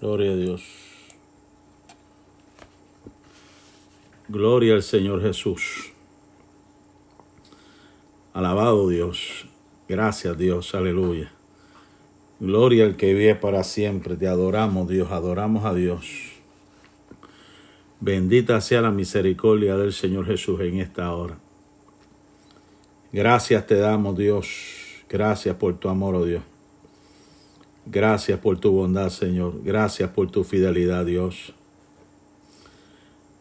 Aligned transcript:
Gloria 0.00 0.32
a 0.32 0.36
Dios. 0.36 0.62
Gloria 4.28 4.74
al 4.74 4.82
Señor 4.82 5.22
Jesús. 5.22 5.92
Alabado 8.32 8.88
Dios. 8.88 9.46
Gracias 9.88 10.36
Dios. 10.36 10.74
Aleluya. 10.74 11.32
Gloria 12.40 12.84
al 12.84 12.96
que 12.96 13.14
vive 13.14 13.34
para 13.34 13.62
siempre. 13.62 14.16
Te 14.16 14.26
adoramos 14.26 14.88
Dios. 14.88 15.12
Adoramos 15.12 15.64
a 15.64 15.74
Dios. 15.74 16.06
Bendita 18.00 18.60
sea 18.60 18.82
la 18.82 18.90
misericordia 18.90 19.76
del 19.76 19.92
Señor 19.92 20.26
Jesús 20.26 20.60
en 20.60 20.78
esta 20.80 21.14
hora. 21.14 21.38
Gracias 23.12 23.66
te 23.66 23.76
damos 23.76 24.18
Dios. 24.18 24.48
Gracias 25.08 25.54
por 25.56 25.78
tu 25.78 25.88
amor, 25.88 26.16
oh 26.16 26.24
Dios. 26.24 26.42
Gracias 27.86 28.38
por 28.38 28.58
tu 28.58 28.72
bondad, 28.72 29.10
Señor. 29.10 29.62
Gracias 29.62 30.10
por 30.10 30.30
tu 30.30 30.42
fidelidad, 30.42 31.04
Dios. 31.04 31.52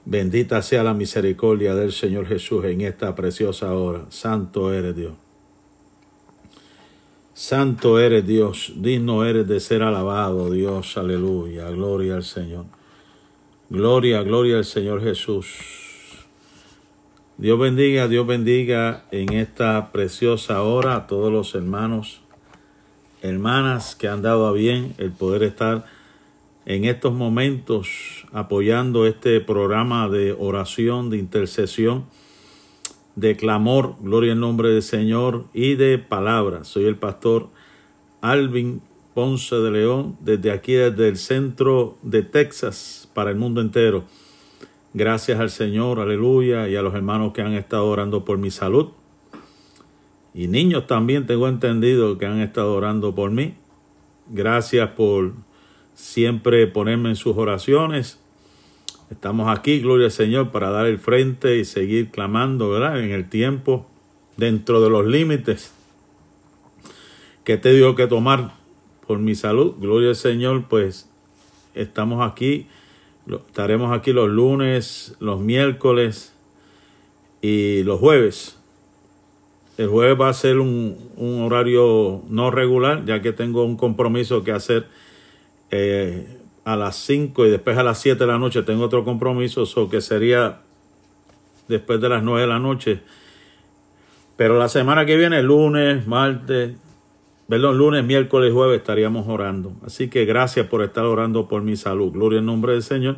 Bendita 0.05 0.61
sea 0.61 0.83
la 0.83 0.93
misericordia 0.93 1.75
del 1.75 1.93
Señor 1.93 2.27
Jesús 2.27 2.65
en 2.65 2.81
esta 2.81 3.15
preciosa 3.15 3.73
hora. 3.73 4.05
Santo 4.09 4.73
eres 4.73 4.95
Dios. 4.95 5.13
Santo 7.33 7.99
eres 7.99 8.27
Dios. 8.27 8.73
Digno 8.75 9.23
eres 9.23 9.47
de 9.47 9.61
ser 9.61 9.81
alabado, 9.81 10.51
Dios. 10.51 10.97
Aleluya. 10.97 11.69
Gloria 11.69 12.15
al 12.15 12.23
Señor. 12.23 12.65
Gloria, 13.69 14.23
gloria 14.23 14.57
al 14.57 14.65
Señor 14.65 15.01
Jesús. 15.01 15.47
Dios 17.37 17.57
bendiga, 17.57 18.09
Dios 18.09 18.27
bendiga 18.27 19.05
en 19.09 19.31
esta 19.33 19.91
preciosa 19.93 20.61
hora 20.63 20.95
a 20.95 21.07
todos 21.07 21.31
los 21.31 21.55
hermanos 21.55 22.22
hermanas 23.23 23.95
que 23.95 24.09
han 24.09 24.21
dado 24.21 24.45
a 24.45 24.51
bien 24.51 24.93
el 24.97 25.11
poder 25.11 25.43
estar 25.43 25.85
en 26.65 26.85
estos 26.85 27.13
momentos 27.13 28.27
apoyando 28.33 29.07
este 29.07 29.39
programa 29.39 30.09
de 30.09 30.35
oración, 30.37 31.09
de 31.09 31.17
intercesión, 31.17 32.05
de 33.15 33.35
clamor, 33.37 33.95
gloria 34.01 34.33
en 34.33 34.41
nombre 34.41 34.69
del 34.69 34.81
Señor 34.81 35.45
y 35.53 35.75
de 35.75 35.97
palabra. 35.99 36.65
Soy 36.65 36.85
el 36.85 36.97
pastor 36.97 37.47
Alvin 38.21 38.81
Ponce 39.13 39.55
de 39.55 39.71
León, 39.71 40.17
desde 40.19 40.51
aquí, 40.51 40.73
desde 40.73 41.07
el 41.07 41.17
centro 41.17 41.97
de 42.01 42.23
Texas, 42.23 43.09
para 43.13 43.29
el 43.29 43.37
mundo 43.37 43.61
entero. 43.61 44.03
Gracias 44.93 45.39
al 45.39 45.49
Señor, 45.49 45.99
aleluya, 45.99 46.67
y 46.67 46.75
a 46.75 46.81
los 46.81 46.93
hermanos 46.93 47.31
que 47.31 47.41
han 47.41 47.53
estado 47.53 47.87
orando 47.87 48.25
por 48.25 48.37
mi 48.37 48.51
salud 48.51 48.89
y 50.33 50.47
niños 50.47 50.87
también 50.87 51.27
tengo 51.27 51.47
entendido 51.47 52.17
que 52.17 52.25
han 52.25 52.39
estado 52.39 52.73
orando 52.73 53.13
por 53.13 53.29
mí. 53.31 53.53
Gracias 54.29 54.89
por 54.91 55.33
siempre 55.93 56.65
ponerme 56.67 57.09
en 57.09 57.15
sus 57.15 57.37
oraciones. 57.37 58.19
Estamos 59.11 59.55
aquí, 59.55 59.79
gloria 59.79 60.05
al 60.05 60.11
Señor, 60.11 60.51
para 60.51 60.71
dar 60.71 60.87
el 60.87 60.97
frente 60.97 61.57
y 61.57 61.65
seguir 61.65 62.09
clamando, 62.09 62.69
¿verdad? 62.69 62.99
En 62.99 63.11
el 63.11 63.29
tiempo, 63.29 63.85
dentro 64.37 64.81
de 64.81 64.89
los 64.89 65.05
límites 65.05 65.71
que 67.43 67.57
te 67.57 67.73
digo 67.73 67.93
que 67.93 68.07
tomar 68.07 68.55
por 69.05 69.19
mi 69.19 69.35
salud. 69.35 69.75
Gloria 69.77 70.09
al 70.09 70.15
Señor, 70.15 70.67
pues 70.67 71.09
estamos 71.75 72.27
aquí, 72.27 72.67
estaremos 73.27 73.95
aquí 73.95 74.13
los 74.13 74.29
lunes, 74.29 75.15
los 75.19 75.41
miércoles 75.41 76.33
y 77.41 77.83
los 77.83 77.99
jueves 77.99 78.57
el 79.77 79.87
jueves 79.87 80.19
va 80.19 80.29
a 80.29 80.33
ser 80.33 80.59
un, 80.59 81.11
horario 81.17 82.21
no 82.29 82.51
regular, 82.51 83.05
ya 83.05 83.21
que 83.21 83.33
tengo 83.33 83.63
un 83.63 83.75
compromiso 83.75 84.43
que 84.43 84.51
hacer 84.51 84.85
eh, 85.71 86.27
a 86.63 86.75
las 86.75 86.95
5 86.97 87.47
y 87.47 87.49
después 87.49 87.77
a 87.77 87.83
las 87.83 87.99
7 87.99 88.19
de 88.19 88.27
la 88.27 88.37
noche 88.37 88.61
tengo 88.61 88.83
otro 88.83 89.03
compromiso, 89.03 89.65
so 89.65 89.89
que 89.89 90.01
sería 90.01 90.59
después 91.67 91.99
de 92.01 92.09
las 92.09 92.23
9 92.23 92.41
de 92.41 92.47
la 92.47 92.59
noche. 92.59 93.01
Pero 94.35 94.59
la 94.59 94.69
semana 94.69 95.05
que 95.05 95.17
viene, 95.17 95.41
lunes, 95.41 96.05
martes, 96.05 96.75
perdón, 97.47 97.77
lunes, 97.77 98.03
miércoles, 98.03 98.53
jueves 98.53 98.79
estaríamos 98.79 99.27
orando. 99.27 99.73
Así 99.85 100.07
que 100.07 100.25
gracias 100.25 100.67
por 100.67 100.83
estar 100.83 101.05
orando 101.05 101.47
por 101.47 101.63
mi 101.63 101.75
salud. 101.77 102.11
Gloria 102.11 102.39
en 102.39 102.45
nombre 102.45 102.73
del 102.73 102.83
Señor. 102.83 103.17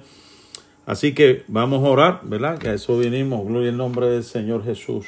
Así 0.86 1.14
que 1.14 1.44
vamos 1.48 1.84
a 1.84 1.90
orar, 1.90 2.22
¿verdad? 2.24 2.58
Que 2.60 2.70
a 2.70 2.74
eso 2.74 2.98
vinimos. 2.98 3.46
Gloria 3.46 3.70
en 3.70 3.78
nombre 3.78 4.08
del 4.08 4.24
Señor 4.24 4.64
Jesús 4.64 5.06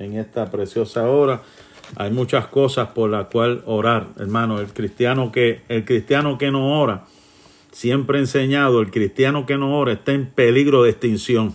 en 0.00 0.16
esta 0.16 0.50
preciosa 0.50 1.08
hora. 1.08 1.42
Hay 1.96 2.10
muchas 2.10 2.46
cosas 2.46 2.88
por 2.88 3.10
las 3.10 3.26
cuales 3.26 3.60
orar, 3.66 4.08
hermano. 4.18 4.58
El 4.58 4.72
cristiano 4.72 5.30
que, 5.30 5.62
el 5.68 5.84
cristiano 5.84 6.38
que 6.38 6.50
no 6.50 6.80
ora, 6.80 7.04
siempre 7.70 8.18
he 8.18 8.20
enseñado, 8.20 8.80
el 8.80 8.90
cristiano 8.90 9.46
que 9.46 9.58
no 9.58 9.78
ora 9.78 9.92
está 9.92 10.12
en 10.12 10.26
peligro 10.26 10.82
de 10.82 10.90
extinción. 10.90 11.54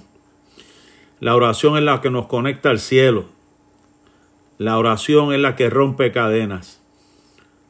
La 1.19 1.35
oración 1.35 1.77
es 1.77 1.83
la 1.83 2.01
que 2.01 2.11
nos 2.11 2.27
conecta 2.27 2.69
al 2.69 2.79
cielo. 2.79 3.25
La 4.57 4.77
oración 4.77 5.33
es 5.33 5.39
la 5.39 5.55
que 5.55 5.69
rompe 5.69 6.11
cadenas. 6.11 6.81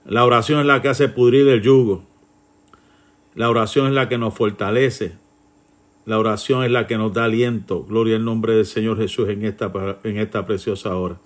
La 0.03 0.25
oración 0.25 0.59
es 0.59 0.65
la 0.65 0.81
que 0.81 0.89
hace 0.89 1.07
pudrir 1.07 1.47
el 1.47 1.61
yugo. 1.61 2.03
La 3.33 3.49
oración 3.49 3.87
es 3.87 3.93
la 3.93 4.09
que 4.09 4.17
nos 4.17 4.33
fortalece. 4.33 5.13
La 6.05 6.19
oración 6.19 6.63
es 6.63 6.71
la 6.71 6.85
que 6.85 6.97
nos 6.97 7.13
da 7.13 7.25
aliento. 7.25 7.83
Gloria 7.83 8.15
al 8.17 8.25
nombre 8.25 8.55
del 8.55 8.65
Señor 8.65 8.97
Jesús 8.97 9.29
en 9.29 9.43
esta, 9.43 9.71
en 10.03 10.17
esta 10.17 10.45
preciosa 10.45 10.95
hora. 10.95 11.17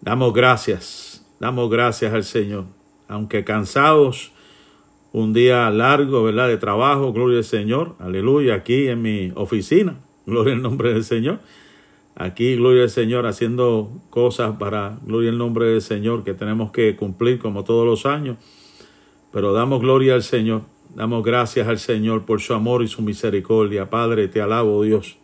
Damos 0.00 0.32
gracias, 0.32 1.26
damos 1.40 1.68
gracias 1.68 2.14
al 2.14 2.22
Señor. 2.22 2.64
Aunque 3.08 3.42
cansados, 3.42 4.32
un 5.12 5.32
día 5.32 5.70
largo, 5.70 6.22
¿verdad? 6.22 6.48
De 6.48 6.56
trabajo, 6.56 7.12
gloria 7.12 7.38
al 7.38 7.44
Señor. 7.44 7.96
Aleluya, 7.98 8.54
aquí 8.54 8.88
en 8.88 9.02
mi 9.02 9.32
oficina. 9.34 9.98
Gloria 10.26 10.54
al 10.54 10.62
nombre 10.62 10.92
del 10.92 11.04
Señor. 11.04 11.40
Aquí, 12.14 12.56
gloria 12.56 12.82
al 12.82 12.90
Señor, 12.90 13.26
haciendo 13.26 13.90
cosas 14.10 14.56
para, 14.58 14.98
gloria 15.04 15.30
al 15.30 15.38
nombre 15.38 15.66
del 15.66 15.80
Señor, 15.80 16.24
que 16.24 16.34
tenemos 16.34 16.70
que 16.72 16.96
cumplir 16.96 17.38
como 17.38 17.64
todos 17.64 17.86
los 17.86 18.06
años. 18.06 18.36
Pero 19.32 19.52
damos 19.52 19.80
gloria 19.80 20.14
al 20.14 20.22
Señor. 20.22 20.62
Damos 20.98 21.22
gracias 21.22 21.68
al 21.68 21.78
Señor 21.78 22.24
por 22.24 22.40
su 22.40 22.54
amor 22.54 22.82
y 22.82 22.88
su 22.88 23.02
misericordia. 23.02 23.88
Padre, 23.88 24.26
te 24.26 24.42
alabo 24.42 24.82
Dios. 24.82 25.16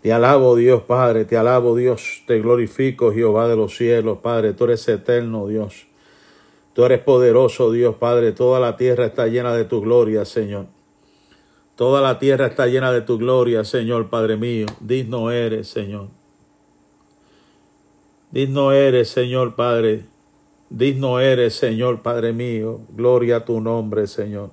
Te 0.00 0.12
alabo 0.12 0.54
Dios, 0.54 0.82
Padre, 0.82 1.24
te 1.24 1.36
alabo 1.36 1.74
Dios, 1.74 2.22
te 2.24 2.38
glorifico 2.38 3.12
Jehová 3.12 3.48
de 3.48 3.56
los 3.56 3.76
cielos, 3.76 4.18
Padre, 4.18 4.52
tú 4.52 4.62
eres 4.62 4.86
eterno 4.86 5.48
Dios. 5.48 5.88
Tú 6.72 6.84
eres 6.84 7.00
poderoso 7.00 7.72
Dios, 7.72 7.96
Padre, 7.96 8.30
toda 8.30 8.60
la 8.60 8.76
tierra 8.76 9.06
está 9.06 9.26
llena 9.26 9.52
de 9.52 9.64
tu 9.64 9.80
gloria, 9.80 10.24
Señor. 10.24 10.66
Toda 11.74 12.00
la 12.00 12.20
tierra 12.20 12.46
está 12.46 12.68
llena 12.68 12.92
de 12.92 13.00
tu 13.00 13.18
gloria, 13.18 13.64
Señor, 13.64 14.08
Padre 14.08 14.36
mío. 14.36 14.66
Digno 14.78 15.32
eres, 15.32 15.66
Señor. 15.66 16.10
Digno 18.30 18.70
eres, 18.70 19.08
Señor, 19.08 19.56
Padre, 19.56 20.04
Digno 20.76 21.20
eres, 21.20 21.54
Señor 21.54 22.02
Padre 22.02 22.32
mío, 22.32 22.80
gloria 22.96 23.36
a 23.36 23.44
tu 23.44 23.60
nombre, 23.60 24.08
Señor. 24.08 24.50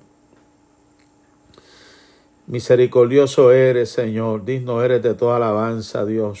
Misericordioso 2.46 3.50
eres, 3.50 3.90
Señor, 3.90 4.44
digno 4.44 4.84
eres 4.84 5.02
de 5.02 5.14
toda 5.14 5.38
alabanza, 5.38 6.06
Dios, 6.06 6.38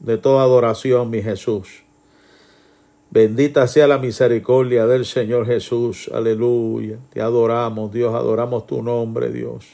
de 0.00 0.18
toda 0.18 0.42
adoración, 0.42 1.10
mi 1.10 1.22
Jesús. 1.22 1.84
Bendita 3.10 3.68
sea 3.68 3.86
la 3.86 3.98
misericordia 3.98 4.84
del 4.88 5.04
Señor 5.04 5.46
Jesús, 5.46 6.10
aleluya. 6.12 6.98
Te 7.10 7.20
adoramos, 7.20 7.92
Dios, 7.92 8.16
adoramos 8.16 8.66
tu 8.66 8.82
nombre, 8.82 9.30
Dios. 9.30 9.68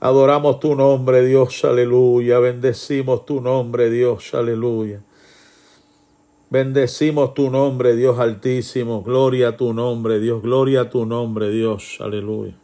Adoramos 0.00 0.58
tu 0.58 0.74
nombre, 0.74 1.24
Dios, 1.24 1.64
aleluya. 1.64 2.40
Bendecimos 2.40 3.24
tu 3.24 3.40
nombre, 3.40 3.90
Dios, 3.90 4.34
aleluya. 4.34 5.02
Bendecimos 6.50 7.34
tu 7.34 7.50
nombre, 7.50 7.94
Dios 7.94 8.18
altísimo. 8.18 9.02
Gloria 9.02 9.48
a 9.48 9.56
tu 9.56 9.74
nombre, 9.74 10.18
Dios. 10.18 10.40
Gloria 10.40 10.82
a 10.82 10.90
tu 10.90 11.04
nombre, 11.04 11.50
Dios. 11.50 11.98
Aleluya. 12.00 12.54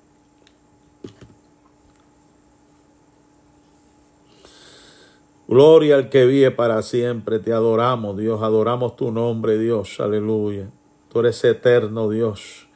Gloria 5.46 5.96
al 5.96 6.08
que 6.08 6.25
vive 6.25 6.50
para 6.50 6.81
siempre. 6.81 7.38
Te 7.38 7.52
adoramos, 7.52 8.16
Dios. 8.16 8.42
Adoramos 8.42 8.96
tu 8.96 9.12
nombre, 9.12 9.58
Dios. 9.58 10.00
Aleluya. 10.00 10.70
Tú 11.12 11.20
eres 11.20 11.44
eterno, 11.44 12.08
Dios. 12.08 12.66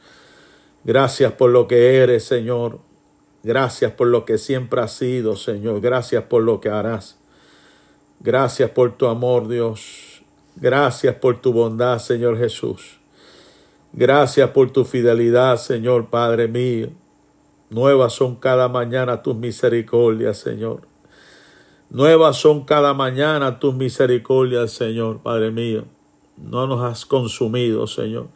Gracias 0.83 1.33
por 1.33 1.49
lo 1.49 1.67
que 1.67 1.97
eres, 1.97 2.23
Señor. 2.23 2.79
Gracias 3.41 3.91
por 3.93 4.07
lo 4.07 4.25
que 4.25 4.37
siempre 4.37 4.81
has 4.81 4.91
sido, 4.91 5.35
Señor. 5.35 5.81
Gracias 5.81 6.25
por 6.25 6.43
lo 6.43 6.61
que 6.61 6.69
harás. 6.69 7.17
Gracias 8.19 8.69
por 8.69 8.95
tu 8.95 9.07
amor, 9.07 9.47
Dios. 9.47 10.08
Gracias 10.61 11.15
por 11.15 11.39
tu 11.39 11.53
bondad, 11.53 11.99
Señor 11.99 12.37
Jesús. 12.37 12.99
Gracias 13.93 14.49
por 14.49 14.71
tu 14.71 14.83
fidelidad, 14.83 15.57
Señor 15.57 16.09
Padre 16.09 16.47
mío. 16.47 16.89
Nuevas 17.69 18.13
son 18.13 18.35
cada 18.35 18.67
mañana 18.67 19.21
tus 19.23 19.35
misericordias, 19.35 20.37
Señor. 20.37 20.81
Nuevas 21.89 22.37
son 22.37 22.65
cada 22.65 22.93
mañana 22.93 23.59
tus 23.59 23.73
misericordias, 23.73 24.71
Señor 24.71 25.21
Padre 25.21 25.49
mío. 25.51 25.85
No 26.37 26.67
nos 26.67 26.83
has 26.83 27.05
consumido, 27.05 27.87
Señor. 27.87 28.27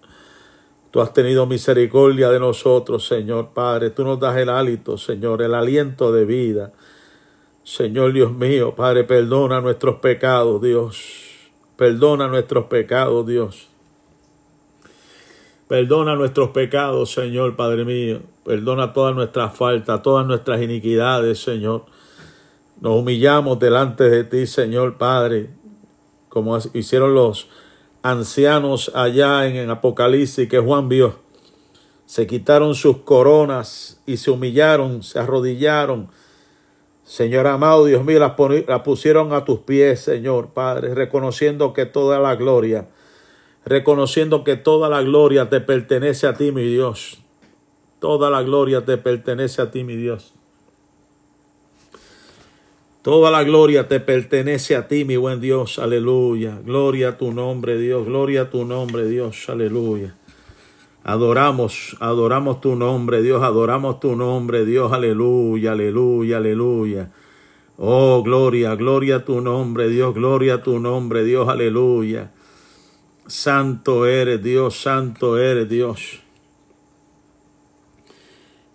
Tú 0.92 1.02
has 1.02 1.12
tenido 1.12 1.46
misericordia 1.46 2.30
de 2.30 2.40
nosotros, 2.40 3.06
Señor 3.06 3.50
Padre. 3.54 3.90
Tú 3.90 4.04
nos 4.04 4.20
das 4.20 4.38
el 4.38 4.50
hálito, 4.50 4.98
Señor, 4.98 5.42
el 5.42 5.56
aliento 5.56 6.12
de 6.12 6.24
vida. 6.24 6.72
Señor 7.64 8.14
Dios 8.14 8.32
mío, 8.32 8.76
Padre, 8.76 9.04
perdona 9.04 9.60
nuestros 9.60 9.96
pecados, 9.96 10.62
Dios. 10.62 11.23
Perdona 11.84 12.30
nuestros 12.30 12.68
pecados, 12.68 13.28
Dios. 13.28 13.68
Perdona 15.68 16.16
nuestros 16.16 16.52
pecados, 16.52 17.12
Señor 17.12 17.58
Padre 17.58 17.84
mío. 17.84 18.22
Perdona 18.46 18.94
todas 18.94 19.14
nuestras 19.14 19.54
faltas, 19.54 20.02
todas 20.02 20.26
nuestras 20.26 20.62
iniquidades, 20.62 21.44
Señor. 21.44 21.84
Nos 22.80 22.94
humillamos 22.98 23.60
delante 23.60 24.10
de 24.10 24.24
ti, 24.24 24.48
Señor 24.48 24.98
Padre, 24.98 25.50
como 26.30 26.58
hicieron 26.74 27.16
los 27.16 27.50
ancianos 28.02 28.90
allá 28.96 29.46
en, 29.46 29.70
Apocalipsis 29.70 30.48
que 30.48 30.60
Juan 30.60 30.88
vio. 30.88 31.20
Se 32.06 32.26
quitaron 32.26 32.76
sus 32.76 33.00
coronas 33.00 34.02
y 34.06 34.16
se 34.16 34.32
humillaron, 34.32 35.04
se 35.04 35.20
arrodillaron. 35.20 36.08
Señor 37.04 37.48
amado, 37.48 37.86
Dios 37.86 38.06
mío, 38.06 38.20
las, 38.20 38.34
las 38.68 38.82
pusieron 38.82 39.34
a 39.34 39.44
tus 39.46 39.60
pies, 39.60 40.00
Señor 40.00 40.50
Padre, 40.54 40.96
reconociendo 40.96 41.74
que 41.74 41.86
toda 41.86 42.20
la 42.20 42.36
gloria, 42.36 42.88
reconociendo 43.66 44.44
que 44.44 44.56
toda 44.56 44.90
la 44.90 45.02
gloria 45.02 45.50
te 45.50 45.60
pertenece 45.60 46.28
a 46.28 46.34
ti, 46.34 46.52
mi 46.52 46.64
Dios. 46.64 47.20
Toda 48.00 48.30
la 48.30 48.44
gloria 48.44 48.84
te 48.84 48.98
pertenece 48.98 49.62
a 49.62 49.72
ti, 49.72 49.84
mi 49.84 49.96
Dios. 49.96 50.34
Toda 53.02 53.32
la 53.32 53.44
gloria 53.44 53.90
te 53.90 54.00
pertenece 54.00 54.78
a 54.78 54.88
ti, 54.88 55.04
mi 55.04 55.18
buen 55.18 55.42
Dios. 55.42 55.78
Aleluya. 55.78 56.60
Gloria 56.64 57.10
a 57.10 57.18
tu 57.18 57.34
nombre, 57.34 57.78
Dios. 57.78 58.06
Gloria 58.06 58.44
a 58.44 58.50
tu 58.50 58.64
nombre, 58.64 59.06
Dios. 59.08 59.50
Aleluya. 59.50 60.16
Adoramos, 61.04 61.98
adoramos 62.00 62.62
tu 62.62 62.76
nombre, 62.76 63.22
Dios. 63.22 63.44
Adoramos 63.44 64.00
tu 64.00 64.16
nombre, 64.16 64.66
Dios. 64.66 64.92
Aleluya, 64.92 65.74
aleluya, 65.74 66.38
aleluya. 66.38 67.12
Oh, 67.78 68.24
gloria, 68.24 68.76
gloria 68.76 69.18
a 69.18 69.26
tu 69.26 69.42
nombre, 69.42 69.90
Dios. 69.90 70.14
Gloria 70.14 70.56
a 70.56 70.62
tu 70.62 70.80
nombre, 70.80 71.24
Dios. 71.24 71.50
Aleluya. 71.50 72.32
Santo 73.28 74.06
eres, 74.06 74.42
Dios. 74.42 74.76
Santo 74.76 75.38
eres, 75.38 75.68
Dios. 75.68 76.20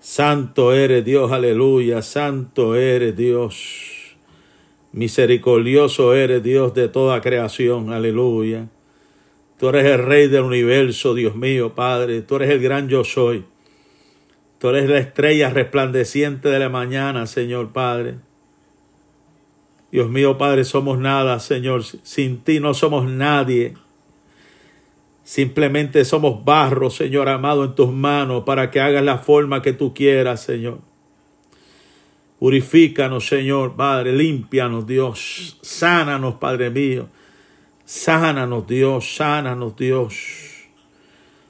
Santo 0.00 0.72
eres, 0.72 1.04
Dios. 1.04 1.32
Aleluya. 1.32 2.02
Santo 2.02 2.74
eres, 2.74 3.16
Dios. 3.16 3.98
Misericordioso 4.92 6.14
eres 6.14 6.42
Dios 6.42 6.72
de 6.72 6.88
toda 6.88 7.20
creación, 7.20 7.92
aleluya. 7.92 8.68
Tú 9.58 9.68
eres 9.68 9.84
el 9.86 10.04
Rey 10.04 10.28
del 10.28 10.42
universo, 10.42 11.14
Dios 11.14 11.34
mío, 11.34 11.74
Padre. 11.74 12.22
Tú 12.22 12.36
eres 12.36 12.50
el 12.50 12.60
gran 12.60 12.88
yo 12.88 13.02
soy. 13.04 13.44
Tú 14.58 14.68
eres 14.68 14.88
la 14.88 14.98
estrella 14.98 15.50
resplandeciente 15.50 16.48
de 16.48 16.58
la 16.58 16.68
mañana, 16.68 17.26
Señor 17.26 17.72
Padre. 17.72 18.16
Dios 19.90 20.10
mío, 20.10 20.38
Padre, 20.38 20.64
somos 20.64 20.98
nada, 20.98 21.40
Señor. 21.40 21.82
Sin 21.84 22.38
ti 22.38 22.60
no 22.60 22.74
somos 22.74 23.08
nadie. 23.08 23.74
Simplemente 25.24 26.04
somos 26.04 26.44
barro, 26.44 26.88
Señor 26.88 27.28
amado, 27.28 27.64
en 27.64 27.74
tus 27.74 27.92
manos 27.92 28.44
para 28.44 28.70
que 28.70 28.80
hagas 28.80 29.04
la 29.04 29.18
forma 29.18 29.60
que 29.60 29.72
tú 29.72 29.92
quieras, 29.92 30.42
Señor. 30.42 30.78
Purifícanos, 32.38 33.26
Señor, 33.26 33.74
Padre, 33.74 34.12
límpianos, 34.12 34.86
Dios, 34.86 35.58
sánanos, 35.60 36.36
Padre 36.36 36.70
mío, 36.70 37.08
sánanos, 37.88 38.66
Dios, 38.66 39.16
sánanos, 39.16 39.74
Dios, 39.74 40.14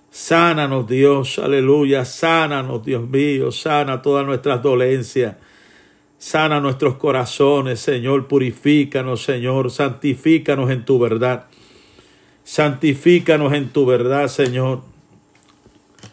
sánanos, 0.08 0.87
Dios, 0.87 1.40
aleluya, 1.40 2.05
sánanos, 2.05 2.85
Dios 2.85 3.08
mío, 3.08 3.50
sana 3.50 4.00
todas 4.02 4.25
nuestras 4.25 4.62
dolencias, 4.62 5.35
sana 6.17 6.61
nuestros 6.61 6.94
corazones, 6.94 7.81
Señor, 7.81 8.29
purifícanos, 8.29 9.25
Señor, 9.25 9.73
santifícanos 9.73 10.70
en 10.70 10.85
tu 10.85 11.00
verdad, 11.00 11.46
santifícanos 12.44 13.52
en 13.52 13.70
tu 13.70 13.84
verdad, 13.84 14.29
Señor. 14.29 14.82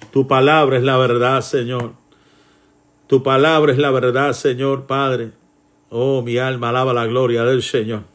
Tu 0.09 0.25
palabra 0.25 0.77
es 0.77 0.83
la 0.83 0.97
verdad, 0.97 1.41
Señor. 1.41 1.93
Tu 3.05 3.21
palabra 3.21 3.71
es 3.71 3.77
la 3.77 3.91
verdad, 3.91 4.33
Señor 4.33 4.87
Padre. 4.87 5.33
Oh, 5.89 6.23
mi 6.23 6.39
alma 6.39 6.69
alaba 6.69 6.93
la 6.93 7.05
gloria 7.05 7.43
del 7.43 7.61
Señor. 7.61 8.14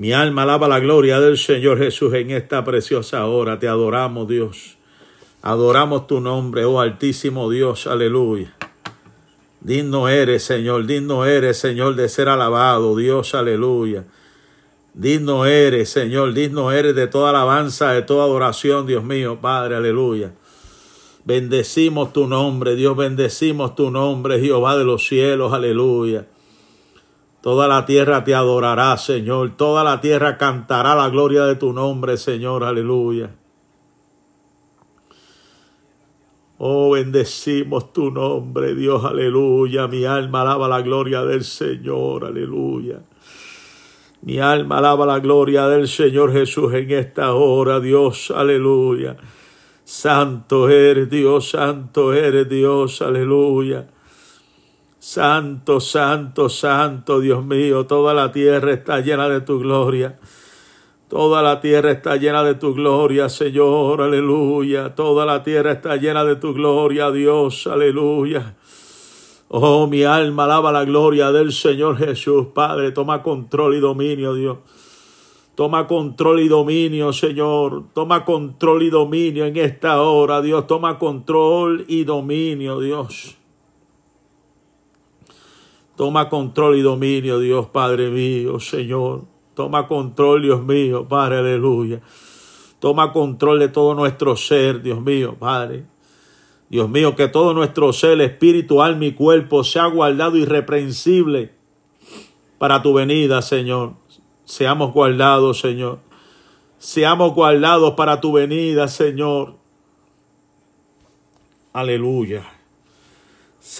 Mi 0.00 0.14
alma 0.14 0.44
alaba 0.44 0.66
la 0.66 0.80
gloria 0.80 1.20
del 1.20 1.36
Señor 1.36 1.76
Jesús 1.76 2.14
en 2.14 2.30
esta 2.30 2.64
preciosa 2.64 3.26
hora. 3.26 3.58
Te 3.58 3.68
adoramos, 3.68 4.26
Dios. 4.26 4.78
Adoramos 5.42 6.06
tu 6.06 6.22
nombre, 6.22 6.64
oh 6.64 6.80
Altísimo 6.80 7.50
Dios. 7.50 7.86
Aleluya. 7.86 8.56
Digno 9.60 10.08
eres, 10.08 10.42
Señor. 10.42 10.86
Digno 10.86 11.26
eres, 11.26 11.58
Señor, 11.58 11.96
de 11.96 12.08
ser 12.08 12.30
alabado. 12.30 12.96
Dios, 12.96 13.34
aleluya. 13.34 14.06
Digno 14.94 15.44
eres, 15.44 15.90
Señor. 15.90 16.32
Digno 16.32 16.72
eres 16.72 16.94
de 16.94 17.06
toda 17.06 17.28
alabanza, 17.28 17.92
de 17.92 18.00
toda 18.00 18.24
adoración, 18.24 18.86
Dios 18.86 19.04
mío, 19.04 19.38
Padre. 19.42 19.76
Aleluya. 19.76 20.32
Bendecimos 21.26 22.14
tu 22.14 22.26
nombre, 22.26 22.74
Dios, 22.74 22.96
bendecimos 22.96 23.74
tu 23.74 23.90
nombre, 23.90 24.40
Jehová 24.40 24.78
de 24.78 24.84
los 24.84 25.06
cielos, 25.06 25.52
aleluya. 25.52 26.24
Toda 27.40 27.68
la 27.68 27.86
tierra 27.86 28.22
te 28.22 28.34
adorará, 28.34 28.96
Señor. 28.98 29.56
Toda 29.56 29.82
la 29.82 30.00
tierra 30.00 30.36
cantará 30.36 30.94
la 30.94 31.08
gloria 31.08 31.44
de 31.46 31.56
tu 31.56 31.72
nombre, 31.72 32.16
Señor, 32.16 32.64
aleluya. 32.64 33.30
Oh, 36.58 36.90
bendecimos 36.90 37.94
tu 37.94 38.10
nombre, 38.10 38.74
Dios, 38.74 39.02
aleluya. 39.06 39.88
Mi 39.88 40.04
alma 40.04 40.42
alaba 40.42 40.68
la 40.68 40.82
gloria 40.82 41.22
del 41.24 41.42
Señor, 41.42 42.26
aleluya. 42.26 43.00
Mi 44.20 44.38
alma 44.38 44.76
alaba 44.76 45.06
la 45.06 45.20
gloria 45.20 45.66
del 45.68 45.88
Señor 45.88 46.32
Jesús 46.32 46.74
en 46.74 46.90
esta 46.90 47.32
hora, 47.32 47.80
Dios, 47.80 48.30
aleluya. 48.30 49.16
Santo 49.82 50.68
eres 50.68 51.08
Dios, 51.08 51.48
santo 51.48 52.12
eres 52.12 52.46
Dios, 52.46 53.00
aleluya. 53.00 53.88
Santo, 55.00 55.80
santo, 55.80 56.50
santo, 56.50 57.20
Dios 57.20 57.42
mío, 57.42 57.86
toda 57.86 58.12
la 58.12 58.30
tierra 58.32 58.74
está 58.74 59.00
llena 59.00 59.30
de 59.30 59.40
tu 59.40 59.58
gloria. 59.58 60.18
Toda 61.08 61.40
la 61.40 61.58
tierra 61.62 61.90
está 61.90 62.16
llena 62.16 62.44
de 62.44 62.54
tu 62.56 62.74
gloria, 62.74 63.30
Señor, 63.30 64.02
aleluya. 64.02 64.94
Toda 64.94 65.24
la 65.24 65.42
tierra 65.42 65.72
está 65.72 65.96
llena 65.96 66.22
de 66.24 66.36
tu 66.36 66.52
gloria, 66.52 67.10
Dios, 67.10 67.66
aleluya. 67.66 68.56
Oh, 69.48 69.86
mi 69.86 70.04
alma 70.04 70.44
alaba 70.44 70.70
la 70.70 70.84
gloria 70.84 71.32
del 71.32 71.52
Señor 71.52 71.96
Jesús, 71.96 72.48
Padre, 72.54 72.92
toma 72.92 73.22
control 73.22 73.76
y 73.76 73.80
dominio, 73.80 74.34
Dios. 74.34 74.58
Toma 75.54 75.86
control 75.86 76.40
y 76.40 76.48
dominio, 76.48 77.14
Señor. 77.14 77.84
Toma 77.94 78.26
control 78.26 78.82
y 78.82 78.90
dominio 78.90 79.46
en 79.46 79.56
esta 79.56 80.02
hora, 80.02 80.42
Dios. 80.42 80.66
Toma 80.66 80.98
control 80.98 81.86
y 81.88 82.04
dominio, 82.04 82.80
Dios. 82.80 83.39
Toma 86.00 86.30
control 86.30 86.78
y 86.78 86.80
dominio, 86.80 87.38
Dios, 87.40 87.66
Padre 87.66 88.08
mío, 88.08 88.58
Señor. 88.58 89.26
Toma 89.52 89.86
control, 89.86 90.40
Dios 90.40 90.62
mío, 90.62 91.06
Padre, 91.06 91.40
aleluya. 91.40 92.00
Toma 92.78 93.12
control 93.12 93.58
de 93.58 93.68
todo 93.68 93.94
nuestro 93.94 94.34
ser, 94.34 94.80
Dios 94.80 95.02
mío, 95.02 95.36
Padre. 95.38 95.84
Dios 96.70 96.88
mío, 96.88 97.14
que 97.16 97.28
todo 97.28 97.52
nuestro 97.52 97.92
ser, 97.92 98.18
espíritu, 98.22 98.80
alma 98.80 99.04
y 99.04 99.12
cuerpo 99.12 99.62
sea 99.62 99.88
guardado 99.88 100.38
irreprensible 100.38 101.52
para 102.56 102.80
tu 102.80 102.94
venida, 102.94 103.42
Señor. 103.42 103.92
Seamos 104.46 104.94
guardados, 104.94 105.60
Señor. 105.60 105.98
Seamos 106.78 107.34
guardados 107.34 107.92
para 107.92 108.22
tu 108.22 108.32
venida, 108.32 108.88
Señor. 108.88 109.56
Aleluya. 111.74 112.59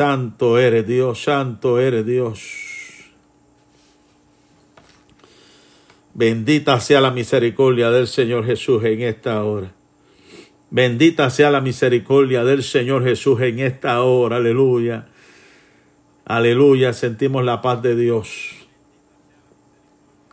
Santo 0.01 0.59
eres 0.59 0.87
Dios, 0.87 1.23
santo 1.23 1.79
eres 1.79 2.07
Dios. 2.07 2.41
Bendita 6.15 6.81
sea 6.81 7.03
la 7.03 7.11
misericordia 7.11 7.91
del 7.91 8.07
Señor 8.07 8.47
Jesús 8.47 8.83
en 8.85 9.03
esta 9.03 9.45
hora. 9.45 9.75
Bendita 10.71 11.29
sea 11.29 11.51
la 11.51 11.61
misericordia 11.61 12.45
del 12.45 12.63
Señor 12.63 13.05
Jesús 13.05 13.43
en 13.43 13.59
esta 13.59 14.03
hora. 14.03 14.37
Aleluya. 14.37 15.09
Aleluya. 16.25 16.95
Sentimos 16.95 17.45
la 17.45 17.61
paz 17.61 17.83
de 17.83 17.95
Dios. 17.95 18.53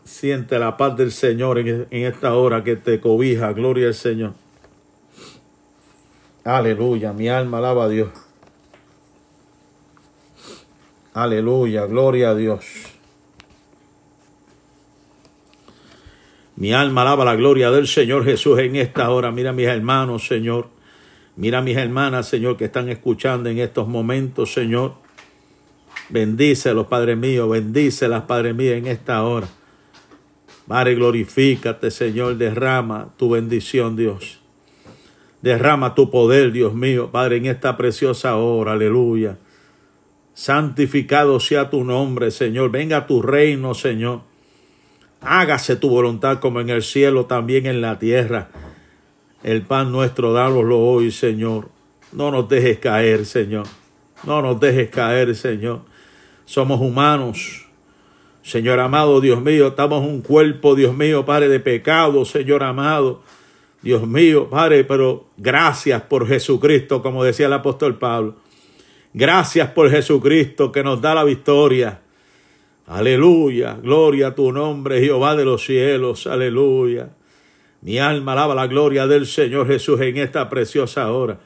Siente 0.05 0.59
la 0.59 0.77
paz 0.77 0.95
del 0.95 1.12
Señor 1.12 1.59
en, 1.59 1.88
esta 1.91 2.36
hora 2.36 2.63
que 2.63 2.77
te 2.77 3.01
cobija. 3.01 3.51
Gloria 3.51 3.88
al 3.88 3.95
Señor. 3.95 4.31
Aleluya. 6.45 7.12
Mi 7.12 7.27
alma 7.27 7.57
alaba 7.57 7.83
a 7.83 7.89
Dios. 7.89 8.26
Aleluya. 11.17 11.88
Gloria 11.88 12.29
a 12.29 12.36
Dios. 12.36 12.63
Mi 16.55 16.74
alma 16.74 17.01
alaba 17.01 17.25
la 17.25 17.36
gloria 17.36 17.71
del 17.71 17.88
Señor 17.88 18.24
Jesús 18.24 18.59
en 18.59 18.75
esta 18.75 19.09
hora. 19.09 19.31
Mira 19.31 19.51
mis 19.51 19.65
hermanos, 19.65 20.27
Señor. 20.27 20.67
Mira 21.36 21.63
mis 21.63 21.75
hermanas, 21.75 22.27
Señor, 22.27 22.55
que 22.55 22.65
están 22.65 22.89
escuchando 22.89 23.50
en 23.50 23.57
estos 23.57 23.88
momentos, 23.88 24.53
Señor. 24.53 24.93
Bendícelos, 26.09 26.86
Padre 26.86 27.15
mío. 27.15 27.50
Bendícelas, 27.50 28.21
Padre 28.25 28.53
mío, 28.53 28.74
en 28.74 28.86
esta 28.86 29.24
hora. 29.24 29.47
Padre, 30.67 30.93
glorifícate, 30.93 31.89
Señor. 31.89 32.38
Derrama 32.38 33.09
tu 33.17 33.31
bendición, 33.31 33.95
Dios. 33.95 34.39
Derrama 35.41 35.95
tu 35.95 36.12
poder, 36.12 36.51
Dios 36.51 36.75
mío, 36.75 37.09
Padre, 37.12 37.38
en 37.38 37.47
esta 37.47 37.75
preciosa 37.75 38.36
hora. 38.36 38.74
Aleluya. 38.74 39.39
Santificado 40.38 41.39
sea 41.39 41.72
tu 41.72 41.84
nombre, 41.84 42.29
Señor. 42.29 42.70
Venga 42.70 43.08
tu 43.08 43.24
reino, 43.24 43.74
Señor. 43.74 44.22
Hágase 45.20 45.77
tu 45.77 45.89
voluntad 45.89 46.38
como 46.38 46.62
en 46.62 46.70
el 46.70 46.84
cielo, 46.84 47.25
también 47.25 47.65
en 47.65 47.82
la 47.82 47.98
tierra. 47.98 48.50
El 49.41 49.63
pan 49.63 49.91
nuestro, 49.91 50.34
dánoslo 50.34 50.77
hoy, 50.77 51.10
Señor. 51.10 51.70
No 52.12 52.29
nos 52.29 52.48
dejes 52.48 52.77
caer, 52.77 53.25
Señor. 53.25 53.65
No 54.25 54.44
nos 54.44 54.60
dejes 54.60 54.91
caer, 54.91 55.36
Señor. 55.36 55.82
Somos 56.46 56.82
humanos. 56.82 57.65
Señor 58.44 58.79
amado, 58.79 59.20
Dios 59.22 59.41
mío, 59.41 59.70
estamos 59.70 60.06
un 60.06 60.22
cuerpo, 60.22 60.75
Dios 60.75 60.96
mío, 60.96 61.25
Padre, 61.25 61.50
de 61.50 61.60
pecado, 61.60 62.25
Señor 62.25 62.62
amado. 62.62 63.24
Dios 63.82 64.06
mío, 64.08 64.51
Padre, 64.51 64.84
pero 64.84 65.25
gracias 65.36 66.03
por 66.03 66.27
Jesucristo, 66.27 67.01
como 67.01 67.24
decía 67.24 67.48
el 67.48 67.53
apóstol 67.53 67.98
Pablo. 67.98 68.36
Gracias 69.19 69.71
por 69.71 69.89
Jesucristo 69.89 70.71
que 70.71 70.83
nos 70.83 71.01
da 71.01 71.15
la 71.15 71.24
victoria. 71.24 72.01
Aleluya, 72.86 73.79
gloria 73.81 74.27
a 74.27 74.36
tu 74.36 74.51
nombre, 74.51 75.01
Jehová 75.01 75.36
de 75.36 75.43
los 75.43 75.65
cielos, 75.65 76.27
aleluya. 76.27 77.09
Mi 77.81 77.97
alma 77.97 78.33
alaba 78.33 78.53
la 78.53 78.67
gloria 78.67 79.07
del 79.07 79.25
Señor 79.25 79.65
Jesús 79.65 80.00
en 80.01 80.17
esta 80.17 80.50
preciosa 80.50 81.12
hora. 81.12 81.39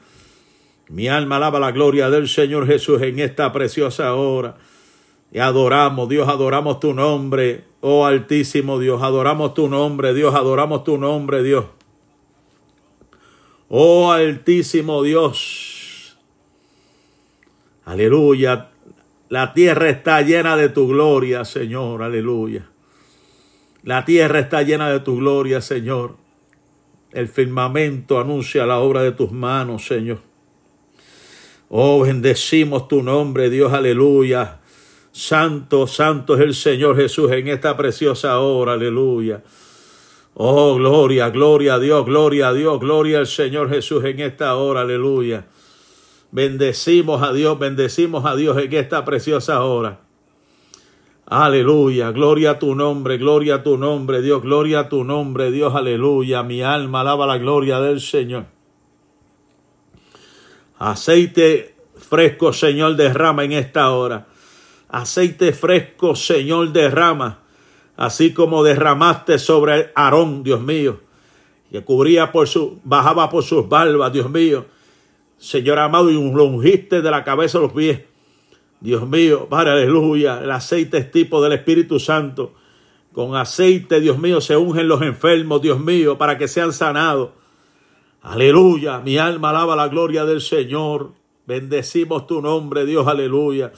Mi 0.90 1.08
alma 1.08 1.36
alaba 1.36 1.58
la 1.60 1.72
gloria 1.72 2.10
del 2.10 2.28
Señor 2.28 2.66
Jesús 2.66 3.00
en 3.00 3.20
esta 3.20 3.50
preciosa 3.52 4.16
hora. 4.16 4.56
Y 5.32 5.38
adoramos, 5.38 6.10
Dios, 6.10 6.28
adoramos 6.28 6.78
tu 6.78 6.92
nombre, 6.92 7.64
oh 7.80 8.04
altísimo 8.04 8.80
Dios, 8.80 9.02
adoramos 9.02 9.54
tu 9.54 9.70
nombre, 9.70 10.12
Dios, 10.12 10.34
adoramos 10.34 10.84
tu 10.84 10.98
nombre, 10.98 11.42
Dios. 11.42 11.64
Oh 13.70 14.12
altísimo 14.12 15.02
Dios. 15.02 15.71
Aleluya. 17.84 18.70
La 19.28 19.54
tierra 19.54 19.88
está 19.88 20.22
llena 20.22 20.56
de 20.56 20.68
tu 20.68 20.88
gloria, 20.88 21.44
Señor. 21.44 22.02
Aleluya. 22.02 22.68
La 23.82 24.04
tierra 24.04 24.38
está 24.38 24.62
llena 24.62 24.90
de 24.90 25.00
tu 25.00 25.16
gloria, 25.16 25.60
Señor. 25.60 26.16
El 27.12 27.28
firmamento 27.28 28.20
anuncia 28.20 28.64
la 28.64 28.78
obra 28.78 29.02
de 29.02 29.12
tus 29.12 29.32
manos, 29.32 29.86
Señor. 29.86 30.20
Oh, 31.68 32.02
bendecimos 32.02 32.86
tu 32.86 33.02
nombre, 33.02 33.50
Dios, 33.50 33.72
aleluya. 33.72 34.60
Santo, 35.10 35.86
santo 35.86 36.34
es 36.34 36.40
el 36.40 36.54
Señor 36.54 36.96
Jesús 36.96 37.30
en 37.32 37.48
esta 37.48 37.76
preciosa 37.76 38.38
hora, 38.40 38.74
aleluya. 38.74 39.42
Oh, 40.34 40.76
gloria, 40.76 41.30
gloria 41.30 41.74
a 41.74 41.78
Dios, 41.78 42.06
gloria 42.06 42.48
a 42.48 42.52
Dios, 42.54 42.78
gloria 42.80 43.18
al 43.18 43.26
Señor 43.26 43.68
Jesús 43.68 44.04
en 44.04 44.20
esta 44.20 44.54
hora, 44.56 44.82
aleluya. 44.82 45.46
Bendecimos 46.32 47.22
a 47.22 47.34
Dios, 47.34 47.58
bendecimos 47.58 48.24
a 48.24 48.34
Dios 48.34 48.56
en 48.56 48.72
esta 48.72 49.04
preciosa 49.04 49.62
hora. 49.64 50.00
Aleluya, 51.26 52.10
gloria 52.10 52.52
a 52.52 52.58
tu 52.58 52.74
nombre, 52.74 53.18
gloria 53.18 53.56
a 53.56 53.62
tu 53.62 53.76
nombre, 53.76 54.22
Dios, 54.22 54.40
gloria 54.40 54.80
a 54.80 54.88
tu 54.88 55.04
nombre, 55.04 55.50
Dios, 55.50 55.74
aleluya. 55.74 56.42
Mi 56.42 56.62
alma 56.62 57.02
alaba 57.02 57.26
la 57.26 57.36
gloria 57.36 57.80
del 57.80 58.00
Señor. 58.00 58.46
Aceite 60.78 61.74
fresco, 61.96 62.54
Señor, 62.54 62.96
derrama 62.96 63.44
en 63.44 63.52
esta 63.52 63.90
hora. 63.90 64.26
Aceite 64.88 65.52
fresco, 65.52 66.16
Señor, 66.16 66.72
derrama. 66.72 67.40
Así 67.94 68.32
como 68.32 68.62
derramaste 68.62 69.38
sobre 69.38 69.92
Aarón, 69.94 70.42
Dios 70.42 70.62
mío, 70.62 71.00
que 71.70 71.84
cubría 71.84 72.32
por 72.32 72.48
su, 72.48 72.80
bajaba 72.84 73.28
por 73.28 73.44
sus 73.44 73.68
barbas, 73.68 74.14
Dios 74.14 74.30
mío 74.30 74.64
Señor 75.42 75.80
amado, 75.80 76.08
y 76.08 76.14
ungiste 76.14 77.02
de 77.02 77.10
la 77.10 77.24
cabeza 77.24 77.58
a 77.58 77.62
los 77.62 77.72
pies. 77.72 78.02
Dios 78.78 79.08
mío, 79.08 79.48
Padre, 79.48 79.72
aleluya. 79.72 80.40
El 80.40 80.52
aceite 80.52 80.98
es 80.98 81.10
tipo 81.10 81.42
del 81.42 81.50
Espíritu 81.50 81.98
Santo. 81.98 82.54
Con 83.12 83.34
aceite, 83.34 84.00
Dios 84.00 84.20
mío, 84.20 84.40
se 84.40 84.56
ungen 84.56 84.86
los 84.86 85.02
enfermos, 85.02 85.60
Dios 85.60 85.80
mío, 85.80 86.16
para 86.16 86.38
que 86.38 86.46
sean 86.46 86.72
sanados. 86.72 87.30
Aleluya. 88.22 89.00
Mi 89.00 89.18
alma 89.18 89.50
alaba 89.50 89.74
la 89.74 89.88
gloria 89.88 90.24
del 90.24 90.40
Señor. 90.40 91.10
Bendecimos 91.44 92.28
tu 92.28 92.40
nombre, 92.40 92.86
Dios, 92.86 93.08
aleluya. 93.08 93.72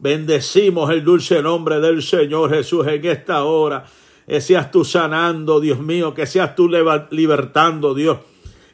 Bendecimos 0.00 0.90
el 0.90 1.04
dulce 1.04 1.40
nombre 1.40 1.78
del 1.78 2.02
Señor 2.02 2.50
Jesús 2.50 2.84
en 2.88 3.06
esta 3.06 3.44
hora. 3.44 3.84
Que 4.26 4.40
seas 4.40 4.72
tú 4.72 4.84
sanando, 4.84 5.60
Dios 5.60 5.78
mío, 5.78 6.14
que 6.14 6.26
seas 6.26 6.56
tú 6.56 6.68
libertando, 7.10 7.94
Dios 7.94 8.18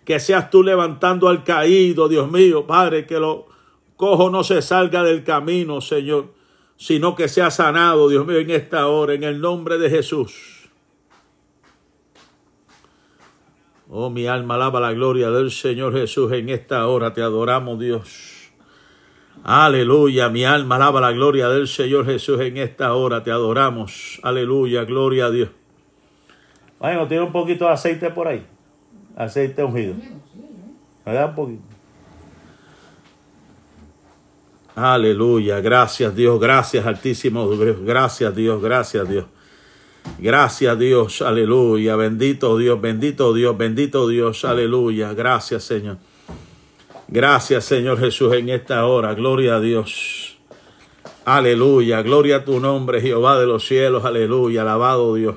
que 0.06 0.20
seas 0.20 0.50
tú 0.50 0.62
levantando 0.62 1.28
al 1.28 1.42
caído, 1.42 2.08
Dios 2.08 2.30
mío, 2.30 2.64
Padre, 2.64 3.06
que 3.06 3.18
lo 3.18 3.48
cojo 3.96 4.30
no 4.30 4.44
se 4.44 4.62
salga 4.62 5.02
del 5.02 5.24
camino, 5.24 5.80
Señor, 5.80 6.32
sino 6.76 7.16
que 7.16 7.26
sea 7.26 7.50
sanado, 7.50 8.08
Dios 8.08 8.24
mío, 8.24 8.38
en 8.38 8.50
esta 8.50 8.86
hora, 8.86 9.14
en 9.14 9.24
el 9.24 9.40
nombre 9.40 9.78
de 9.78 9.90
Jesús. 9.90 10.70
Oh, 13.90 14.08
mi 14.08 14.28
alma 14.28 14.54
alaba 14.54 14.78
la 14.78 14.92
gloria 14.92 15.30
del 15.30 15.50
Señor 15.50 15.92
Jesús 15.92 16.30
en 16.32 16.50
esta 16.50 16.86
hora, 16.86 17.12
te 17.12 17.22
adoramos, 17.22 17.80
Dios. 17.80 18.52
Aleluya, 19.42 20.28
mi 20.28 20.44
alma 20.44 20.76
alaba 20.76 21.00
la 21.00 21.10
gloria 21.10 21.48
del 21.48 21.66
Señor 21.66 22.06
Jesús 22.06 22.40
en 22.40 22.58
esta 22.58 22.94
hora, 22.94 23.24
te 23.24 23.32
adoramos. 23.32 24.20
Aleluya, 24.22 24.84
gloria 24.84 25.26
a 25.26 25.30
Dios. 25.30 25.48
Bueno, 26.78 27.08
tiene 27.08 27.24
un 27.24 27.32
poquito 27.32 27.64
de 27.64 27.72
aceite 27.72 28.10
por 28.10 28.28
ahí 28.28 28.46
aceite 29.16 29.64
ungido. 29.64 29.94
¿Verdad? 31.04 31.30
Un 31.30 31.34
poquito. 31.34 31.76
Aleluya, 34.76 35.60
gracias 35.60 36.14
Dios, 36.14 36.38
gracias 36.38 36.84
Altísimo, 36.84 37.48
gracias 37.48 38.36
Dios, 38.36 38.60
gracias 38.60 39.08
Dios. 39.08 39.24
Gracias 40.18 40.78
Dios, 40.78 41.22
aleluya, 41.22 41.96
bendito 41.96 42.58
Dios, 42.58 42.78
bendito 42.78 43.32
Dios, 43.32 43.56
bendito 43.56 44.06
Dios, 44.06 44.44
aleluya, 44.44 45.14
gracias 45.14 45.64
Señor. 45.64 45.96
Gracias 47.08 47.64
Señor 47.64 47.98
Jesús 47.98 48.34
en 48.34 48.50
esta 48.50 48.84
hora, 48.84 49.14
gloria 49.14 49.56
a 49.56 49.60
Dios. 49.60 50.36
Aleluya, 51.24 52.02
gloria 52.02 52.36
a 52.36 52.44
tu 52.44 52.60
nombre 52.60 53.00
Jehová 53.00 53.40
de 53.40 53.46
los 53.46 53.66
cielos, 53.66 54.04
aleluya, 54.04 54.60
alabado 54.60 55.14
Dios. 55.14 55.36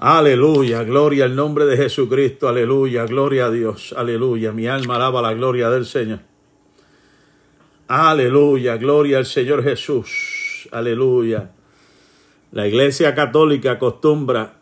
Aleluya, 0.00 0.84
gloria 0.84 1.24
al 1.24 1.34
nombre 1.34 1.66
de 1.66 1.76
Jesucristo, 1.76 2.48
aleluya, 2.48 3.04
gloria 3.04 3.46
a 3.46 3.50
Dios, 3.50 3.92
aleluya. 3.96 4.52
Mi 4.52 4.68
alma 4.68 4.94
alaba 4.94 5.20
la 5.20 5.34
gloria 5.34 5.70
del 5.70 5.86
Señor. 5.86 6.20
Aleluya, 7.88 8.76
gloria 8.76 9.18
al 9.18 9.26
Señor 9.26 9.64
Jesús, 9.64 10.68
aleluya. 10.70 11.50
La 12.52 12.68
iglesia 12.68 13.16
católica 13.16 13.72
acostumbra, 13.72 14.58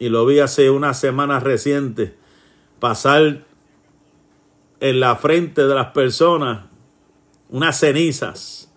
y 0.00 0.08
lo 0.08 0.26
vi 0.26 0.40
hace 0.40 0.68
unas 0.68 0.98
semanas 0.98 1.44
recientes, 1.44 2.14
pasar 2.80 3.44
en 4.80 4.98
la 4.98 5.14
frente 5.14 5.64
de 5.64 5.76
las 5.76 5.92
personas 5.92 6.64
unas 7.50 7.78
cenizas 7.78 8.71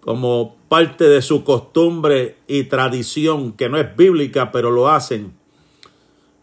como 0.00 0.56
parte 0.68 1.04
de 1.04 1.22
su 1.22 1.44
costumbre 1.44 2.36
y 2.46 2.64
tradición, 2.64 3.52
que 3.52 3.68
no 3.68 3.78
es 3.78 3.96
bíblica, 3.96 4.52
pero 4.52 4.70
lo 4.70 4.88
hacen. 4.88 5.32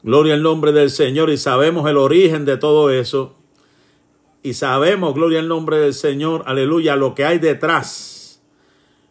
Gloria 0.04 0.36
al 0.36 0.44
nombre 0.44 0.72
del 0.72 0.90
Señor 0.90 1.30
y 1.30 1.38
sabemos 1.38 1.90
el 1.90 1.98
origen 1.98 2.46
de 2.46 2.58
todo 2.58 2.90
eso. 2.90 3.36
Y 4.44 4.54
sabemos, 4.54 5.16
gloria 5.16 5.40
al 5.40 5.48
nombre 5.48 5.78
del 5.78 5.96
Señor, 5.96 6.44
aleluya, 6.46 6.96
lo 6.96 7.16
que 7.16 7.26
hay 7.26 7.40
detrás 7.40 8.40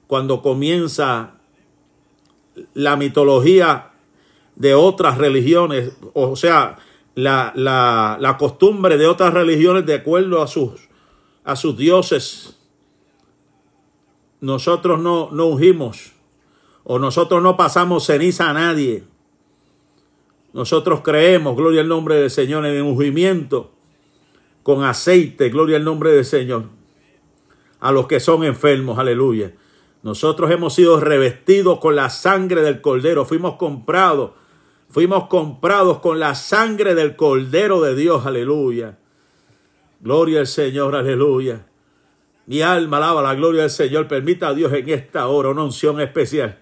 cuando 0.06 0.42
comienza 0.42 1.34
la 2.74 2.96
mitología 2.96 3.90
de 4.54 4.74
otras 4.74 5.18
religiones, 5.18 5.96
o 6.12 6.36
sea, 6.36 6.78
la, 7.16 7.52
la, 7.56 8.16
la 8.20 8.36
costumbre 8.36 8.96
de 8.96 9.08
otras 9.08 9.34
religiones 9.34 9.86
de 9.86 9.94
acuerdo 9.94 10.42
a 10.42 10.46
sus, 10.46 10.88
a 11.42 11.56
sus 11.56 11.76
dioses 11.76 12.56
nosotros 14.44 15.00
no, 15.00 15.30
no 15.32 15.46
ungimos 15.46 16.12
o 16.84 16.98
nosotros 16.98 17.42
no 17.42 17.56
pasamos 17.56 18.04
ceniza 18.04 18.50
a 18.50 18.52
nadie. 18.52 19.04
Nosotros 20.52 21.00
creemos, 21.00 21.56
gloria 21.56 21.80
al 21.80 21.88
nombre 21.88 22.16
del 22.16 22.30
Señor, 22.30 22.66
en 22.66 22.74
el 22.74 22.82
ungimiento 22.82 23.72
con 24.62 24.84
aceite, 24.84 25.48
gloria 25.48 25.78
al 25.78 25.84
nombre 25.84 26.12
del 26.12 26.26
Señor, 26.26 26.64
a 27.80 27.90
los 27.90 28.06
que 28.06 28.20
son 28.20 28.44
enfermos, 28.44 28.98
aleluya. 28.98 29.54
Nosotros 30.02 30.50
hemos 30.50 30.74
sido 30.74 31.00
revestidos 31.00 31.78
con 31.78 31.96
la 31.96 32.10
sangre 32.10 32.60
del 32.60 32.82
Cordero. 32.82 33.24
Fuimos 33.24 33.54
comprados. 33.54 34.32
Fuimos 34.90 35.28
comprados 35.28 36.00
con 36.00 36.20
la 36.20 36.34
sangre 36.34 36.94
del 36.94 37.16
Cordero 37.16 37.80
de 37.80 37.94
Dios. 37.94 38.26
Aleluya. 38.26 38.98
Gloria 40.00 40.40
al 40.40 40.46
Señor. 40.46 40.94
Aleluya. 40.94 41.64
Mi 42.46 42.60
alma 42.60 42.98
alaba 42.98 43.22
la 43.22 43.34
gloria 43.34 43.62
del 43.62 43.70
Señor. 43.70 44.06
Permita 44.08 44.48
a 44.48 44.54
Dios 44.54 44.72
en 44.72 44.88
esta 44.88 45.28
hora 45.28 45.50
una 45.50 45.64
unción 45.64 46.00
especial. 46.00 46.58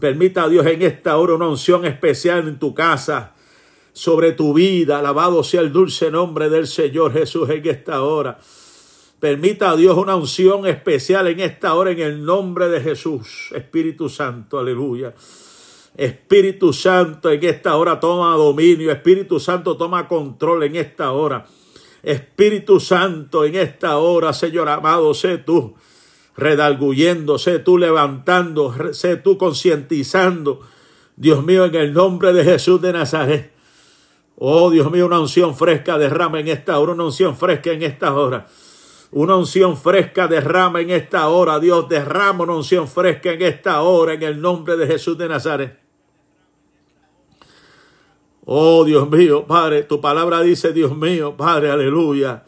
Permita 0.00 0.44
a 0.44 0.48
Dios 0.48 0.66
en 0.66 0.82
esta 0.82 1.16
hora 1.16 1.34
una 1.34 1.48
unción 1.48 1.86
especial 1.86 2.48
en 2.48 2.58
tu 2.58 2.74
casa, 2.74 3.34
sobre 3.92 4.32
tu 4.32 4.52
vida. 4.52 4.98
Alabado 4.98 5.42
sea 5.42 5.62
el 5.62 5.72
dulce 5.72 6.10
nombre 6.10 6.50
del 6.50 6.66
Señor 6.66 7.12
Jesús 7.12 7.48
en 7.48 7.66
esta 7.66 8.02
hora. 8.02 8.38
Permita 9.18 9.70
a 9.70 9.76
Dios 9.76 9.96
una 9.96 10.16
unción 10.16 10.66
especial 10.66 11.28
en 11.28 11.40
esta 11.40 11.74
hora 11.74 11.92
en 11.92 12.00
el 12.00 12.24
nombre 12.24 12.68
de 12.68 12.82
Jesús. 12.82 13.50
Espíritu 13.54 14.10
Santo, 14.10 14.58
aleluya. 14.58 15.14
Espíritu 15.96 16.74
Santo 16.74 17.30
en 17.30 17.42
esta 17.42 17.76
hora 17.76 17.98
toma 17.98 18.34
dominio. 18.34 18.92
Espíritu 18.92 19.40
Santo 19.40 19.78
toma 19.78 20.06
control 20.06 20.64
en 20.64 20.76
esta 20.76 21.12
hora. 21.12 21.46
Espíritu 22.06 22.78
Santo 22.80 23.44
en 23.44 23.56
esta 23.56 23.98
hora, 23.98 24.32
Señor 24.32 24.68
amado, 24.68 25.12
sé 25.12 25.38
tú 25.38 25.74
redalguyendo, 26.36 27.38
sé 27.38 27.58
tú 27.58 27.78
levantando, 27.78 28.74
sé 28.92 29.16
tú 29.16 29.36
concientizando. 29.36 30.60
Dios 31.16 31.44
mío, 31.44 31.64
en 31.64 31.74
el 31.74 31.92
nombre 31.92 32.32
de 32.32 32.44
Jesús 32.44 32.80
de 32.80 32.92
Nazaret. 32.92 33.52
Oh 34.36 34.70
Dios 34.70 34.90
mío, 34.90 35.06
una 35.06 35.18
unción 35.18 35.56
fresca 35.56 35.98
derrama 35.98 36.40
en 36.40 36.48
esta 36.48 36.78
hora, 36.78 36.92
una 36.92 37.04
unción 37.04 37.36
fresca 37.36 37.72
en 37.72 37.82
esta 37.82 38.14
hora. 38.14 38.46
Una 39.12 39.34
unción 39.36 39.76
fresca 39.76 40.28
derrama 40.28 40.82
en 40.82 40.90
esta 40.90 41.28
hora. 41.28 41.58
Dios 41.58 41.88
derrama 41.88 42.44
una 42.44 42.54
unción 42.54 42.86
fresca 42.86 43.32
en 43.32 43.42
esta 43.42 43.80
hora 43.82 44.14
en 44.14 44.22
el 44.22 44.40
nombre 44.40 44.76
de 44.76 44.86
Jesús 44.86 45.16
de 45.16 45.28
Nazaret. 45.28 45.85
Oh 48.48 48.84
Dios 48.84 49.10
mío, 49.10 49.44
Padre, 49.44 49.82
tu 49.82 50.00
palabra 50.00 50.40
dice, 50.40 50.72
Dios 50.72 50.96
mío, 50.96 51.36
Padre, 51.36 51.68
aleluya, 51.68 52.44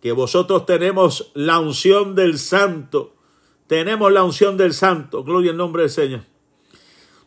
que 0.00 0.12
vosotros 0.12 0.64
tenemos 0.64 1.30
la 1.34 1.58
unción 1.58 2.14
del 2.14 2.38
Santo. 2.38 3.14
Tenemos 3.66 4.10
la 4.10 4.24
unción 4.24 4.56
del 4.56 4.72
Santo. 4.72 5.24
Gloria 5.24 5.50
al 5.50 5.58
nombre 5.58 5.82
del 5.82 5.90
Señor. 5.90 6.22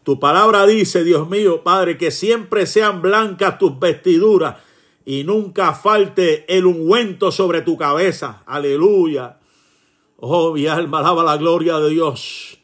Tu 0.01 0.19
palabra 0.19 0.65
dice, 0.65 1.03
Dios 1.03 1.29
mío, 1.29 1.63
Padre, 1.63 1.99
que 1.99 2.09
siempre 2.09 2.65
sean 2.65 3.03
blancas 3.03 3.59
tus 3.59 3.77
vestiduras 3.77 4.55
y 5.05 5.23
nunca 5.23 5.73
falte 5.73 6.45
el 6.47 6.65
ungüento 6.65 7.31
sobre 7.31 7.61
tu 7.61 7.77
cabeza. 7.77 8.41
Aleluya. 8.47 9.37
Oh, 10.17 10.53
mi 10.53 10.65
alma 10.65 10.99
alaba 10.99 11.23
la 11.23 11.37
gloria 11.37 11.77
de 11.77 11.89
Dios. 11.89 12.58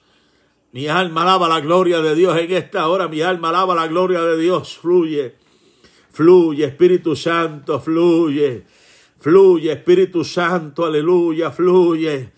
Mi 0.76 0.90
alma 0.90 1.22
alaba 1.22 1.48
la 1.48 1.62
gloria 1.62 2.02
de 2.02 2.16
Dios 2.16 2.38
en 2.38 2.52
esta 2.52 2.90
hora. 2.90 3.08
Mi 3.08 3.22
alma 3.22 3.48
alaba 3.48 3.74
la 3.74 3.88
gloria 3.88 4.22
de 4.24 4.38
Dios. 4.38 4.78
Fluye. 4.78 5.34
Fluye, 6.12 6.66
Espíritu 6.66 7.16
Santo, 7.16 7.80
fluye. 7.80 8.66
Fluye, 9.18 9.72
Espíritu 9.72 10.26
Santo, 10.26 10.86
aleluya, 10.86 11.52
fluye. 11.52 12.30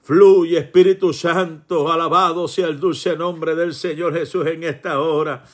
Fluye, 0.00 0.56
Espíritu 0.56 1.12
Santo, 1.12 1.92
alabado 1.92 2.48
sea 2.48 2.68
el 2.68 2.80
dulce 2.80 3.14
nombre 3.14 3.54
del 3.54 3.74
Señor 3.74 4.14
Jesús 4.14 4.46
en 4.46 4.64
esta 4.64 4.98
hora. 4.98 5.44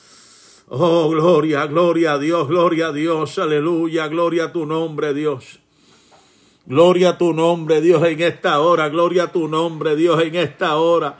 Oh, 0.69 1.09
gloria, 1.09 1.65
gloria 1.65 2.13
a 2.13 2.19
Dios, 2.19 2.47
gloria 2.47 2.87
a 2.87 2.93
Dios, 2.93 3.37
aleluya, 3.37 4.07
gloria 4.07 4.45
a 4.45 4.53
tu 4.53 4.65
nombre, 4.65 5.13
Dios. 5.13 5.59
Gloria 6.65 7.09
a 7.09 7.17
tu 7.17 7.33
nombre, 7.33 7.81
Dios, 7.81 8.01
en 8.05 8.21
esta 8.21 8.61
hora, 8.61 8.87
gloria 8.87 9.23
a 9.23 9.31
tu 9.33 9.49
nombre, 9.49 9.97
Dios, 9.97 10.23
en 10.23 10.35
esta 10.35 10.77
hora. 10.77 11.19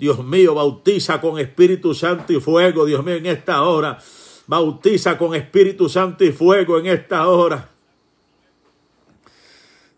Dios 0.00 0.24
mío, 0.24 0.54
bautiza 0.54 1.20
con 1.20 1.38
Espíritu 1.38 1.92
Santo 1.92 2.32
y 2.32 2.40
fuego, 2.40 2.86
Dios 2.86 3.04
mío, 3.04 3.16
en 3.16 3.26
esta 3.26 3.64
hora. 3.64 3.98
Bautiza 4.46 5.18
con 5.18 5.34
Espíritu 5.34 5.90
Santo 5.90 6.24
y 6.24 6.32
fuego 6.32 6.78
en 6.78 6.86
esta 6.86 7.28
hora. 7.28 7.68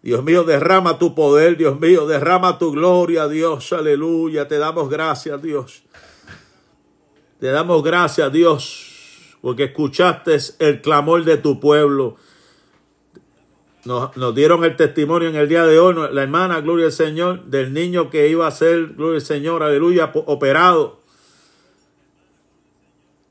Dios 0.02 0.24
mío, 0.24 0.42
derrama 0.42 0.98
tu 0.98 1.14
poder, 1.14 1.56
Dios 1.56 1.78
mío, 1.78 2.08
derrama 2.08 2.58
tu 2.58 2.72
gloria, 2.72 3.28
Dios, 3.28 3.72
aleluya. 3.72 4.48
Te 4.48 4.58
damos 4.58 4.90
gracias, 4.90 5.40
Dios. 5.40 5.84
Te 7.38 7.52
damos 7.52 7.84
gracias, 7.84 8.32
Dios, 8.32 9.36
porque 9.40 9.64
escuchaste 9.64 10.36
el 10.58 10.80
clamor 10.80 11.22
de 11.22 11.36
tu 11.36 11.60
pueblo. 11.60 12.16
Nos, 13.84 14.34
dieron 14.34 14.64
el 14.64 14.76
testimonio 14.76 15.28
en 15.28 15.34
el 15.34 15.48
día 15.48 15.64
de 15.66 15.80
hoy, 15.80 15.94
la 16.12 16.22
hermana, 16.22 16.60
gloria 16.60 16.86
al 16.86 16.92
Señor, 16.92 17.44
del 17.46 17.72
niño 17.72 18.10
que 18.10 18.28
iba 18.28 18.46
a 18.46 18.50
ser, 18.52 18.94
gloria 18.94 19.16
al 19.16 19.22
Señor, 19.22 19.62
aleluya, 19.62 20.12
operado. 20.14 21.00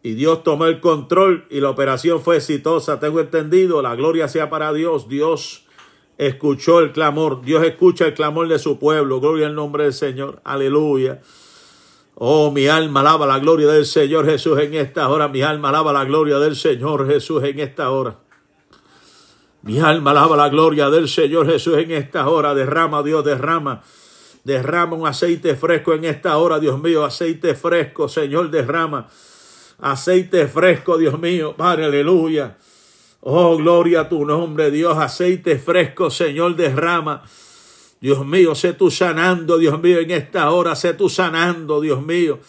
Y 0.03 0.13
Dios 0.13 0.43
tomó 0.43 0.65
el 0.65 0.81
control 0.81 1.45
y 1.49 1.61
la 1.61 1.69
operación 1.69 2.21
fue 2.21 2.37
exitosa, 2.37 2.99
tengo 2.99 3.21
entendido, 3.21 3.81
la 3.81 3.95
gloria 3.95 4.27
sea 4.27 4.49
para 4.49 4.73
Dios. 4.73 5.07
Dios 5.07 5.65
escuchó 6.17 6.79
el 6.79 6.91
clamor, 6.91 7.43
Dios 7.43 7.63
escucha 7.63 8.07
el 8.07 8.13
clamor 8.13 8.47
de 8.49 8.59
su 8.59 8.77
pueblo, 8.77 9.21
gloria 9.21 9.47
al 9.47 9.55
nombre 9.55 9.85
del 9.85 9.93
Señor, 9.93 10.41
aleluya. 10.43 11.21
Oh, 12.15 12.51
mi 12.51 12.67
alma 12.67 12.99
alaba 12.99 13.25
la 13.25 13.39
gloria 13.39 13.67
del 13.67 13.85
Señor 13.85 14.25
Jesús 14.25 14.59
en 14.59 14.73
esta 14.73 15.09
hora. 15.09 15.27
Mi 15.27 15.41
alma 15.41 15.69
alaba 15.69 15.93
la 15.93 16.03
gloria 16.03 16.37
del 16.39 16.55
Señor 16.55 17.07
Jesús 17.07 17.43
en 17.43 17.59
esta 17.59 17.89
hora. 17.89 18.19
Mi 19.63 19.79
alma 19.79 20.09
alaba 20.11 20.35
la 20.35 20.49
gloria 20.49 20.89
del 20.89 21.07
Señor 21.07 21.45
Jesús 21.45 21.77
en 21.77 21.91
esta 21.91 22.27
hora. 22.27 22.55
Derrama, 22.55 23.03
Dios, 23.03 23.23
derrama. 23.23 23.83
Derrama 24.43 24.95
un 24.95 25.07
aceite 25.07 25.55
fresco 25.55 25.93
en 25.93 26.05
esta 26.05 26.37
hora, 26.37 26.59
Dios 26.59 26.81
mío. 26.81 27.05
Aceite 27.05 27.53
fresco, 27.53 28.09
Señor, 28.09 28.49
derrama. 28.49 29.07
Aceite 29.79 30.47
fresco, 30.47 30.97
Dios 30.97 31.19
mío. 31.19 31.55
Padre, 31.55 31.85
aleluya. 31.85 32.57
Oh, 33.21 33.55
gloria 33.55 34.01
a 34.01 34.09
tu 34.09 34.25
nombre, 34.25 34.71
Dios. 34.71 34.97
Aceite 34.97 35.59
fresco, 35.59 36.09
Señor, 36.09 36.55
derrama. 36.55 37.21
Dios 37.99 38.25
mío, 38.25 38.55
sé 38.55 38.73
tú 38.73 38.89
sanando, 38.89 39.59
Dios 39.59 39.79
mío, 39.79 39.99
en 39.99 40.09
esta 40.09 40.49
hora, 40.49 40.75
sé 40.75 40.95
tú 40.95 41.07
sanando, 41.07 41.79
Dios 41.79 42.03
mío. 42.03 42.39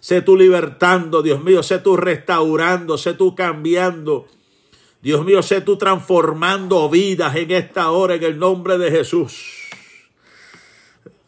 Sé 0.00 0.22
tú 0.22 0.34
libertando, 0.34 1.20
Dios 1.20 1.44
mío, 1.44 1.62
sé 1.62 1.78
tú 1.78 1.94
restaurando, 1.94 2.96
sé 2.96 3.12
tú 3.12 3.34
cambiando. 3.34 4.26
Dios 5.04 5.22
mío, 5.22 5.42
sé 5.42 5.60
tú 5.60 5.76
transformando 5.76 6.88
vidas 6.88 7.36
en 7.36 7.50
esta 7.50 7.90
hora 7.90 8.14
en 8.14 8.22
el 8.22 8.38
nombre 8.38 8.78
de 8.78 8.90
Jesús. 8.90 9.68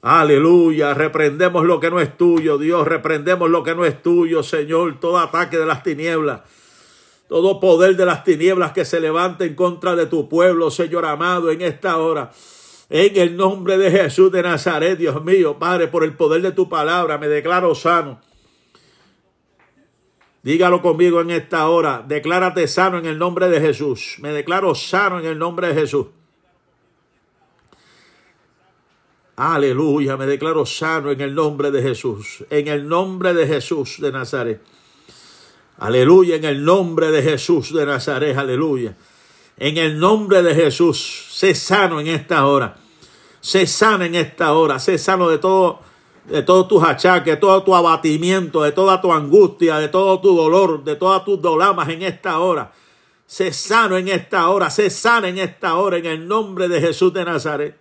Aleluya, 0.01 0.95
reprendemos 0.95 1.67
lo 1.67 1.79
que 1.79 1.91
no 1.91 2.01
es 2.01 2.17
tuyo, 2.17 2.57
Dios, 2.57 2.89
reprendemos 2.89 3.51
lo 3.51 3.63
que 3.63 3.75
no 3.75 3.85
es 3.85 4.03
tuyo, 4.03 4.43
Señor, 4.43 4.99
todo 4.99 5.19
ataque 5.19 5.59
de 5.59 5.67
las 5.67 5.83
tinieblas, 5.83 6.41
todo 7.29 7.61
poder 7.61 7.97
de 7.97 8.07
las 8.07 8.25
tinieblas 8.25 8.73
que 8.73 8.87
se 8.87 8.99
levante 8.99 9.45
en 9.45 9.55
contra 9.55 9.95
de 9.95 10.07
tu 10.07 10.27
pueblo, 10.27 10.71
Señor 10.71 11.05
amado, 11.05 11.51
en 11.51 11.61
esta 11.61 11.99
hora. 11.99 12.33
En 12.89 13.15
el 13.19 13.37
nombre 13.37 13.77
de 13.77 13.91
Jesús 13.91 14.33
de 14.33 14.43
Nazaret, 14.43 14.97
Dios 14.97 15.23
mío, 15.23 15.59
Padre, 15.59 15.89
por 15.89 16.03
el 16.03 16.15
poder 16.15 16.41
de 16.41 16.53
tu 16.53 16.67
palabra, 16.71 17.19
me 17.19 17.29
declaro 17.29 17.75
sano. 17.75 18.21
Dígalo 20.47 20.81
conmigo 20.81 21.21
en 21.21 21.33
esta 21.33 21.69
hora. 21.69 22.05
Declárate 22.07 22.69
sano 22.69 22.99
en 22.99 23.07
el 23.07 23.19
nombre 23.19 23.49
de 23.49 23.61
Jesús. 23.61 24.15
Me 24.21 24.31
declaro 24.31 24.77
sano 24.77 25.19
en 25.19 25.27
el 25.27 25.37
nombre 25.37 25.67
de 25.67 25.75
Jesús. 25.75 26.07
Aleluya, 29.35 30.17
me 30.17 30.25
declaro 30.27 30.65
sano 30.65 31.11
en 31.11 31.21
el 31.21 31.35
nombre 31.35 31.73
de 31.73 31.83
Jesús. 31.83 32.45
En 32.49 32.69
el 32.69 32.89
nombre 32.89 33.35
de 33.35 33.49
Jesús 33.49 33.97
de 34.01 34.13
Nazaret. 34.13 34.63
Aleluya, 35.79 36.37
en 36.37 36.45
el 36.45 36.65
nombre 36.65 37.11
de 37.11 37.25
Jesús 37.25 37.75
de 37.75 37.85
Nazaret. 37.85 38.37
Aleluya. 38.37 38.95
En 39.57 39.77
el 39.79 39.99
nombre 39.99 40.45
de 40.45 40.55
Jesús, 40.55 41.27
sé 41.29 41.57
sano 41.57 41.99
en 41.99 42.07
esta 42.07 42.47
hora. 42.47 42.77
Sé 43.41 43.67
sano 43.67 44.05
en 44.05 44.15
esta 44.15 44.53
hora. 44.53 44.79
Sé 44.79 44.97
sano 44.97 45.29
de 45.29 45.39
todo, 45.39 45.81
de 46.29 46.43
todos 46.43 46.69
tus 46.69 46.83
achaques, 46.83 47.35
de 47.35 47.37
todo 47.37 47.63
tu 47.63 47.75
abatimiento, 47.75 48.63
de 48.63 48.73
toda 48.73 49.01
tu 49.01 49.13
angustia, 49.13 49.79
de 49.79 49.89
todo 49.89 50.21
tu 50.21 50.37
dolor, 50.37 50.83
de 50.85 50.97
todas 50.97 51.25
tus 51.25 51.41
dolamas 51.41 51.89
en 51.89 52.03
esta 52.03 52.41
hora. 52.41 52.73
Sé 53.27 53.53
sano 53.53 53.97
en 53.97 54.09
esta 54.09 54.49
hora. 54.49 54.71
Sé 54.71 54.89
sano 54.91 55.27
en 55.27 55.39
esta 55.39 55.77
hora 55.77 55.99
en 55.99 56.07
el 56.07 56.29
nombre 56.29 56.69
de 56.69 56.81
Jesús 56.81 57.13
de 57.13 57.25
Nazaret. 57.25 57.77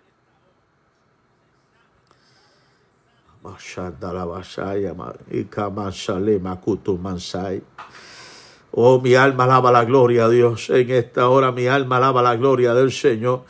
Oh, 8.71 8.99
mi 8.99 9.13
alma 9.13 9.43
alaba 9.43 9.71
la 9.71 9.85
gloria 9.85 10.25
a 10.25 10.29
Dios. 10.29 10.69
En 10.71 10.89
esta 10.89 11.29
hora 11.29 11.51
mi 11.51 11.67
alma 11.67 11.97
alaba 11.97 12.23
la 12.23 12.35
gloria 12.35 12.73
del 12.73 12.91
Señor. 12.91 13.43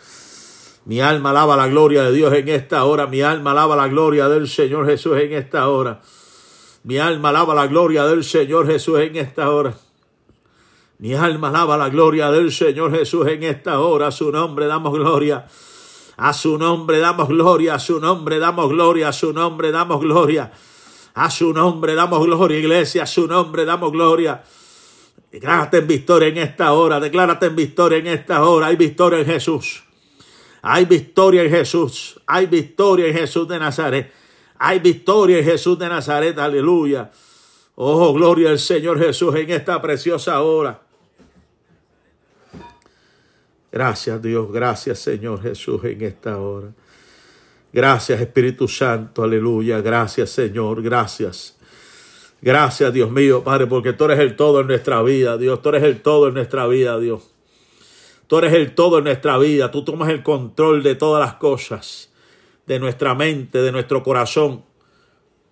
Mi 0.85 1.01
alma 1.01 1.31
alaba 1.31 1.57
la 1.57 1.67
gloria 1.67 2.03
de 2.03 2.11
Dios 2.13 2.31
en 2.33 2.47
esta 2.47 2.85
hora. 2.85 3.07
Mi 3.07 3.21
alma 3.21 3.51
alaba 3.51 3.75
la 3.75 3.87
gloria 3.87 4.29
del 4.29 4.47
Señor 4.47 4.85
Jesús 4.85 5.17
en 5.17 5.33
esta 5.33 5.67
hora. 5.67 6.01
Mi 6.83 6.99
alma 6.99 7.29
alaba 7.29 7.55
la 7.55 7.65
gloria 7.65 8.05
del 8.05 8.23
Señor 8.23 8.67
Jesús 8.67 8.99
en 8.99 9.15
esta 9.15 9.49
hora. 9.49 9.73
Mi 10.99 11.15
alma 11.15 11.49
alaba 11.49 11.75
la 11.75 11.89
gloria 11.89 12.29
del 12.29 12.51
Señor 12.51 12.95
Jesús 12.95 13.27
en 13.27 13.41
esta 13.41 13.79
hora. 13.79 14.11
Su 14.11 14.31
nombre 14.31 14.67
damos 14.67 14.93
gloria. 14.93 15.47
A 16.17 16.33
su 16.33 16.57
nombre 16.57 16.99
damos 16.99 17.29
gloria, 17.29 17.75
a 17.75 17.79
su 17.79 17.99
nombre 17.99 18.37
damos 18.37 18.69
gloria, 18.69 19.09
a 19.09 19.13
su 19.13 19.33
nombre 19.33 19.71
damos 19.71 19.99
gloria. 19.99 20.51
A 21.15 21.31
su 21.31 21.51
nombre 21.51 21.95
damos 21.95 22.23
gloria, 22.25 22.59
iglesia, 22.59 23.03
a 23.03 23.07
su 23.07 23.25
nombre 23.25 23.65
damos 23.65 23.91
gloria. 23.91 24.43
Declárate 25.31 25.79
en 25.79 25.87
victoria 25.87 26.27
en 26.27 26.37
esta 26.37 26.73
hora, 26.73 26.99
declárate 26.99 27.47
en 27.47 27.55
victoria 27.55 27.97
en 27.97 28.07
esta 28.07 28.43
hora. 28.43 28.67
Hay 28.67 28.75
victoria 28.75 29.19
en 29.19 29.25
Jesús. 29.25 29.84
Hay 30.67 30.85
victoria 30.85 31.43
en 31.43 31.51
Jesús. 31.51 32.19
Hay 32.25 32.47
victoria 32.47 33.05
en 33.05 33.13
Jesús 33.13 33.47
de 33.47 33.59
Nazaret. 33.59 34.11
Hay 34.57 34.79
victoria 34.79 35.37
en 35.37 35.45
Jesús 35.45 35.77
de 35.77 35.87
Nazaret. 35.87 36.35
Aleluya. 36.39 37.11
Oh, 37.75 38.11
gloria 38.13 38.49
al 38.49 38.57
Señor 38.57 38.97
Jesús 38.97 39.35
en 39.35 39.51
esta 39.51 39.79
preciosa 39.79 40.41
hora. 40.41 40.81
Gracias 43.71 44.19
Dios, 44.23 44.51
gracias 44.51 44.97
Señor 44.97 45.43
Jesús 45.43 45.83
en 45.83 46.01
esta 46.01 46.39
hora. 46.39 46.69
Gracias 47.71 48.19
Espíritu 48.19 48.67
Santo, 48.67 49.21
aleluya. 49.21 49.81
Gracias 49.81 50.31
Señor, 50.31 50.81
gracias. 50.81 51.57
Gracias 52.41 52.91
Dios 52.91 53.11
mío, 53.11 53.43
Padre, 53.43 53.67
porque 53.67 53.93
tú 53.93 54.05
eres 54.05 54.17
el 54.17 54.35
todo 54.35 54.61
en 54.61 54.67
nuestra 54.67 55.03
vida, 55.03 55.37
Dios. 55.37 55.61
Tú 55.61 55.69
eres 55.69 55.83
el 55.83 56.01
todo 56.01 56.27
en 56.29 56.33
nuestra 56.33 56.65
vida, 56.65 56.97
Dios. 56.97 57.34
Tú 58.27 58.37
eres 58.37 58.53
el 58.53 58.73
todo 58.73 58.97
en 58.97 59.03
nuestra 59.03 59.37
vida. 59.37 59.71
Tú 59.71 59.83
tomas 59.83 60.09
el 60.09 60.23
control 60.23 60.83
de 60.83 60.95
todas 60.95 61.23
las 61.23 61.35
cosas, 61.35 62.11
de 62.65 62.79
nuestra 62.79 63.13
mente, 63.13 63.61
de 63.61 63.71
nuestro 63.71 64.03
corazón, 64.03 64.63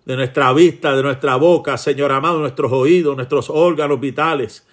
de 0.04 0.16
nuestra 0.16 0.52
vista, 0.52 0.94
de 0.94 1.02
nuestra 1.02 1.36
boca, 1.36 1.78
Señor 1.78 2.12
amado, 2.12 2.38
nuestros 2.40 2.72
oídos, 2.72 3.16
nuestros 3.16 3.48
órganos 3.48 4.00
vitales. 4.00 4.66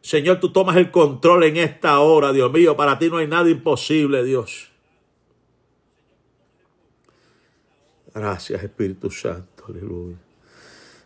Señor, 0.00 0.38
tú 0.38 0.52
tomas 0.52 0.76
el 0.76 0.90
control 0.90 1.44
en 1.44 1.56
esta 1.56 1.98
hora, 1.98 2.32
Dios 2.32 2.52
mío. 2.52 2.76
Para 2.76 2.98
ti 2.98 3.08
no 3.08 3.16
hay 3.16 3.26
nada 3.26 3.50
imposible, 3.50 4.22
Dios. 4.22 4.70
Gracias, 8.14 8.62
Espíritu 8.62 9.10
Santo, 9.10 9.64
aleluya. 9.68 10.16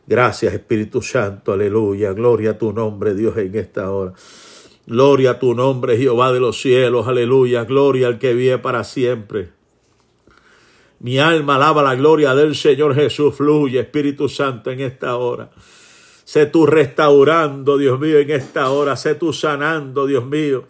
Gracias, 0.06 0.52
Espíritu 0.52 1.00
Santo, 1.00 1.52
aleluya. 1.52 2.12
Gloria 2.12 2.50
a 2.50 2.58
tu 2.58 2.72
nombre, 2.72 3.14
Dios, 3.14 3.36
en 3.38 3.54
esta 3.54 3.90
hora. 3.90 4.12
Gloria 4.90 5.30
a 5.30 5.38
tu 5.38 5.54
nombre, 5.54 5.96
Jehová 5.96 6.32
de 6.32 6.40
los 6.40 6.60
cielos, 6.60 7.06
aleluya. 7.06 7.62
Gloria 7.62 8.08
al 8.08 8.18
que 8.18 8.34
vive 8.34 8.58
para 8.58 8.82
siempre. 8.82 9.50
Mi 10.98 11.20
alma 11.20 11.54
alaba 11.54 11.80
la 11.84 11.94
gloria 11.94 12.34
del 12.34 12.56
Señor 12.56 12.96
Jesús. 12.96 13.36
Fluye, 13.36 13.78
Espíritu 13.78 14.28
Santo, 14.28 14.68
en 14.72 14.80
esta 14.80 15.14
hora. 15.14 15.52
Sé 16.24 16.46
tú 16.46 16.66
restaurando, 16.66 17.78
Dios 17.78 18.00
mío, 18.00 18.18
en 18.18 18.32
esta 18.32 18.68
hora. 18.70 18.96
Sé 18.96 19.14
tú 19.14 19.32
sanando, 19.32 20.08
Dios 20.08 20.26
mío. 20.26 20.64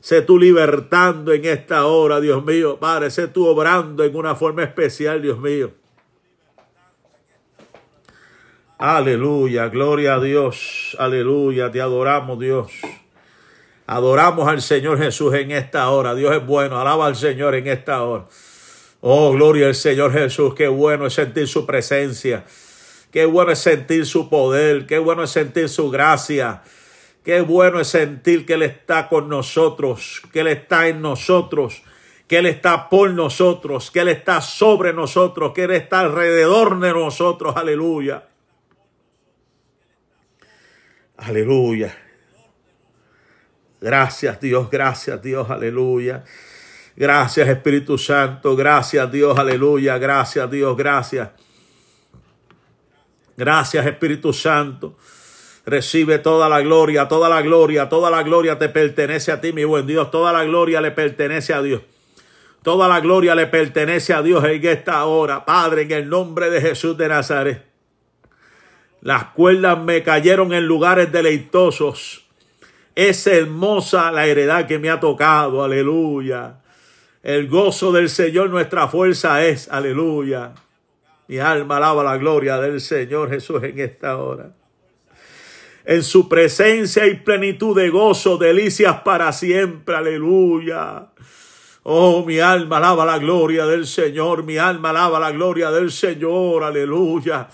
Sé 0.00 0.22
tú 0.22 0.40
libertando 0.40 1.32
en 1.32 1.44
esta 1.44 1.86
hora, 1.86 2.20
Dios 2.20 2.44
mío. 2.44 2.78
Padre, 2.80 3.12
sé 3.12 3.28
tú 3.28 3.46
obrando 3.46 4.02
en 4.02 4.16
una 4.16 4.34
forma 4.34 4.64
especial, 4.64 5.22
Dios 5.22 5.38
mío. 5.38 5.70
Aleluya, 8.76 9.68
gloria 9.68 10.16
a 10.16 10.20
Dios. 10.20 10.96
Aleluya, 10.98 11.70
te 11.70 11.80
adoramos, 11.80 12.40
Dios. 12.40 12.72
Adoramos 13.86 14.48
al 14.48 14.62
Señor 14.62 14.98
Jesús 14.98 15.34
en 15.34 15.52
esta 15.52 15.88
hora. 15.90 16.14
Dios 16.14 16.34
es 16.34 16.44
bueno. 16.44 16.80
Alaba 16.80 17.06
al 17.06 17.14
Señor 17.14 17.54
en 17.54 17.68
esta 17.68 18.02
hora. 18.02 18.26
Oh, 19.00 19.32
gloria 19.32 19.68
al 19.68 19.76
Señor 19.76 20.12
Jesús. 20.12 20.54
Qué 20.54 20.66
bueno 20.66 21.06
es 21.06 21.14
sentir 21.14 21.46
su 21.46 21.64
presencia. 21.64 22.44
Qué 23.12 23.26
bueno 23.26 23.52
es 23.52 23.60
sentir 23.60 24.04
su 24.04 24.28
poder. 24.28 24.86
Qué 24.86 24.98
bueno 24.98 25.22
es 25.22 25.30
sentir 25.30 25.68
su 25.68 25.88
gracia. 25.90 26.62
Qué 27.24 27.40
bueno 27.42 27.78
es 27.78 27.88
sentir 27.88 28.44
que 28.44 28.54
Él 28.54 28.62
está 28.62 29.08
con 29.08 29.28
nosotros. 29.28 30.20
Que 30.32 30.40
Él 30.40 30.48
está 30.48 30.88
en 30.88 31.00
nosotros. 31.00 31.82
Que 32.26 32.38
Él 32.38 32.46
está 32.46 32.88
por 32.88 33.10
nosotros. 33.10 33.92
Que 33.92 34.00
Él 34.00 34.08
está 34.08 34.40
sobre 34.40 34.92
nosotros. 34.92 35.52
Que 35.54 35.64
Él 35.64 35.70
está 35.70 36.00
alrededor 36.00 36.80
de 36.80 36.92
nosotros. 36.92 37.56
Aleluya. 37.56 38.26
Aleluya. 41.18 41.96
Gracias 43.80 44.40
Dios, 44.40 44.70
gracias 44.70 45.22
Dios, 45.22 45.50
aleluya. 45.50 46.24
Gracias 46.96 47.48
Espíritu 47.48 47.98
Santo, 47.98 48.56
gracias 48.56 49.10
Dios, 49.12 49.38
aleluya, 49.38 49.98
gracias 49.98 50.50
Dios, 50.50 50.76
gracias. 50.76 51.30
Gracias 53.36 53.86
Espíritu 53.86 54.32
Santo. 54.32 54.96
Recibe 55.66 56.20
toda 56.20 56.48
la 56.48 56.60
gloria, 56.62 57.08
toda 57.08 57.28
la 57.28 57.42
gloria, 57.42 57.88
toda 57.88 58.08
la 58.08 58.22
gloria 58.22 58.56
te 58.56 58.68
pertenece 58.68 59.32
a 59.32 59.40
ti, 59.40 59.52
mi 59.52 59.64
buen 59.64 59.86
Dios. 59.86 60.10
Toda 60.12 60.32
la 60.32 60.44
gloria 60.44 60.80
le 60.80 60.92
pertenece 60.92 61.52
a 61.52 61.60
Dios. 61.60 61.82
Toda 62.62 62.88
la 62.88 63.00
gloria 63.00 63.34
le 63.34 63.46
pertenece 63.46 64.14
a 64.14 64.22
Dios 64.22 64.44
en 64.44 64.64
esta 64.64 65.04
hora. 65.04 65.44
Padre, 65.44 65.82
en 65.82 65.92
el 65.92 66.08
nombre 66.08 66.50
de 66.50 66.60
Jesús 66.60 66.96
de 66.96 67.08
Nazaret. 67.08 67.64
Las 69.00 69.26
cuerdas 69.26 69.78
me 69.78 70.02
cayeron 70.02 70.52
en 70.52 70.66
lugares 70.66 71.10
deleitosos. 71.12 72.25
Es 72.96 73.26
hermosa 73.26 74.10
la 74.10 74.26
heredad 74.26 74.66
que 74.66 74.78
me 74.78 74.88
ha 74.88 74.98
tocado, 74.98 75.62
aleluya. 75.62 76.60
El 77.22 77.46
gozo 77.46 77.92
del 77.92 78.08
Señor 78.08 78.48
nuestra 78.48 78.88
fuerza 78.88 79.44
es, 79.44 79.68
aleluya. 79.68 80.54
Mi 81.28 81.36
alma 81.36 81.76
alaba 81.76 82.02
la 82.02 82.16
gloria 82.16 82.56
del 82.56 82.80
Señor 82.80 83.28
Jesús 83.28 83.62
en 83.64 83.78
esta 83.80 84.16
hora. 84.16 84.50
En 85.84 86.02
su 86.02 86.26
presencia 86.26 87.02
hay 87.02 87.16
plenitud 87.16 87.76
de 87.76 87.90
gozo, 87.90 88.38
delicias 88.38 89.02
para 89.02 89.30
siempre, 89.30 89.94
aleluya. 89.94 91.08
Oh, 91.82 92.24
mi 92.24 92.40
alma 92.40 92.78
alaba 92.78 93.04
la 93.04 93.18
gloria 93.18 93.66
del 93.66 93.86
Señor, 93.86 94.42
mi 94.42 94.56
alma 94.56 94.88
alaba 94.88 95.20
la 95.20 95.32
gloria 95.32 95.70
del 95.70 95.92
Señor, 95.92 96.64
aleluya. 96.64 97.46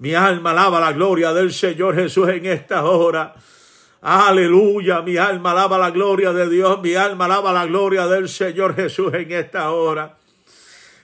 Mi 0.00 0.14
alma 0.14 0.50
alaba 0.50 0.80
la 0.80 0.92
gloria 0.92 1.32
del 1.32 1.50
Señor 1.50 1.94
Jesús 1.94 2.28
en 2.28 2.44
esta 2.44 2.84
hora. 2.84 3.34
Aleluya, 4.08 5.02
mi 5.02 5.16
alma 5.16 5.50
alaba 5.50 5.78
la 5.78 5.90
gloria 5.90 6.32
de 6.32 6.48
Dios, 6.48 6.80
mi 6.80 6.94
alma 6.94 7.24
alaba 7.24 7.52
la 7.52 7.66
gloria 7.66 8.06
del 8.06 8.28
Señor 8.28 8.76
Jesús 8.76 9.12
en 9.12 9.32
esta 9.32 9.72
hora. 9.72 10.16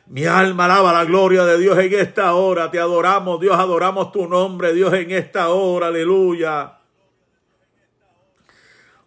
Mi 0.07 0.25
alma 0.25 0.67
alaba 0.67 0.93
la 0.93 1.05
gloria 1.05 1.45
de 1.45 1.59
Dios 1.59 1.77
en 1.81 1.93
esta 1.95 2.35
hora. 2.35 2.71
Te 2.71 2.79
adoramos, 2.79 3.41
Dios, 3.41 3.59
adoramos 3.59 4.13
tu 4.13 4.29
nombre, 4.29 4.73
Dios, 4.73 4.95
en 4.95 5.11
esta 5.11 5.49
hora. 5.49 5.89
Aleluya. 5.89 6.75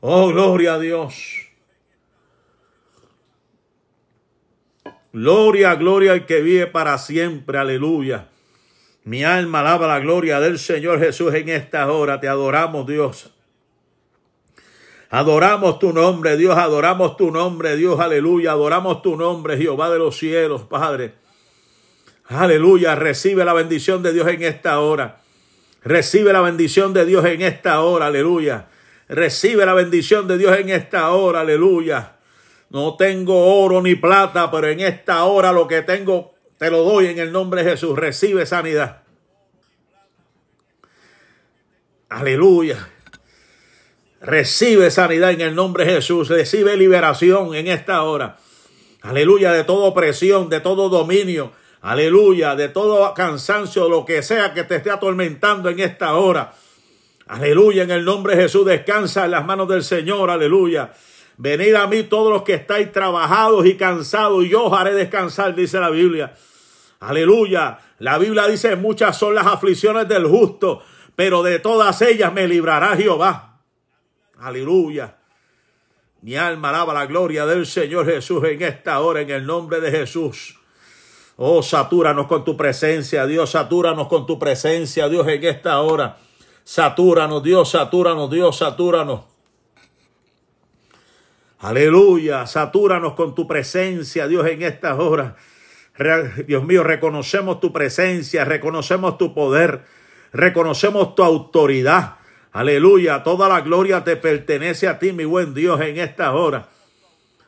Oh, 0.02 0.28
gloria 0.28 0.74
a 0.74 0.80
Dios. 0.80 1.48
Gloria, 5.14 5.74
gloria 5.76 6.12
al 6.12 6.26
que 6.26 6.42
vive 6.42 6.68
para 6.68 6.98
siempre. 6.98 7.60
Aleluya. 7.60 8.28
Mi 9.06 9.24
alma 9.24 9.62
alaba 9.62 9.88
la 9.88 10.00
gloria 10.00 10.42
del 10.42 10.60
Señor 10.60 11.00
Jesús 11.00 11.34
en 11.34 11.48
esta 11.48 11.90
hora. 11.90 12.20
Te 12.20 12.28
adoramos, 12.28 12.86
Dios. 12.86 13.32
Adoramos 15.10 15.80
tu 15.80 15.94
nombre, 15.94 16.36
Dios, 16.36 16.58
adoramos 16.58 17.16
tu 17.16 17.32
nombre, 17.32 17.76
Dios, 17.76 18.00
aleluya, 18.00 18.52
adoramos 18.52 19.02
tu 19.02 19.16
nombre, 19.16 19.58
Jehová 19.58 19.90
de 19.90 20.00
los 20.00 20.18
cielos, 20.18 20.64
Padre. 20.64 21.14
Aleluya, 22.28 22.96
recibe 22.96 23.46
la 23.46 23.54
bendición 23.54 24.02
de 24.02 24.14
Dios 24.14 24.28
en 24.28 24.44
esta 24.44 24.80
hora. 24.80 25.22
Recibe 25.84 26.34
la 26.34 26.42
bendición 26.42 26.94
de 26.94 27.06
Dios 27.06 27.24
en 27.26 27.44
esta 27.44 27.82
hora, 27.82 28.08
aleluya. 28.08 28.68
Recibe 29.08 29.66
la 29.66 29.76
bendición 29.76 30.28
de 30.28 30.40
Dios 30.40 30.58
en 30.58 30.70
esta 30.70 31.12
hora, 31.12 31.42
aleluya. 31.42 32.16
No 32.72 32.96
tengo 32.98 33.62
oro 33.64 33.82
ni 33.84 33.94
plata, 33.94 34.50
pero 34.50 34.68
en 34.68 34.80
esta 34.80 35.24
hora 35.26 35.52
lo 35.52 35.68
que 35.68 35.84
tengo 35.84 36.34
te 36.58 36.72
lo 36.72 36.84
doy 36.84 37.08
en 37.08 37.20
el 37.20 37.32
nombre 37.32 37.64
de 37.64 37.72
Jesús. 37.72 37.98
Recibe 37.98 38.46
sanidad. 38.48 39.04
Aleluya. 42.10 42.90
Recibe 44.26 44.90
sanidad 44.90 45.30
en 45.30 45.42
el 45.42 45.54
nombre 45.54 45.86
de 45.86 45.94
Jesús. 45.94 46.30
Recibe 46.30 46.76
liberación 46.76 47.54
en 47.54 47.68
esta 47.68 48.02
hora. 48.02 48.38
Aleluya, 49.04 49.52
de 49.52 49.64
toda 49.64 49.86
opresión, 49.86 50.50
de 50.50 50.62
todo 50.62 50.90
dominio. 50.90 51.52
Aleluya, 51.84 52.56
de 52.56 52.70
todo 52.70 53.14
cansancio, 53.14 53.88
lo 53.88 54.04
que 54.04 54.24
sea 54.24 54.52
que 54.56 54.64
te 54.64 54.78
esté 54.78 54.90
atormentando 54.90 55.70
en 55.70 55.80
esta 55.80 56.16
hora. 56.16 56.54
Aleluya, 57.28 57.84
en 57.84 57.92
el 57.92 58.04
nombre 58.04 58.36
de 58.36 58.42
Jesús, 58.42 58.66
descansa 58.66 59.26
en 59.26 59.32
las 59.32 59.46
manos 59.46 59.68
del 59.68 59.84
Señor. 59.84 60.32
Aleluya. 60.32 60.92
Venid 61.38 61.76
a 61.76 61.86
mí 61.86 62.02
todos 62.02 62.34
los 62.34 62.42
que 62.42 62.56
estáis 62.56 62.92
trabajados 62.92 63.64
y 63.68 63.76
cansados, 63.76 64.44
y 64.44 64.50
yo 64.50 64.64
os 64.64 64.74
haré 64.74 64.96
descansar, 64.96 65.54
dice 65.54 65.80
la 65.80 65.92
Biblia. 65.92 66.34
Aleluya. 67.00 67.78
La 68.00 68.18
Biblia 68.18 68.48
dice, 68.48 68.76
muchas 68.76 69.20
son 69.20 69.36
las 69.36 69.46
aflicciones 69.46 70.08
del 70.08 70.26
justo, 70.26 70.82
pero 71.16 71.44
de 71.44 71.60
todas 71.60 72.02
ellas 72.02 72.34
me 72.34 72.48
librará 72.48 72.98
Jehová. 72.98 73.55
Aleluya. 74.40 75.16
Mi 76.22 76.36
alma 76.36 76.70
alaba 76.70 76.94
la 76.94 77.06
gloria 77.06 77.46
del 77.46 77.66
Señor 77.66 78.06
Jesús 78.06 78.44
en 78.46 78.62
esta 78.62 79.00
hora, 79.00 79.22
en 79.22 79.30
el 79.30 79.46
nombre 79.46 79.80
de 79.80 79.92
Jesús. 79.92 80.60
Oh, 81.38 81.62
satúranos 81.62 82.28
con 82.28 82.44
tu 82.44 82.56
presencia, 82.56 83.26
Dios, 83.26 83.52
satúranos 83.52 84.08
con 84.08 84.26
tu 84.26 84.40
presencia, 84.40 85.10
Dios, 85.10 85.28
en 85.28 85.44
esta 85.44 85.82
hora. 85.82 86.18
Satúranos, 86.64 87.44
Dios, 87.44 87.70
satúranos, 87.70 88.32
Dios, 88.32 88.58
satúranos. 88.58 89.22
Aleluya, 91.60 92.48
satúranos 92.48 93.14
con 93.14 93.36
tu 93.36 93.48
presencia, 93.48 94.28
Dios, 94.28 94.48
en 94.48 94.64
estas 94.64 94.98
horas. 94.98 95.34
Dios 96.46 96.64
mío, 96.64 96.84
reconocemos 96.84 97.60
tu 97.60 97.72
presencia, 97.72 98.46
reconocemos 98.46 99.18
tu 99.18 99.34
poder, 99.34 99.86
reconocemos 100.34 101.16
tu 101.16 101.24
autoridad. 101.24 102.16
Aleluya, 102.56 103.22
toda 103.22 103.50
la 103.50 103.60
gloria 103.60 104.06
te 104.06 104.16
pertenece 104.16 104.88
a 104.88 104.98
ti, 104.98 105.12
mi 105.12 105.26
buen 105.26 105.54
Dios, 105.54 105.82
en 105.82 105.98
estas 105.98 106.34
horas. 106.34 106.66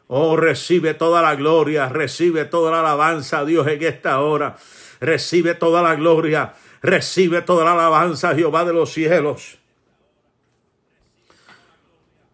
Oh, 0.07 0.35
recibe 0.35 0.95
toda 0.95 1.21
la 1.21 1.33
gloria, 1.35 1.87
recibe 1.87 2.43
toda 2.43 2.71
la 2.71 2.81
alabanza, 2.81 3.45
Dios, 3.45 3.65
en 3.67 3.81
esta 3.83 4.19
hora. 4.19 4.57
Recibe 4.99 5.55
toda 5.55 5.81
la 5.81 5.95
gloria, 5.95 6.55
recibe 6.81 7.41
toda 7.41 7.63
la 7.63 7.71
alabanza, 7.71 8.35
Jehová 8.35 8.65
de 8.65 8.73
los 8.73 8.91
cielos. 8.91 9.59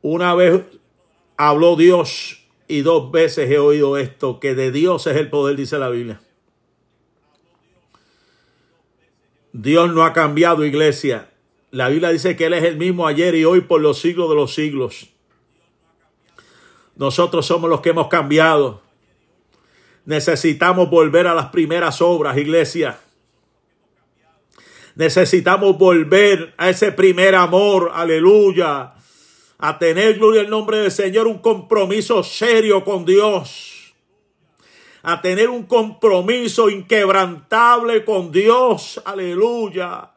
Una 0.01 0.33
vez 0.33 0.63
habló 1.38 1.75
Dios 1.75 2.43
y 2.67 2.81
dos 2.81 3.12
veces 3.12 3.51
he 3.51 3.59
oído 3.59 3.99
esto, 3.99 4.39
que 4.39 4.55
de 4.55 4.71
Dios 4.71 5.05
es 5.05 5.17
el 5.17 5.29
poder, 5.29 5.57
dice 5.57 5.77
la 5.77 5.89
Biblia. 5.89 6.21
Dios 9.51 9.93
no 9.93 10.03
ha 10.03 10.12
cambiado, 10.13 10.65
iglesia. 10.65 11.29
La 11.73 11.89
Biblia 11.89 12.09
dice 12.09 12.36
que 12.36 12.45
Él 12.45 12.53
es 12.53 12.63
el 12.63 12.77
mismo 12.77 13.07
ayer 13.07 13.33
y 13.33 13.45
hoy 13.45 13.62
por 13.62 13.81
los 13.81 13.99
siglos 13.99 14.29
de 14.29 14.36
los 14.36 14.53
siglos. 14.53 15.09
Nosotros 16.95 17.45
somos 17.45 17.69
los 17.69 17.81
que 17.81 17.89
hemos 17.89 18.07
cambiado. 18.07 18.81
Necesitamos 20.05 20.89
volver 20.89 21.25
a 21.25 21.33
las 21.33 21.47
primeras 21.47 21.99
obras, 22.01 22.38
iglesia. 22.38 22.99
Necesitamos 24.95 25.77
volver 25.77 26.53
a 26.57 26.69
ese 26.69 26.91
primer 26.91 27.33
amor, 27.33 27.91
aleluya 27.93 28.93
a 29.65 29.79
tener, 29.79 30.17
gloria 30.17 30.41
al 30.41 30.49
nombre 30.49 30.77
del 30.79 30.91
Señor, 30.91 31.25
un 31.25 31.38
compromiso 31.39 32.21
serio 32.21 32.83
con 32.83 33.05
Dios. 33.05 33.93
A 35.03 35.21
tener 35.21 35.49
un 35.49 35.63
compromiso 35.63 36.69
inquebrantable 36.69 38.03
con 38.03 38.29
Dios. 38.29 39.01
Aleluya. 39.05 40.12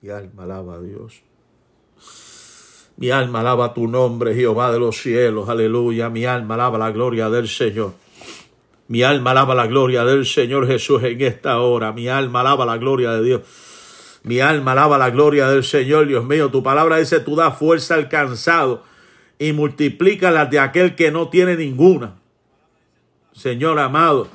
Mi 0.00 0.10
alma 0.10 0.44
alaba 0.44 0.74
a 0.74 0.80
Dios. 0.80 1.22
Mi 2.96 3.10
alma 3.10 3.40
alaba 3.40 3.74
tu 3.74 3.88
nombre, 3.88 4.34
Jehová 4.34 4.72
de 4.72 4.78
los 4.78 4.96
cielos. 4.96 5.48
Aleluya. 5.48 6.08
Mi 6.08 6.24
alma 6.24 6.54
alaba 6.54 6.78
la 6.78 6.90
gloria 6.90 7.28
del 7.30 7.48
Señor. 7.48 7.94
Mi 8.86 9.02
alma 9.02 9.32
alaba 9.32 9.54
la 9.54 9.66
gloria 9.66 10.04
del 10.04 10.24
Señor 10.24 10.66
Jesús 10.66 11.02
en 11.02 11.20
esta 11.20 11.58
hora. 11.60 11.92
Mi 11.92 12.08
alma 12.08 12.40
alaba 12.40 12.64
la 12.64 12.76
gloria 12.76 13.12
de 13.12 13.22
Dios. 13.22 13.42
Mi 14.22 14.40
alma 14.40 14.72
alaba 14.72 14.98
la 14.98 15.10
gloria 15.10 15.48
del 15.48 15.64
Señor, 15.64 16.06
Dios 16.06 16.24
mío. 16.24 16.50
Tu 16.50 16.62
palabra 16.62 16.98
dice, 16.98 17.20
tú 17.20 17.36
das 17.36 17.58
fuerza 17.58 17.94
al 17.94 18.08
cansado 18.08 18.82
y 19.38 19.52
multiplica 19.52 20.30
las 20.30 20.50
de 20.50 20.58
aquel 20.58 20.94
que 20.94 21.10
no 21.10 21.28
tiene 21.28 21.56
ninguna. 21.56 22.16
Señor 23.32 23.78
amado, 23.78 24.28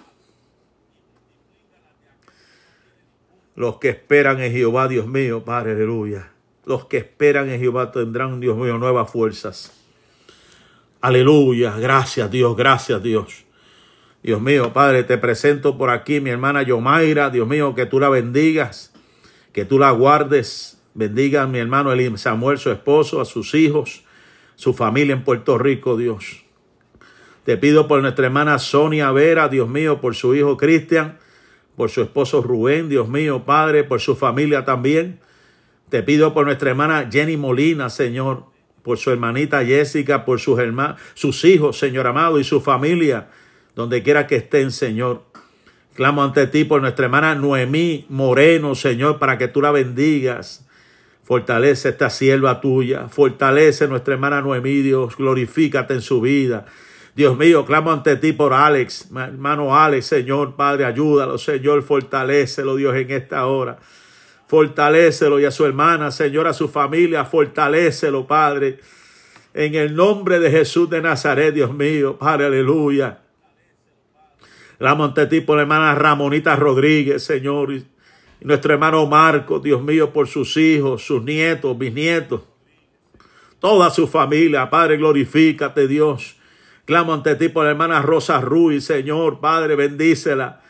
los 3.56 3.78
que 3.78 3.90
esperan 3.90 4.42
en 4.42 4.52
Jehová, 4.52 4.88
Dios 4.88 5.08
mío, 5.08 5.44
Padre, 5.44 5.74
aleluya. 5.74 6.32
Los 6.66 6.86
que 6.86 6.98
esperan 6.98 7.50
en 7.50 7.60
Jehová 7.60 7.92
tendrán, 7.92 8.40
Dios 8.40 8.58
mío, 8.58 8.78
nuevas 8.78 9.12
fuerzas. 9.12 9.72
Aleluya, 11.02 11.78
gracias 11.78 12.32
Dios, 12.32 12.56
gracias 12.56 13.04
Dios. 13.04 13.44
Dios 14.24 14.42
mío, 14.42 14.72
Padre, 14.72 15.04
te 15.04 15.18
presento 15.18 15.78
por 15.78 15.90
aquí 15.90 16.22
mi 16.22 16.30
hermana 16.30 16.64
Yomaira. 16.64 17.30
Dios 17.30 17.46
mío, 17.46 17.76
que 17.76 17.86
tú 17.86 18.00
la 18.00 18.08
bendigas, 18.08 18.94
que 19.52 19.66
tú 19.66 19.78
la 19.80 19.92
guardes. 19.92 20.82
Bendiga 20.94 21.44
a 21.44 21.48
mi 21.48 21.60
hermano 21.60 21.92
Elim 21.92 22.18
Samuel, 22.18 22.58
su 22.58 22.72
esposo, 22.72 23.20
a 23.20 23.26
sus 23.26 23.54
hijos, 23.54 24.06
su 24.56 24.74
familia 24.74 25.14
en 25.14 25.26
Puerto 25.26 25.58
Rico, 25.58 25.98
Dios. 25.98 26.46
Te 27.44 27.58
pido 27.58 27.90
por 27.90 28.02
nuestra 28.02 28.28
hermana 28.28 28.58
Sonia 28.60 29.12
Vera, 29.12 29.50
Dios 29.50 29.68
mío, 29.68 30.00
por 30.00 30.16
su 30.16 30.34
hijo 30.36 30.56
Cristian, 30.56 31.20
por 31.76 31.90
su 31.90 32.02
esposo 32.02 32.42
Rubén, 32.42 32.90
Dios 32.90 33.08
mío, 33.10 33.44
Padre, 33.46 33.84
por 33.84 34.00
su 34.00 34.16
familia 34.16 34.66
también. 34.66 35.20
Te 35.90 36.04
pido 36.04 36.34
por 36.34 36.46
nuestra 36.46 36.70
hermana 36.72 37.10
Jenny 37.12 37.38
Molina, 37.38 37.90
Señor, 37.90 38.46
por 38.84 38.98
su 38.98 39.12
hermanita 39.12 39.66
Jessica, 39.66 40.26
por 40.26 40.40
sus 40.40 40.60
hermanos, 40.60 41.00
sus 41.14 41.44
hijos, 41.46 41.78
Señor 41.78 42.08
amado, 42.08 42.40
y 42.40 42.44
su 42.44 42.62
familia 42.62 43.28
donde 43.76 44.04
quiera 44.04 44.28
que 44.28 44.36
estén, 44.38 44.72
Señor. 44.72 45.24
Clamo 45.96 46.24
ante 46.24 46.48
ti 46.48 46.64
por 46.64 46.82
nuestra 46.82 47.06
hermana 47.06 47.36
Noemí 47.36 48.06
Moreno, 48.10 48.76
Señor, 48.76 49.20
para 49.20 49.38
que 49.38 49.48
tú 49.48 49.62
la 49.62 49.72
bendigas. 49.72 50.66
Fortalece 51.24 51.90
esta 51.90 52.10
sierva 52.10 52.62
tuya. 52.62 53.08
Fortalece 53.10 53.88
nuestra 53.88 54.16
hermana 54.16 54.42
Noemí, 54.42 54.82
Dios. 54.82 55.16
Glorifícate 55.16 55.94
en 55.94 56.02
su 56.02 56.20
vida. 56.22 56.66
Dios 57.16 57.38
mío, 57.38 57.64
clamo 57.64 57.92
ante 57.92 58.16
ti 58.16 58.34
por 58.34 58.54
Alex, 58.54 59.10
hermano 59.16 59.78
Alex, 59.78 60.08
Señor, 60.08 60.56
Padre, 60.56 60.86
ayúdalo, 60.86 61.38
Señor, 61.38 61.84
fortalecelo, 61.84 62.76
Dios, 62.76 62.96
en 62.96 63.12
esta 63.12 63.46
hora. 63.46 63.78
Fortalecelo 64.48 65.40
y 65.40 65.46
a 65.46 65.52
su 65.52 65.64
hermana, 65.66 66.10
Señor, 66.10 66.48
a 66.48 66.54
su 66.54 66.68
familia, 66.68 67.24
fortalecelo, 67.24 68.26
Padre. 68.26 68.80
En 69.54 69.76
el 69.76 69.96
nombre 69.96 70.40
de 70.40 70.50
Jesús 70.50 70.90
de 70.90 71.02
Nazaret, 71.02 71.54
Dios 71.54 71.72
mío, 71.72 72.18
Padre, 72.18 72.48
aleluya. 72.48 73.20
La 74.80 74.96
Montetipo, 74.96 75.56
la 75.56 75.62
hermana 75.62 75.94
Ramonita 75.94 76.56
Rodríguez, 76.56 77.24
Señor. 77.24 77.74
Y 77.74 77.86
nuestro 78.42 78.74
hermano 78.74 79.06
Marco, 79.06 79.60
Dios 79.60 79.84
mío, 79.84 80.12
por 80.12 80.28
sus 80.28 80.58
hijos, 80.58 81.06
sus 81.06 81.24
nietos, 81.24 81.78
bisnietos. 81.78 82.42
Toda 83.60 83.92
su 83.92 84.08
familia, 84.08 84.68
Padre, 84.72 84.98
glorifícate, 84.98 85.88
Dios. 85.88 86.38
Clamo 86.86 87.14
ante 87.14 87.36
ti 87.36 87.50
por 87.50 87.64
la 87.64 87.72
hermana 87.72 88.02
Rosa 88.02 88.42
Ruiz, 88.42 88.84
Señor, 88.86 89.40
Padre, 89.40 89.76
bendícela. 89.76 90.62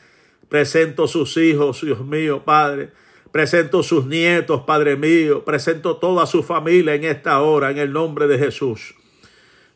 Presento 0.48 1.08
sus 1.08 1.36
hijos, 1.38 1.82
Dios 1.82 2.06
mío, 2.06 2.44
Padre. 2.46 2.92
Presento 3.32 3.82
sus 3.82 4.06
nietos, 4.06 4.62
Padre 4.62 4.96
mío. 4.96 5.44
Presento 5.44 5.98
toda 5.98 6.28
su 6.28 6.44
familia 6.44 6.94
en 6.94 7.04
esta 7.04 7.42
hora, 7.42 7.72
en 7.72 7.80
el 7.80 7.92
nombre 7.92 8.28
de 8.28 8.38
Jesús. 8.38 8.94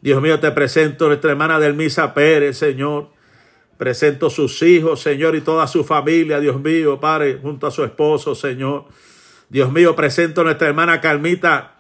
Dios 0.02 0.22
mío, 0.22 0.40
te 0.40 0.52
presento 0.52 1.08
nuestra 1.08 1.32
hermana 1.32 1.60
Delmisa 1.60 2.14
Pérez, 2.14 2.58
Señor. 2.58 3.10
Presento 3.78 4.30
sus 4.30 4.62
hijos, 4.62 5.02
Señor, 5.02 5.36
y 5.36 5.42
toda 5.42 5.66
su 5.66 5.84
familia, 5.84 6.40
Dios 6.40 6.62
mío, 6.62 7.00
Padre, 7.00 7.40
junto 7.42 7.66
a 7.66 7.72
su 7.72 7.84
esposo, 7.84 8.36
Señor. 8.36 8.86
Dios 9.50 9.72
mío, 9.72 9.96
presento 9.96 10.42
a 10.42 10.44
nuestra 10.44 10.68
hermana 10.68 11.02
Carmita 11.02 11.77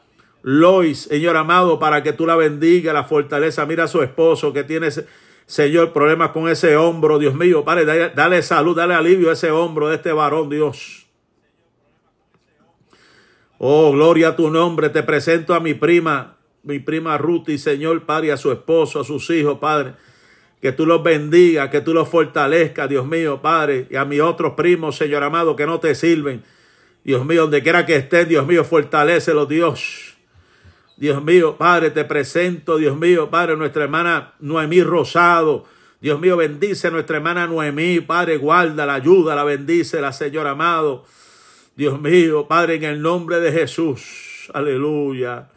Lois, 0.49 1.09
Señor 1.09 1.35
amado, 1.35 1.77
para 1.77 2.03
que 2.03 2.13
tú 2.13 2.25
la 2.25 2.37
bendiga, 2.37 2.93
la 2.93 3.03
fortaleza. 3.03 3.65
Mira 3.65 3.83
a 3.83 3.87
su 3.89 4.01
esposo 4.01 4.53
que 4.53 4.63
tiene, 4.63 4.87
Señor, 5.45 5.91
problemas 5.91 6.29
con 6.29 6.47
ese 6.47 6.77
hombro, 6.77 7.19
Dios 7.19 7.35
mío, 7.35 7.65
Padre, 7.65 7.83
dale, 7.83 8.41
salud, 8.41 8.73
dale 8.73 8.93
alivio 8.93 9.29
a 9.29 9.33
ese 9.33 9.51
hombro 9.51 9.89
de 9.89 9.95
este 9.95 10.13
varón, 10.13 10.49
Dios. 10.49 11.05
Oh, 13.57 13.91
gloria 13.91 14.29
a 14.29 14.35
tu 14.37 14.49
nombre. 14.49 14.87
Te 14.87 15.03
presento 15.03 15.53
a 15.53 15.59
mi 15.59 15.73
prima, 15.73 16.37
mi 16.63 16.79
prima 16.79 17.17
Ruti, 17.17 17.57
Señor, 17.57 18.05
Padre, 18.05 18.31
a 18.31 18.37
su 18.37 18.49
esposo, 18.49 19.01
a 19.01 19.03
sus 19.03 19.29
hijos, 19.31 19.59
Padre. 19.59 19.95
Que 20.61 20.71
tú 20.71 20.85
los 20.85 21.03
bendiga, 21.03 21.69
que 21.69 21.81
tú 21.81 21.93
los 21.93 22.07
fortalezcas, 22.07 22.87
Dios 22.87 23.05
mío, 23.05 23.41
Padre, 23.41 23.87
y 23.89 23.97
a 23.97 24.05
mis 24.05 24.21
otros 24.21 24.53
primos, 24.53 24.95
Señor 24.95 25.23
amado, 25.23 25.57
que 25.57 25.65
no 25.65 25.81
te 25.81 25.93
sirven. 25.93 26.41
Dios 27.03 27.25
mío, 27.25 27.41
donde 27.41 27.61
quiera 27.61 27.85
que 27.85 27.97
estén, 27.97 28.29
Dios 28.29 28.47
mío, 28.47 28.63
fortalecelo, 28.63 29.45
Dios. 29.45 30.16
Dios 30.97 31.23
mío, 31.23 31.57
Padre, 31.57 31.91
te 31.91 32.05
presento, 32.05 32.77
Dios 32.77 32.97
mío, 32.97 33.29
Padre, 33.29 33.55
nuestra 33.55 33.83
hermana 33.83 34.33
Noemí 34.39 34.81
Rosado. 34.81 35.65
Dios 36.01 36.19
mío, 36.19 36.35
bendice 36.35 36.87
a 36.87 36.91
nuestra 36.91 37.17
hermana 37.17 37.45
Noemí, 37.45 37.99
Padre, 37.99 38.37
guarda, 38.37 38.83
la 38.87 38.95
ayuda, 38.95 39.35
la 39.35 39.43
bendice, 39.43 40.01
la 40.01 40.11
Señor 40.11 40.47
amado. 40.47 41.05
Dios 41.75 42.01
mío, 42.01 42.47
Padre, 42.47 42.75
en 42.75 42.83
el 42.83 43.01
nombre 43.03 43.39
de 43.39 43.51
Jesús. 43.51 44.49
Aleluya. 44.55 45.49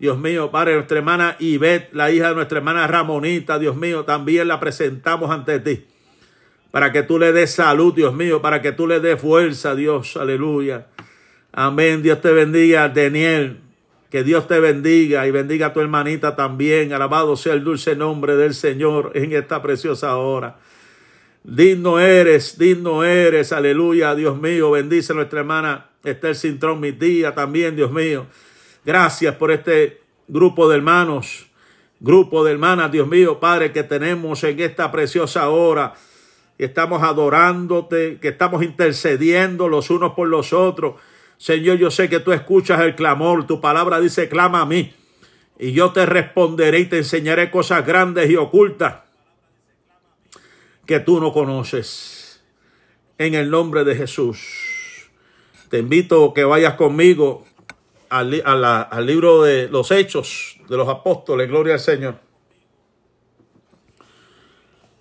Dios 0.00 0.18
mío, 0.18 0.50
Padre, 0.50 0.74
nuestra 0.74 0.98
hermana 0.98 1.36
Ivette, 1.38 1.94
la 1.94 2.10
hija 2.10 2.30
de 2.30 2.34
nuestra 2.34 2.58
hermana 2.58 2.88
Ramonita, 2.88 3.60
Dios 3.60 3.76
mío, 3.76 4.04
también 4.04 4.48
la 4.48 4.58
presentamos 4.58 5.30
ante 5.30 5.60
ti. 5.60 5.84
Para 6.72 6.90
que 6.90 7.04
tú 7.04 7.20
le 7.20 7.32
des 7.32 7.52
salud, 7.52 7.94
Dios 7.94 8.12
mío, 8.12 8.42
para 8.42 8.60
que 8.60 8.72
tú 8.72 8.88
le 8.88 8.98
des 8.98 9.20
fuerza, 9.20 9.76
Dios, 9.76 10.16
aleluya. 10.16 10.88
Amén, 11.52 12.02
Dios 12.02 12.20
te 12.20 12.32
bendiga, 12.32 12.88
Daniel. 12.88 13.60
Que 14.16 14.24
Dios 14.24 14.48
te 14.48 14.60
bendiga 14.60 15.26
y 15.26 15.30
bendiga 15.30 15.66
a 15.66 15.72
tu 15.74 15.80
hermanita 15.80 16.34
también. 16.36 16.94
Alabado 16.94 17.36
sea 17.36 17.52
el 17.52 17.62
dulce 17.62 17.94
nombre 17.96 18.34
del 18.34 18.54
Señor 18.54 19.10
en 19.12 19.34
esta 19.34 19.60
preciosa 19.60 20.16
hora. 20.16 20.56
Digno 21.44 22.00
eres, 22.00 22.56
digno 22.56 23.04
eres, 23.04 23.52
aleluya, 23.52 24.14
Dios 24.14 24.40
mío. 24.40 24.70
Bendice 24.70 25.12
a 25.12 25.16
nuestra 25.16 25.40
hermana 25.40 25.90
Esther 26.02 26.34
Cintrón, 26.34 26.80
mi 26.80 26.92
tía 26.92 27.34
también, 27.34 27.76
Dios 27.76 27.92
mío. 27.92 28.24
Gracias 28.86 29.34
por 29.34 29.50
este 29.50 30.00
grupo 30.28 30.66
de 30.70 30.76
hermanos, 30.76 31.48
grupo 32.00 32.42
de 32.42 32.52
hermanas, 32.52 32.90
Dios 32.90 33.08
mío, 33.08 33.38
Padre, 33.38 33.70
que 33.70 33.82
tenemos 33.82 34.42
en 34.44 34.58
esta 34.60 34.90
preciosa 34.90 35.50
hora. 35.50 35.92
estamos 36.56 37.02
adorándote, 37.02 38.16
que 38.18 38.28
estamos 38.28 38.62
intercediendo 38.62 39.68
los 39.68 39.90
unos 39.90 40.14
por 40.14 40.26
los 40.26 40.54
otros. 40.54 40.94
Señor, 41.38 41.76
yo 41.76 41.90
sé 41.90 42.08
que 42.08 42.20
tú 42.20 42.32
escuchas 42.32 42.80
el 42.80 42.94
clamor, 42.94 43.46
tu 43.46 43.60
palabra 43.60 44.00
dice, 44.00 44.28
clama 44.28 44.62
a 44.62 44.66
mí, 44.66 44.94
y 45.58 45.72
yo 45.72 45.92
te 45.92 46.06
responderé 46.06 46.80
y 46.80 46.84
te 46.86 46.98
enseñaré 46.98 47.50
cosas 47.50 47.86
grandes 47.86 48.30
y 48.30 48.36
ocultas 48.36 48.96
que 50.86 51.00
tú 51.00 51.20
no 51.20 51.32
conoces. 51.32 52.42
En 53.18 53.34
el 53.34 53.50
nombre 53.50 53.84
de 53.84 53.96
Jesús. 53.96 55.08
Te 55.70 55.78
invito 55.78 56.26
a 56.26 56.34
que 56.34 56.44
vayas 56.44 56.74
conmigo 56.74 57.46
al, 58.10 58.42
al 58.44 59.06
libro 59.06 59.42
de 59.42 59.68
los 59.68 59.90
Hechos 59.90 60.58
de 60.68 60.76
los 60.76 60.86
Apóstoles. 60.86 61.48
Gloria 61.48 61.74
al 61.74 61.80
Señor. 61.80 62.20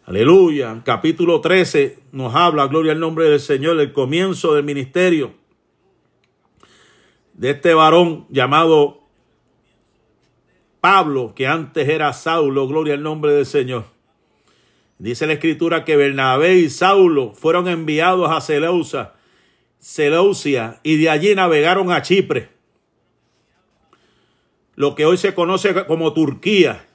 Aleluya. 0.06 0.82
Capítulo 0.86 1.41
13 1.41 2.00
nos 2.13 2.34
habla, 2.34 2.67
gloria 2.67 2.93
al 2.93 3.00
nombre 3.00 3.26
del 3.26 3.41
Señor, 3.41 3.80
el 3.80 3.91
comienzo 3.91 4.54
del 4.54 4.63
ministerio 4.63 5.34
de 7.36 7.52
este 7.52 7.74
varón 7.74 8.26
llamado 8.30 9.02
Pablo, 10.82 11.34
que 11.36 11.48
antes 11.48 11.88
era 11.89 12.13
Saulo, 12.13 12.67
gloria 12.67 12.93
al 12.93 13.04
nombre 13.04 13.34
del 13.34 13.45
Señor. 13.45 13.86
Dice 14.98 15.28
la 15.28 15.34
escritura 15.34 15.84
que 15.84 15.98
Bernabé 15.98 16.56
y 16.56 16.69
Saulo 16.69 17.34
fueron 17.34 17.67
enviados 17.67 18.32
a 18.32 18.39
Seleucia, 19.80 20.80
y 20.84 20.98
de 20.98 21.10
allí 21.10 21.36
navegaron 21.36 21.91
a 21.91 22.02
Chipre, 22.02 22.50
lo 24.76 24.95
que 24.95 25.06
hoy 25.06 25.17
se 25.17 25.34
conoce 25.34 25.86
como 25.86 26.13
Turquía. 26.13 26.86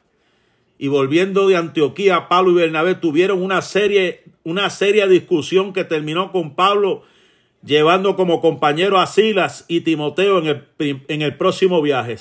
Y 0.79 0.89
volviendo 0.89 1.47
de 1.47 1.57
Antioquía, 1.57 2.29
Pablo 2.29 2.53
y 2.53 2.55
Bernabé 2.55 2.95
tuvieron 2.95 3.43
una 3.43 3.61
serie, 3.61 4.25
una 4.45 4.71
seria 4.71 5.07
discusión 5.07 5.75
que 5.75 5.85
terminó 5.85 6.33
con 6.33 6.55
Pablo 6.55 7.03
llevando 7.63 8.17
como 8.17 8.41
compañero 8.41 8.99
a 8.99 9.07
Silas 9.07 9.65
y 9.69 9.81
Timoteo 9.81 10.39
en 10.39 10.47
el, 10.47 11.05
en 11.09 11.23
el 11.23 11.37
próximo 11.37 11.83
viaje. 11.83 12.17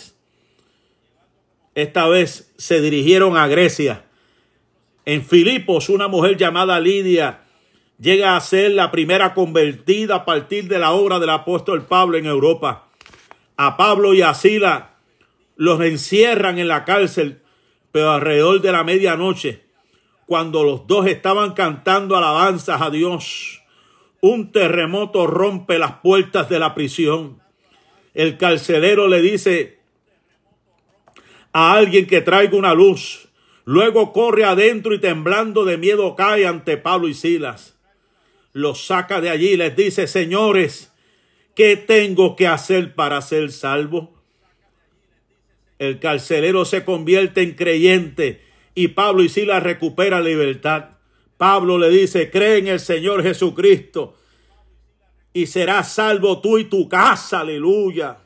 Esta 1.75 2.07
vez 2.07 2.53
se 2.57 2.81
dirigieron 2.81 3.37
a 3.37 3.47
Grecia 3.47 4.05
en 5.09 5.25
Filipos, 5.25 5.89
una 5.89 6.07
mujer 6.07 6.37
llamada 6.37 6.79
Lidia 6.79 7.41
llega 7.99 8.35
a 8.35 8.41
ser 8.41 8.73
la 8.73 8.91
primera 8.91 9.33
convertida 9.33 10.17
a 10.17 10.25
partir 10.25 10.67
de 10.67 10.77
la 10.77 10.91
obra 10.91 11.17
del 11.17 11.31
apóstol 11.31 11.87
Pablo 11.87 12.19
en 12.19 12.27
Europa. 12.27 12.89
A 13.57 13.75
Pablo 13.75 14.13
y 14.13 14.21
a 14.21 14.35
Sila 14.35 14.97
los 15.55 15.81
encierran 15.81 16.59
en 16.59 16.67
la 16.67 16.85
cárcel, 16.85 17.41
pero 17.91 18.11
alrededor 18.11 18.61
de 18.61 18.71
la 18.71 18.83
medianoche, 18.83 19.63
cuando 20.27 20.63
los 20.63 20.85
dos 20.85 21.07
estaban 21.07 21.53
cantando 21.53 22.15
alabanzas 22.15 22.79
a 22.79 22.91
Dios, 22.91 23.58
un 24.21 24.51
terremoto 24.51 25.27
rompe 25.27 25.79
las 25.79 25.93
puertas 26.01 26.49
de 26.49 26.59
la 26.59 26.75
prisión. 26.75 27.41
El 28.13 28.37
carcelero 28.37 29.07
le 29.07 29.21
dice 29.21 29.79
a 31.53 31.73
alguien 31.73 32.07
que 32.07 32.21
traiga 32.21 32.57
una 32.57 32.73
luz. 32.73 33.29
Luego 33.65 34.13
corre 34.13 34.45
adentro 34.45 34.93
y 34.93 34.99
temblando 34.99 35.63
de 35.63 35.77
miedo 35.77 36.15
cae 36.15 36.47
ante 36.47 36.77
Pablo 36.77 37.07
y 37.07 37.13
Silas. 37.13 37.77
Los 38.51 38.85
saca 38.85 39.21
de 39.21 39.29
allí 39.29 39.49
y 39.49 39.57
les 39.57 39.75
dice, 39.75 40.07
señores, 40.07 40.91
¿qué 41.55 41.77
tengo 41.77 42.35
que 42.35 42.47
hacer 42.47 42.95
para 42.95 43.21
ser 43.21 43.51
salvo? 43.51 44.19
El 45.77 45.99
carcelero 45.99 46.65
se 46.65 46.83
convierte 46.83 47.41
en 47.41 47.53
creyente 47.53 48.43
y 48.75 48.89
Pablo 48.89 49.23
y 49.23 49.29
Silas 49.29 49.63
recuperan 49.63 50.23
libertad. 50.23 50.98
Pablo 51.39 51.77
le 51.77 51.89
dice, 51.89 52.29
cree 52.29 52.57
en 52.57 52.67
el 52.67 52.81
Señor 52.81 53.23
Jesucristo 53.23 54.17
y 55.31 55.45
serás 55.45 55.93
salvo 55.93 56.41
tú 56.41 56.57
y 56.57 56.65
tu 56.65 56.89
casa. 56.89 57.39
Aleluya. 57.39 58.17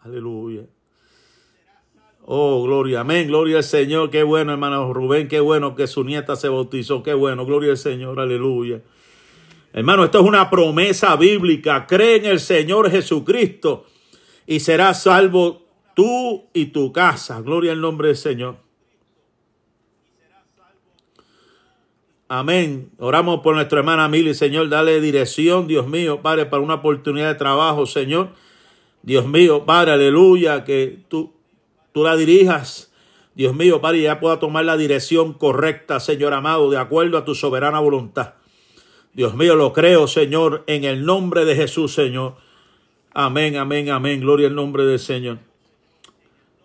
Aleluya. 0.00 0.62
Oh, 2.24 2.64
gloria, 2.64 3.02
amén, 3.02 3.28
gloria 3.28 3.58
al 3.58 3.62
Señor. 3.62 4.10
Qué 4.10 4.24
bueno, 4.24 4.50
hermano 4.50 4.92
Rubén, 4.92 5.28
qué 5.28 5.38
bueno 5.38 5.76
que 5.76 5.86
su 5.86 6.02
nieta 6.02 6.34
se 6.34 6.48
bautizó. 6.48 7.04
Qué 7.04 7.14
bueno, 7.14 7.46
gloria 7.46 7.70
al 7.70 7.78
Señor, 7.78 8.18
aleluya. 8.18 8.82
Hermano, 9.72 10.02
esto 10.06 10.18
es 10.18 10.24
una 10.26 10.50
promesa 10.50 11.14
bíblica. 11.14 11.86
Cree 11.86 12.16
en 12.16 12.24
el 12.24 12.40
Señor 12.40 12.90
Jesucristo 12.90 13.86
y 14.44 14.58
serás 14.58 15.04
salvo 15.04 15.68
tú 15.94 16.48
y 16.52 16.66
tu 16.66 16.92
casa. 16.92 17.40
Gloria 17.42 17.70
al 17.70 17.80
nombre 17.80 18.08
del 18.08 18.16
Señor. 18.16 18.65
Amén. 22.28 22.90
Oramos 22.98 23.40
por 23.40 23.54
nuestra 23.54 23.78
hermana 23.78 24.08
Mili, 24.08 24.34
Señor. 24.34 24.68
Dale 24.68 25.00
dirección, 25.00 25.66
Dios 25.68 25.86
mío, 25.86 26.22
Padre, 26.22 26.46
para 26.46 26.62
una 26.62 26.74
oportunidad 26.74 27.28
de 27.28 27.34
trabajo, 27.36 27.86
Señor. 27.86 28.30
Dios 29.02 29.26
mío, 29.26 29.64
Padre, 29.64 29.92
aleluya, 29.92 30.64
que 30.64 30.98
tú 31.08 31.36
tú 31.96 32.02
la 32.02 32.14
dirijas. 32.14 32.92
Dios 33.34 33.54
mío, 33.54 33.80
Padre, 33.80 34.02
ya 34.02 34.20
pueda 34.20 34.38
tomar 34.38 34.66
la 34.66 34.76
dirección 34.76 35.32
correcta, 35.32 35.98
Señor 35.98 36.34
amado, 36.34 36.68
de 36.68 36.76
acuerdo 36.76 37.16
a 37.16 37.24
tu 37.24 37.34
soberana 37.34 37.80
voluntad. 37.80 38.34
Dios 39.14 39.34
mío, 39.34 39.56
lo 39.56 39.72
creo, 39.72 40.06
Señor, 40.06 40.62
en 40.66 40.84
el 40.84 41.06
nombre 41.06 41.46
de 41.46 41.56
Jesús, 41.56 41.94
Señor. 41.94 42.34
Amén, 43.14 43.56
amén, 43.56 43.88
amén. 43.88 44.20
Gloria 44.20 44.48
al 44.48 44.54
nombre 44.54 44.84
del 44.84 44.98
Señor. 44.98 45.38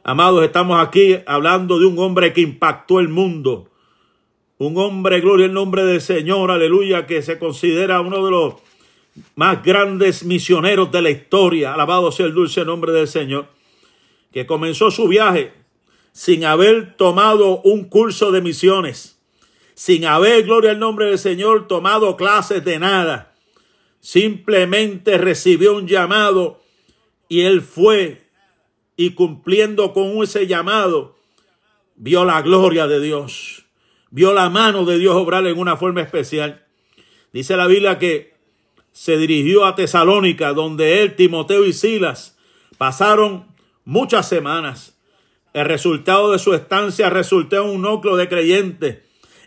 Amados, 0.03 0.43
estamos 0.43 0.85
aquí 0.85 1.19
hablando 1.25 1.79
de 1.79 1.85
un 1.85 1.97
hombre 1.97 2.33
que 2.33 2.41
impactó 2.41 2.99
el 2.99 3.07
mundo. 3.07 3.69
Un 4.61 4.77
hombre, 4.77 5.21
gloria 5.21 5.47
al 5.47 5.53
nombre 5.53 5.83
del 5.85 6.01
Señor, 6.01 6.51
aleluya, 6.51 7.07
que 7.07 7.23
se 7.23 7.39
considera 7.39 7.99
uno 7.99 8.23
de 8.23 8.29
los 8.29 8.53
más 9.33 9.63
grandes 9.63 10.23
misioneros 10.23 10.91
de 10.91 11.01
la 11.01 11.09
historia. 11.09 11.73
Alabado 11.73 12.11
sea 12.11 12.27
el 12.27 12.35
dulce 12.35 12.63
nombre 12.63 12.91
del 12.91 13.07
Señor 13.07 13.47
que 14.31 14.45
comenzó 14.45 14.91
su 14.91 15.07
viaje 15.07 15.51
sin 16.11 16.45
haber 16.45 16.95
tomado 16.95 17.61
un 17.61 17.85
curso 17.85 18.31
de 18.31 18.41
misiones, 18.41 19.19
sin 19.73 20.05
haber, 20.05 20.43
gloria 20.43 20.69
al 20.69 20.79
nombre 20.79 21.07
del 21.07 21.17
Señor, 21.17 21.67
tomado 21.67 22.15
clases 22.15 22.63
de 22.63 22.77
nada. 22.77 23.33
Simplemente 23.99 25.17
recibió 25.17 25.75
un 25.75 25.87
llamado 25.87 26.61
y 27.27 27.41
él 27.41 27.63
fue 27.63 28.27
y 28.95 29.15
cumpliendo 29.15 29.91
con 29.91 30.21
ese 30.21 30.45
llamado, 30.45 31.15
vio 31.95 32.25
la 32.25 32.43
gloria 32.43 32.85
de 32.85 33.01
Dios, 33.01 33.60
vio 34.11 34.33
la 34.33 34.49
mano 34.49 34.85
de 34.85 34.99
Dios 34.99 35.15
obrar 35.15 35.47
en 35.47 35.57
una 35.57 35.77
forma 35.77 36.01
especial. 36.01 36.65
Dice 37.33 37.55
la 37.55 37.67
Biblia 37.67 37.97
que 37.97 38.33
se 38.91 39.17
dirigió 39.17 39.65
a 39.65 39.75
Tesalónica, 39.75 40.53
donde 40.53 41.01
él, 41.01 41.15
Timoteo 41.15 41.65
y 41.65 41.73
Silas 41.73 42.37
pasaron 42.77 43.47
muchas 43.85 44.27
semanas. 44.27 44.97
El 45.53 45.65
resultado 45.65 46.31
de 46.31 46.39
su 46.39 46.53
estancia 46.53 47.09
resultó 47.09 47.63
un 47.63 47.81
núcleo 47.81 48.17
de 48.17 48.27
creyentes. 48.27 48.99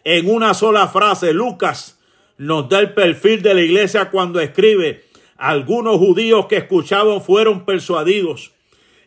En 0.03 0.29
una 0.29 0.55
sola 0.55 0.89
frase, 0.89 1.33
Lucas 1.33 2.01
nos 2.37 2.69
da 2.69 2.81
el 2.81 2.95
perfil 2.95 3.43
de 3.43 3.55
la 3.55 3.63
iglesia 3.63 4.11
cuando 4.11 4.41
escribe, 4.41 5.05
algunos 5.37 5.99
judíos 5.99 6.47
que 6.47 6.57
escuchaban 6.57 7.21
fueron 7.21 7.65
persuadidos 7.65 8.53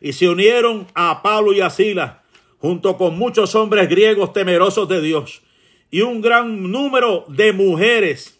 y 0.02 0.14
se 0.14 0.30
unieron 0.30 0.88
a 0.94 1.22
Pablo 1.24 1.54
y 1.54 1.62
a 1.62 1.70
Silas, 1.70 2.18
junto 2.60 2.98
con 2.98 3.18
muchos 3.18 3.56
hombres 3.56 3.90
griegos 3.90 4.34
temerosos 4.34 4.88
de 4.88 5.02
Dios 5.02 5.42
y 5.90 6.02
un 6.02 6.22
gran 6.22 6.72
número 6.72 7.26
de 7.28 7.54
mujeres 7.54 8.40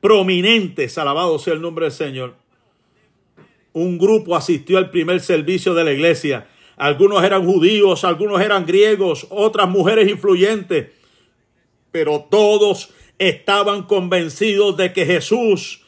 prominentes, 0.00 0.98
alabado 0.98 1.38
sea 1.38 1.54
el 1.54 1.60
nombre 1.60 1.86
del 1.86 1.92
Señor, 1.92 2.34
un 3.72 3.98
grupo 3.98 4.36
asistió 4.36 4.78
al 4.78 4.90
primer 4.90 5.20
servicio 5.20 5.74
de 5.74 5.84
la 5.84 5.92
iglesia. 5.92 6.48
Algunos 6.76 7.22
eran 7.22 7.44
judíos, 7.44 8.04
algunos 8.04 8.40
eran 8.40 8.66
griegos, 8.66 9.26
otras 9.30 9.68
mujeres 9.68 10.10
influyentes, 10.10 10.88
pero 11.90 12.26
todos 12.30 12.90
estaban 13.18 13.84
convencidos 13.84 14.76
de 14.76 14.92
que 14.92 15.06
Jesús 15.06 15.82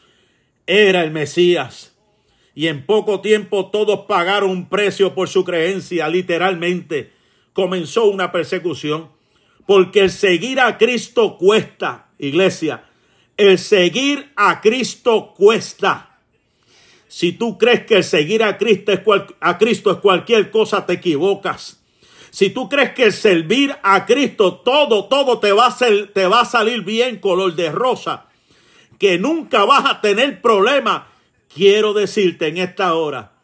era 0.67 1.03
el 1.03 1.11
Mesías. 1.11 1.97
Y 2.55 2.69
en 2.69 2.87
poco 2.87 3.21
tiempo 3.21 3.71
todos 3.71 4.07
pagaron 4.07 4.51
un 4.51 4.69
precio 4.69 5.15
por 5.15 5.29
su 5.29 5.45
creencia, 5.45 6.09
literalmente. 6.09 7.11
Comenzó 7.53 8.05
una 8.05 8.31
persecución, 8.31 9.11
porque 9.67 10.01
el 10.01 10.11
seguir 10.11 10.61
a 10.61 10.79
Cristo 10.79 11.37
cuesta, 11.39 12.09
iglesia. 12.19 12.85
El 13.37 13.59
seguir 13.59 14.33
a 14.37 14.61
Cristo 14.61 15.35
cuesta. 15.35 16.19
Si 17.09 17.33
tú 17.33 17.59
crees 17.59 17.87
que 17.87 17.97
el 17.97 18.05
seguir 18.05 18.43
a 18.43 18.59
Cristo 18.59 18.93
es, 18.93 19.01
a 19.41 19.59
Cristo 19.59 19.91
es 19.91 19.99
cualquier 19.99 20.51
cosa, 20.51 20.85
te 20.85 20.95
equivocas. 20.95 21.81
Si 22.31 22.51
tú 22.51 22.69
crees 22.69 22.91
que 22.95 23.05
el 23.05 23.13
servir 23.13 23.77
a 23.85 24.05
Cristo 24.07 24.57
todo, 24.57 25.05
todo 25.05 25.39
te 25.39 25.53
va, 25.53 25.69
a 25.69 25.77
te 26.13 26.27
va 26.27 26.41
a 26.41 26.45
salir 26.45 26.83
bien 26.83 27.19
color 27.19 27.55
de 27.55 27.71
rosa, 27.71 28.27
que 28.99 29.19
nunca 29.19 29.65
vas 29.65 29.89
a 29.89 30.01
tener 30.01 30.43
problema, 30.43 31.07
quiero 31.55 31.93
decirte 31.93 32.49
en 32.49 32.59
esta 32.59 32.95
hora 32.95 33.35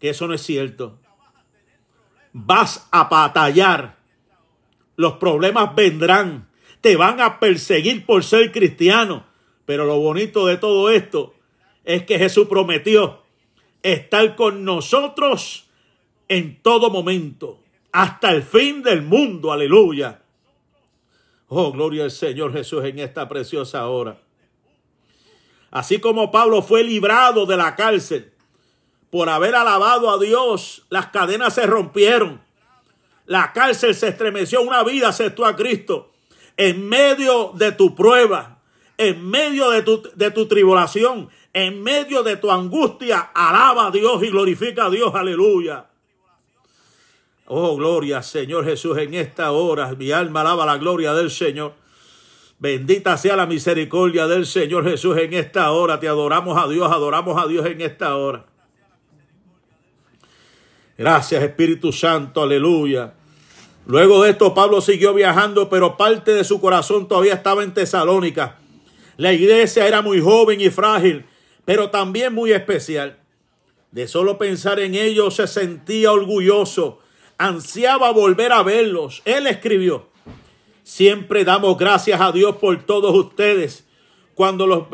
que 0.00 0.10
eso 0.10 0.26
no 0.26 0.32
es 0.32 0.40
cierto. 0.40 0.98
Vas 2.32 2.88
a 2.90 3.04
batallar. 3.04 4.01
Los 4.96 5.14
problemas 5.14 5.74
vendrán. 5.74 6.48
te 6.80 6.96
van 6.96 7.20
a 7.20 7.38
perseguir 7.38 8.04
por 8.04 8.24
ser 8.24 8.50
cristiano. 8.50 9.24
Pero 9.64 9.84
lo 9.84 9.98
bonito 9.98 10.46
de 10.46 10.56
todo 10.56 10.90
esto 10.90 11.34
es 11.84 12.04
que 12.04 12.18
Jesús 12.18 12.48
prometió 12.48 13.22
estar 13.82 14.34
con 14.34 14.64
nosotros 14.64 15.68
en 16.28 16.60
todo 16.62 16.90
momento, 16.90 17.60
hasta 17.92 18.30
el 18.30 18.42
fin 18.42 18.82
del 18.82 19.02
mundo. 19.02 19.52
Aleluya. 19.52 20.22
Oh, 21.48 21.70
gloria 21.72 22.04
al 22.04 22.10
Señor 22.10 22.52
Jesús 22.52 22.84
en 22.84 22.98
esta 22.98 23.28
preciosa 23.28 23.86
hora. 23.86 24.18
Así 25.70 26.00
como 26.00 26.30
Pablo 26.30 26.62
fue 26.62 26.82
librado 26.84 27.46
de 27.46 27.56
la 27.56 27.76
cárcel 27.76 28.32
por 29.12 29.28
haber 29.28 29.54
alabado 29.54 30.10
a 30.10 30.18
Dios, 30.18 30.86
las 30.88 31.08
cadenas 31.08 31.54
se 31.54 31.66
rompieron. 31.66 32.40
La 33.32 33.50
cárcel 33.54 33.94
se 33.94 34.08
estremeció, 34.08 34.60
una 34.60 34.84
vida 34.84 35.08
aceptó 35.08 35.46
a 35.46 35.56
Cristo. 35.56 36.10
En 36.54 36.86
medio 36.86 37.52
de 37.54 37.72
tu 37.72 37.94
prueba, 37.94 38.58
en 38.98 39.26
medio 39.26 39.70
de 39.70 39.80
tu, 39.80 40.02
de 40.14 40.30
tu 40.32 40.46
tribulación, 40.46 41.30
en 41.54 41.82
medio 41.82 42.22
de 42.22 42.36
tu 42.36 42.50
angustia, 42.50 43.30
alaba 43.32 43.86
a 43.86 43.90
Dios 43.90 44.22
y 44.22 44.28
glorifica 44.28 44.84
a 44.84 44.90
Dios. 44.90 45.14
Aleluya. 45.14 45.86
Oh, 47.46 47.74
gloria, 47.74 48.22
Señor 48.22 48.66
Jesús, 48.66 48.98
en 48.98 49.14
esta 49.14 49.52
hora. 49.52 49.94
Mi 49.94 50.12
alma 50.12 50.42
alaba 50.42 50.66
la 50.66 50.76
gloria 50.76 51.14
del 51.14 51.30
Señor. 51.30 51.72
Bendita 52.58 53.16
sea 53.16 53.34
la 53.34 53.46
misericordia 53.46 54.26
del 54.26 54.44
Señor 54.44 54.84
Jesús 54.84 55.16
en 55.16 55.32
esta 55.32 55.70
hora. 55.70 55.98
Te 55.98 56.06
adoramos 56.06 56.62
a 56.62 56.68
Dios, 56.68 56.92
adoramos 56.92 57.42
a 57.42 57.46
Dios 57.46 57.64
en 57.64 57.80
esta 57.80 58.14
hora. 58.14 58.44
Gracias 60.98 61.42
Espíritu 61.42 61.92
Santo, 61.92 62.42
aleluya. 62.42 63.14
Luego 63.86 64.22
de 64.22 64.30
esto 64.30 64.54
Pablo 64.54 64.80
siguió 64.80 65.12
viajando, 65.12 65.68
pero 65.68 65.96
parte 65.96 66.32
de 66.32 66.44
su 66.44 66.60
corazón 66.60 67.08
todavía 67.08 67.34
estaba 67.34 67.64
en 67.64 67.74
Tesalónica. 67.74 68.58
La 69.16 69.32
iglesia 69.32 69.86
era 69.86 70.02
muy 70.02 70.20
joven 70.20 70.60
y 70.60 70.70
frágil, 70.70 71.26
pero 71.64 71.90
también 71.90 72.32
muy 72.32 72.52
especial. 72.52 73.18
De 73.90 74.08
solo 74.08 74.38
pensar 74.38 74.80
en 74.80 74.94
ellos 74.94 75.36
se 75.36 75.46
sentía 75.46 76.12
orgulloso, 76.12 77.00
ansiaba 77.38 78.10
volver 78.12 78.52
a 78.52 78.62
verlos. 78.62 79.20
Él 79.24 79.46
escribió, 79.46 80.08
siempre 80.82 81.44
damos 81.44 81.76
gracias 81.76 82.20
a 82.20 82.32
Dios 82.32 82.56
por 82.56 82.84
todos 82.84 83.14
ustedes 83.14 83.86
cuando 84.34 84.66
los 84.66 84.84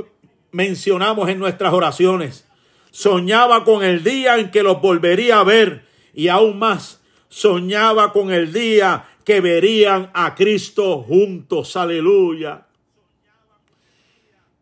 mencionamos 0.51 1.29
en 1.29 1.39
nuestras 1.39 1.73
oraciones. 1.73 2.47
Soñaba 2.91 3.65
con 3.65 3.85
el 3.85 4.03
día 4.03 4.39
en 4.39 4.51
que 4.51 4.63
los 4.63 4.81
volvería 4.81 5.41
a 5.41 5.45
ver 5.45 5.85
y 6.15 6.29
aún 6.29 6.59
más 6.59 6.98
soñaba 7.29 8.13
con 8.13 8.33
el 8.33 8.53
día 8.53 9.05
que 9.25 9.41
verían 9.41 10.11
a 10.15 10.35
Cristo 10.35 11.03
juntos. 11.03 11.77
Aleluya. 11.77 12.67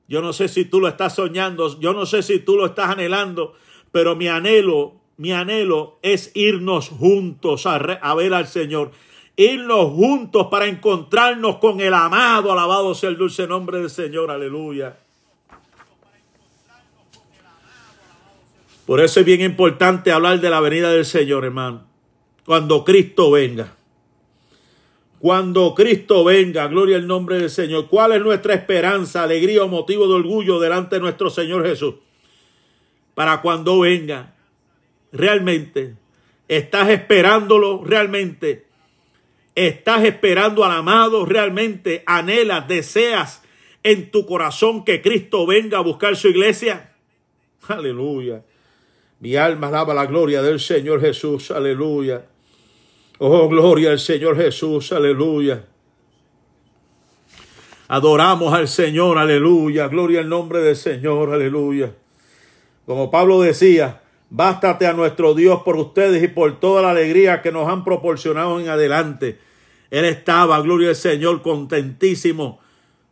Yo 0.09 0.23
no 0.23 0.33
sé 0.33 0.49
si 0.49 0.65
tú 0.65 0.81
lo 0.81 0.89
estás 0.89 1.15
soñando, 1.15 1.81
yo 1.81 1.93
no 1.93 2.07
sé 2.07 2.23
si 2.23 2.39
tú 2.39 2.57
lo 2.57 2.67
estás 2.67 2.91
anhelando, 2.91 3.55
pero 3.91 4.15
mi 4.15 4.29
anhelo, 4.29 4.95
mi 5.17 5.33
anhelo 5.33 5.99
es 6.03 6.31
irnos 6.35 6.91
juntos 6.91 7.67
a, 7.67 7.77
a 7.77 8.15
ver 8.15 8.35
al 8.35 8.47
Señor. 8.47 8.93
Irnos 9.37 9.93
juntos 9.93 10.47
para 10.51 10.67
encontrarnos 10.67 11.57
con 11.57 11.81
el 11.81 11.93
amado, 11.93 12.53
alabado 12.53 12.95
sea 12.95 13.11
el 13.11 13.19
dulce 13.19 13.47
nombre 13.47 13.79
del 13.79 13.91
Señor, 13.91 14.31
aleluya. 14.31 14.97
Por 18.87 19.01
eso 19.01 19.21
es 19.21 19.27
bien 19.27 19.41
importante 19.41 20.13
hablar 20.13 20.41
de 20.41 20.49
la 20.49 20.61
venida 20.61 20.91
del 20.91 21.05
Señor, 21.05 21.45
hermano. 21.45 21.96
Cuando 22.47 22.85
Cristo 22.85 23.33
venga. 23.33 23.75
Cuando 25.19 25.75
Cristo 25.75 26.23
venga, 26.23 26.69
gloria 26.69 26.97
al 26.97 27.07
nombre 27.07 27.39
del 27.41 27.51
Señor. 27.51 27.89
¿Cuál 27.89 28.13
es 28.13 28.23
nuestra 28.23 28.55
esperanza, 28.55 29.25
alegría 29.25 29.65
o 29.65 29.69
motivo 29.69 30.07
de 30.07 30.15
orgullo 30.15 30.61
delante 30.61 30.97
de 30.97 31.01
nuestro 31.01 31.29
Señor 31.29 31.67
Jesús? 31.67 31.97
Para 33.15 33.43
cuando 33.43 33.81
venga, 33.81 34.37
realmente, 35.11 35.97
estás 36.47 36.91
esperándolo 36.91 37.83
realmente. 37.85 38.67
Estás 39.57 40.05
esperando 40.05 40.65
al 40.65 40.73
amado 40.73 41.25
realmente. 41.25 42.05
Anhelas, 42.07 42.69
deseas 42.69 43.43
en 43.83 44.13
tu 44.13 44.25
corazón 44.25 44.85
que 44.85 45.03
Cristo 45.03 45.47
venga 45.47 45.79
a 45.79 45.83
buscar 45.83 46.15
su 46.15 46.29
iglesia. 46.29 46.93
Aleluya. 47.67 48.45
Mi 49.19 49.35
alma 49.35 49.69
alaba 49.69 49.95
la 49.95 50.07
gloria 50.07 50.43
del 50.43 50.61
Señor 50.61 51.01
Jesús. 51.01 51.51
Aleluya. 51.51 52.27
Oh, 53.19 53.49
gloria 53.49 53.93
al 53.93 53.99
Señor 53.99 54.37
Jesús, 54.37 54.93
aleluya. 54.93 55.65
Adoramos 57.89 58.53
al 58.53 58.69
Señor, 58.69 59.17
aleluya. 59.17 59.89
Gloria 59.89 60.21
al 60.21 60.29
nombre 60.29 60.61
del 60.61 60.77
Señor, 60.77 61.33
aleluya. 61.33 61.95
Como 62.85 63.11
Pablo 63.11 63.41
decía, 63.41 64.03
bástate 64.29 64.87
a 64.87 64.93
nuestro 64.93 65.35
Dios 65.35 65.63
por 65.65 65.77
ustedes 65.77 66.23
y 66.23 66.29
por 66.29 66.61
toda 66.61 66.83
la 66.83 66.91
alegría 66.91 67.41
que 67.41 67.53
nos 67.53 67.69
han 67.69 67.85
proporcionado 67.85 68.61
en 68.61 68.69
adelante. 68.69 69.39
Él 69.91 70.05
estaba, 70.05 70.61
gloria 70.61 70.91
al 70.91 70.97
Señor, 70.97 71.41
contentísimo 71.41 72.61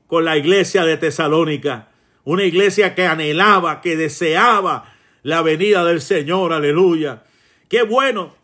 con 0.07 0.27
la 0.27 0.37
iglesia 0.37 0.85
de 0.85 0.99
Tesalónica. 0.99 1.89
Una 2.25 2.45
iglesia 2.45 2.95
que 2.95 3.07
anhelaba, 3.07 3.81
que 3.81 3.97
deseaba 3.97 4.93
la 5.23 5.41
venida 5.41 5.83
del 5.83 6.03
Señor, 6.03 6.53
aleluya. 6.53 7.23
Qué 7.71 7.85
bueno 7.85 8.44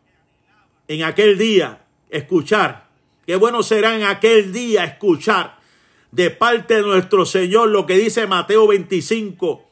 en 0.91 1.05
aquel 1.05 1.39
día 1.39 1.83
escuchar. 2.11 2.89
Qué 3.25 3.37
bueno 3.37 3.63
será 3.63 3.95
en 3.95 4.03
aquel 4.03 4.53
día 4.53 4.83
escuchar 4.83 5.57
de 6.11 6.31
parte 6.31 6.75
de 6.75 6.83
nuestro 6.83 7.25
Señor 7.25 7.69
lo 7.69 7.87
que 7.87 7.97
dice 7.97 8.27
Mateo 8.27 8.67
25, 8.67 9.65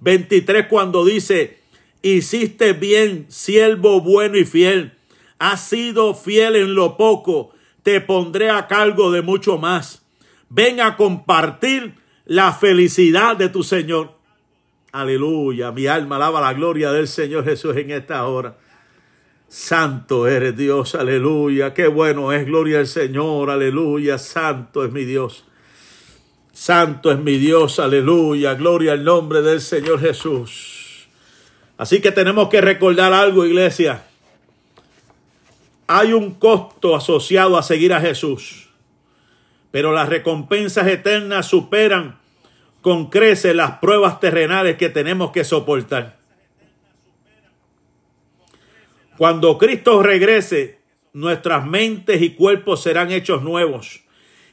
23 0.00 0.66
cuando 0.66 1.06
dice, 1.06 1.60
hiciste 2.02 2.74
bien, 2.74 3.24
siervo 3.30 4.02
bueno 4.02 4.36
y 4.36 4.44
fiel, 4.44 4.92
has 5.38 5.66
sido 5.66 6.14
fiel 6.14 6.54
en 6.54 6.74
lo 6.74 6.98
poco, 6.98 7.54
te 7.82 8.02
pondré 8.02 8.50
a 8.50 8.66
cargo 8.66 9.10
de 9.10 9.22
mucho 9.22 9.56
más. 9.56 10.02
Ven 10.50 10.82
a 10.82 10.98
compartir 10.98 11.94
la 12.26 12.52
felicidad 12.52 13.38
de 13.38 13.48
tu 13.48 13.62
Señor. 13.62 14.12
Aleluya, 14.92 15.72
mi 15.72 15.86
alma 15.86 16.16
alaba 16.16 16.42
la 16.42 16.52
gloria 16.52 16.92
del 16.92 17.08
Señor 17.08 17.46
Jesús 17.46 17.74
en 17.74 17.90
esta 17.90 18.26
hora. 18.26 18.58
Santo 19.48 20.28
eres 20.28 20.56
Dios, 20.56 20.94
aleluya. 20.94 21.72
Qué 21.72 21.88
bueno 21.88 22.32
es, 22.32 22.44
gloria 22.44 22.80
al 22.80 22.86
Señor, 22.86 23.50
aleluya. 23.50 24.18
Santo 24.18 24.84
es 24.84 24.92
mi 24.92 25.04
Dios. 25.04 25.44
Santo 26.52 27.10
es 27.10 27.18
mi 27.18 27.38
Dios, 27.38 27.78
aleluya. 27.78 28.54
Gloria 28.54 28.92
al 28.92 29.04
nombre 29.04 29.40
del 29.40 29.62
Señor 29.62 30.00
Jesús. 30.00 31.08
Así 31.78 32.00
que 32.02 32.12
tenemos 32.12 32.50
que 32.50 32.60
recordar 32.60 33.14
algo, 33.14 33.46
iglesia. 33.46 34.02
Hay 35.86 36.12
un 36.12 36.34
costo 36.34 36.94
asociado 36.94 37.56
a 37.56 37.62
seguir 37.62 37.94
a 37.94 38.00
Jesús, 38.02 38.68
pero 39.70 39.92
las 39.92 40.10
recompensas 40.10 40.86
eternas 40.88 41.46
superan 41.46 42.18
con 42.82 43.08
creces 43.08 43.54
las 43.54 43.78
pruebas 43.78 44.20
terrenales 44.20 44.76
que 44.76 44.90
tenemos 44.90 45.30
que 45.30 45.44
soportar. 45.44 46.17
Cuando 49.18 49.58
Cristo 49.58 50.00
regrese, 50.00 50.78
nuestras 51.12 51.66
mentes 51.66 52.22
y 52.22 52.30
cuerpos 52.30 52.84
serán 52.84 53.10
hechos 53.10 53.42
nuevos. 53.42 54.04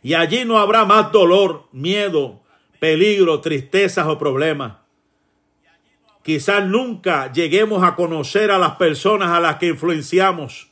Y 0.01 0.15
allí 0.15 0.43
no 0.43 0.57
habrá 0.57 0.85
más 0.85 1.11
dolor, 1.11 1.67
miedo, 1.71 2.41
peligro, 2.79 3.41
tristezas 3.41 4.07
o 4.07 4.17
problemas. 4.17 4.77
Quizás 6.23 6.65
nunca 6.65 7.31
lleguemos 7.31 7.83
a 7.83 7.95
conocer 7.95 8.49
a 8.49 8.57
las 8.57 8.71
personas 8.77 9.29
a 9.29 9.39
las 9.39 9.57
que 9.57 9.67
influenciamos 9.67 10.71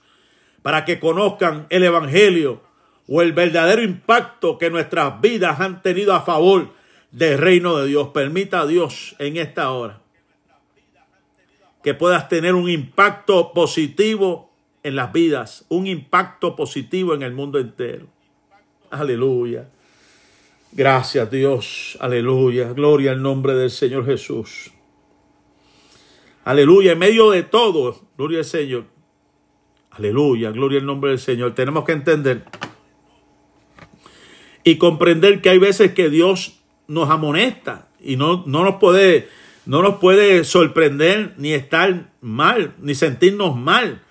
para 0.64 0.86
que 0.86 1.00
conozcan 1.00 1.68
el 1.70 1.84
Evangelio 1.84 2.64
o 3.08 3.22
el 3.22 3.32
verdadero 3.32 3.84
impacto 3.84 4.58
que 4.58 4.72
nuestras 4.72 5.22
vidas 5.22 5.60
han 5.60 5.84
tenido 5.84 6.16
a 6.16 6.22
favor 6.22 6.74
del 7.12 7.38
reino 7.38 7.78
de 7.78 7.90
Dios. 7.90 8.08
Permita 8.08 8.62
a 8.62 8.66
Dios 8.66 9.16
en 9.20 9.38
esta 9.38 9.70
hora 9.70 10.03
que 11.84 11.94
puedas 11.94 12.30
tener 12.30 12.56
un 12.56 12.70
impacto 12.70 13.52
positivo 13.54 14.52
en 14.84 14.96
las 14.96 15.12
vidas, 15.12 15.66
un 15.70 15.86
impacto 15.86 16.56
positivo 16.56 17.14
en 17.14 17.24
el 17.24 17.34
mundo 17.34 17.60
entero. 17.60 18.08
Aleluya. 18.90 19.70
Gracias 20.72 21.30
Dios. 21.30 21.98
Aleluya. 22.00 22.74
Gloria 22.74 23.12
al 23.12 23.22
nombre 23.22 23.54
del 23.54 23.70
Señor 23.70 24.06
Jesús. 24.06 24.72
Aleluya. 26.46 26.94
En 26.94 27.00
medio 27.00 27.32
de 27.32 27.44
todo, 27.44 28.02
gloria 28.18 28.40
al 28.40 28.46
Señor. 28.46 28.86
Aleluya. 29.92 30.52
Gloria 30.52 30.80
al 30.80 30.86
nombre 30.86 31.12
del 31.12 31.20
Señor. 31.20 31.54
Tenemos 31.54 31.86
que 31.86 31.92
entender 31.92 32.44
y 34.64 34.78
comprender 34.78 35.42
que 35.42 35.50
hay 35.50 35.60
veces 35.60 35.94
que 35.94 36.10
Dios 36.10 36.62
nos 36.88 37.10
amonesta 37.10 37.90
y 38.00 38.16
no, 38.16 38.44
no 38.46 38.64
nos 38.64 38.76
puede 38.76 39.28
no 39.66 39.82
nos 39.82 39.96
puede 40.00 40.44
sorprender 40.44 41.34
ni 41.38 41.54
estar 41.54 42.12
mal, 42.22 42.76
ni 42.80 42.96
sentirnos 42.96 43.56
mal. 43.56 44.02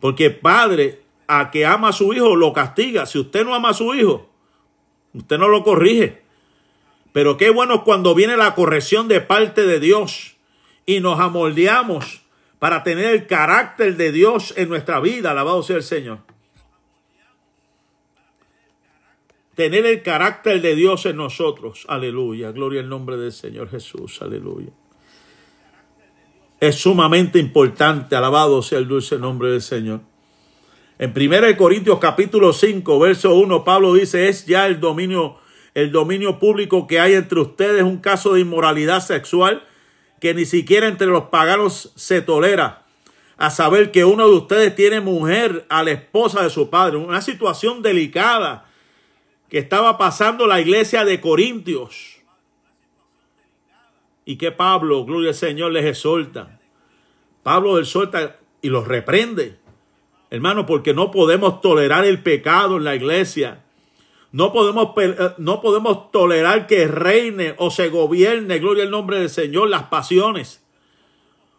Porque 0.00 0.30
padre, 0.30 1.02
a 1.26 1.50
que 1.50 1.66
ama 1.66 1.88
a 1.88 1.92
su 1.92 2.12
hijo, 2.12 2.34
lo 2.36 2.52
castiga. 2.52 3.06
Si 3.06 3.18
usted 3.18 3.44
no 3.44 3.54
ama 3.54 3.70
a 3.70 3.74
su 3.74 3.94
hijo, 3.94 4.30
Usted 5.12 5.38
no 5.38 5.48
lo 5.48 5.64
corrige. 5.64 6.22
Pero 7.12 7.36
qué 7.36 7.50
bueno 7.50 7.84
cuando 7.84 8.14
viene 8.14 8.36
la 8.36 8.54
corrección 8.54 9.08
de 9.08 9.20
parte 9.20 9.66
de 9.66 9.80
Dios 9.80 10.36
y 10.86 11.00
nos 11.00 11.18
amoldeamos 11.18 12.22
para 12.58 12.82
tener 12.84 13.06
el 13.06 13.26
carácter 13.26 13.96
de 13.96 14.12
Dios 14.12 14.54
en 14.56 14.68
nuestra 14.68 15.00
vida. 15.00 15.32
Alabado 15.32 15.62
sea 15.62 15.76
el 15.76 15.82
Señor. 15.82 16.18
Tener 19.60 19.84
el 19.84 20.02
carácter 20.02 20.62
de 20.62 20.74
Dios 20.74 21.04
en 21.04 21.18
nosotros. 21.18 21.84
Aleluya. 21.86 22.50
Gloria 22.50 22.80
al 22.80 22.88
nombre 22.88 23.18
del 23.18 23.30
Señor 23.30 23.68
Jesús. 23.68 24.22
Aleluya. 24.22 24.70
Es 26.60 26.76
sumamente 26.76 27.38
importante. 27.38 28.16
Alabado 28.16 28.62
sea 28.62 28.78
el 28.78 28.88
dulce 28.88 29.18
nombre 29.18 29.50
del 29.50 29.60
Señor. 29.60 30.00
En 30.98 31.12
1 31.14 31.58
Corintios 31.58 31.98
capítulo 31.98 32.54
5, 32.54 32.98
verso 33.00 33.34
1, 33.34 33.62
Pablo 33.62 33.92
dice, 33.92 34.30
es 34.30 34.46
ya 34.46 34.66
el 34.66 34.80
dominio, 34.80 35.36
el 35.74 35.92
dominio 35.92 36.38
público 36.38 36.86
que 36.86 36.98
hay 36.98 37.12
entre 37.12 37.40
ustedes 37.40 37.82
un 37.82 37.98
caso 37.98 38.32
de 38.32 38.40
inmoralidad 38.40 39.02
sexual 39.02 39.62
que 40.20 40.32
ni 40.32 40.46
siquiera 40.46 40.88
entre 40.88 41.08
los 41.08 41.24
paganos 41.24 41.92
se 41.96 42.22
tolera. 42.22 42.86
A 43.36 43.50
saber 43.50 43.90
que 43.90 44.06
uno 44.06 44.26
de 44.26 44.36
ustedes 44.36 44.74
tiene 44.74 45.02
mujer 45.02 45.66
a 45.68 45.82
la 45.82 45.90
esposa 45.90 46.42
de 46.42 46.48
su 46.48 46.70
padre. 46.70 46.96
Una 46.96 47.20
situación 47.20 47.82
delicada 47.82 48.69
que 49.50 49.58
estaba 49.58 49.98
pasando 49.98 50.46
la 50.46 50.60
iglesia 50.60 51.04
de 51.04 51.20
Corintios. 51.20 52.20
Y 54.24 54.36
que 54.36 54.52
Pablo, 54.52 55.04
gloria 55.04 55.30
al 55.30 55.34
Señor, 55.34 55.72
les 55.72 55.84
exhorta. 55.84 56.60
Pablo 57.42 57.78
les 57.78 57.88
exhorta 57.88 58.38
y 58.62 58.68
los 58.68 58.86
reprende. 58.86 59.58
Hermano, 60.30 60.66
porque 60.66 60.94
no 60.94 61.10
podemos 61.10 61.60
tolerar 61.60 62.04
el 62.04 62.22
pecado 62.22 62.76
en 62.76 62.84
la 62.84 62.94
iglesia. 62.94 63.64
No 64.30 64.52
podemos, 64.52 64.90
eh, 64.98 65.16
no 65.38 65.60
podemos 65.60 66.12
tolerar 66.12 66.68
que 66.68 66.86
reine 66.86 67.56
o 67.58 67.72
se 67.72 67.88
gobierne, 67.88 68.60
gloria 68.60 68.84
al 68.84 68.92
nombre 68.92 69.18
del 69.18 69.30
Señor, 69.30 69.68
las 69.68 69.84
pasiones. 69.84 70.64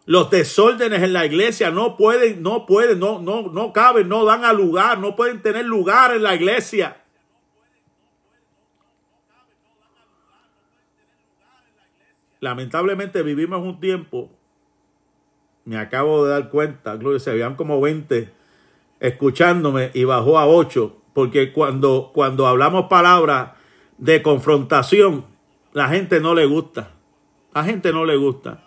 Los 0.05 0.29
desórdenes 0.29 1.03
en 1.03 1.11
la 1.11 1.25
iglesia 1.25 1.71
no 1.71 1.97
pueden, 1.97 2.41
no 2.41 2.65
pueden, 2.65 2.99
no, 2.99 3.19
no, 3.19 3.49
no 3.51 3.73
caben, 3.73 4.07
no 4.07 4.23
dan 4.23 4.45
a 4.45 4.53
lugar, 4.53 4.99
no 4.99 5.17
pueden 5.17 5.41
tener 5.41 5.65
lugar 5.65 6.15
en 6.15 6.23
la 6.23 6.35
iglesia. 6.35 7.00
Lamentablemente 12.41 13.23
vivimos 13.23 13.61
un 13.61 13.79
tiempo, 13.79 14.29
me 15.63 15.77
acabo 15.77 16.25
de 16.25 16.31
dar 16.31 16.49
cuenta, 16.49 16.95
gloria, 16.95 17.19
se 17.19 17.31
habían 17.31 17.55
como 17.55 17.79
20 17.79 18.33
escuchándome 18.99 19.91
y 19.93 20.03
bajó 20.05 20.39
a 20.39 20.47
ocho, 20.47 20.97
porque 21.13 21.53
cuando, 21.53 22.11
cuando 22.13 22.47
hablamos 22.47 22.87
palabras 22.87 23.51
de 23.99 24.23
confrontación, 24.23 25.25
la 25.71 25.87
gente 25.89 26.19
no 26.19 26.33
le 26.33 26.47
gusta. 26.47 26.91
La 27.53 27.63
gente 27.63 27.93
no 27.93 28.05
le 28.05 28.15
gusta. 28.15 28.63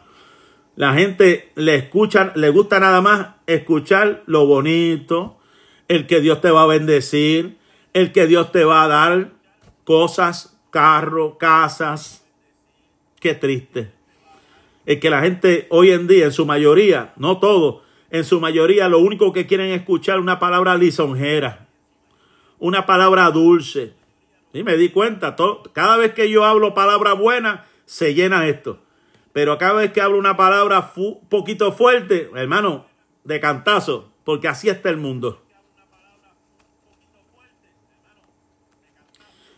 La 0.77 0.95
gente 0.95 1.51
le 1.57 1.75
escucha, 1.75 2.33
le 2.37 2.51
gusta 2.51 2.79
nada 2.81 3.01
más 3.01 3.29
escuchar 3.47 4.23
lo 4.27 4.47
bonito, 4.47 5.39
el 5.89 6.07
que 6.07 6.21
Dios 6.21 6.41
te 6.41 6.51
va 6.51 6.63
a 6.63 6.67
bendecir, 6.67 7.59
el 7.93 8.13
que 8.13 8.27
Dios 8.27 8.53
te 8.53 8.65
va 8.65 8.85
a 8.85 8.89
dar 8.89 9.33
cosas, 9.85 10.61
carro, 10.71 11.39
casas. 11.39 12.24
Qué 13.25 13.33
triste. 13.33 13.91
Es 14.85 15.01
que 15.01 15.09
la 15.09 15.23
gente 15.23 15.67
hoy 15.71 15.93
en 15.93 16.07
día, 16.07 16.27
en 16.27 16.33
su 16.33 16.45
mayoría, 16.45 17.15
no 17.17 17.39
todo, 17.39 17.83
en 18.11 18.23
su 18.23 18.39
mayoría 18.39 18.91
lo 18.91 18.99
único 18.99 19.33
que 19.33 19.47
quieren 19.47 19.71
escuchar 19.71 20.21
una 20.21 20.39
palabra 20.39 20.77
lisonjera, 20.77 21.67
una 22.59 22.85
palabra 22.85 23.31
dulce. 23.31 23.95
Y 24.53 24.63
me 24.63 24.77
di 24.77 24.91
cuenta, 24.91 25.37
cada 25.73 25.97
vez 25.97 26.13
que 26.13 26.29
yo 26.29 26.45
hablo 26.45 26.75
palabra 26.75 27.15
buena, 27.15 27.65
se 27.87 28.13
llena 28.13 28.47
esto. 28.47 28.81
Pero 29.33 29.57
cada 29.57 29.73
vez 29.73 29.93
que 29.93 30.03
hablo 30.03 30.19
una 30.19 30.37
palabra 30.37 30.93
un 30.97 31.27
poquito 31.31 31.73
fuerte, 31.73 32.29
hermano, 32.35 32.85
de 33.25 33.41
cantazo, 33.41 34.13
porque 34.25 34.49
así 34.49 34.69
está 34.69 34.91
el 34.91 34.99
mundo. 34.99 35.41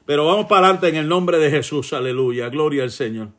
Pero 0.04 0.24
vamos 0.24 0.46
para 0.46 0.68
adelante 0.68 0.86
en 0.86 0.94
el 0.94 1.08
nombre 1.08 1.38
de 1.38 1.50
Jesús, 1.50 1.92
aleluya, 1.92 2.48
gloria 2.48 2.84
al 2.84 2.92
Señor. 2.92 3.30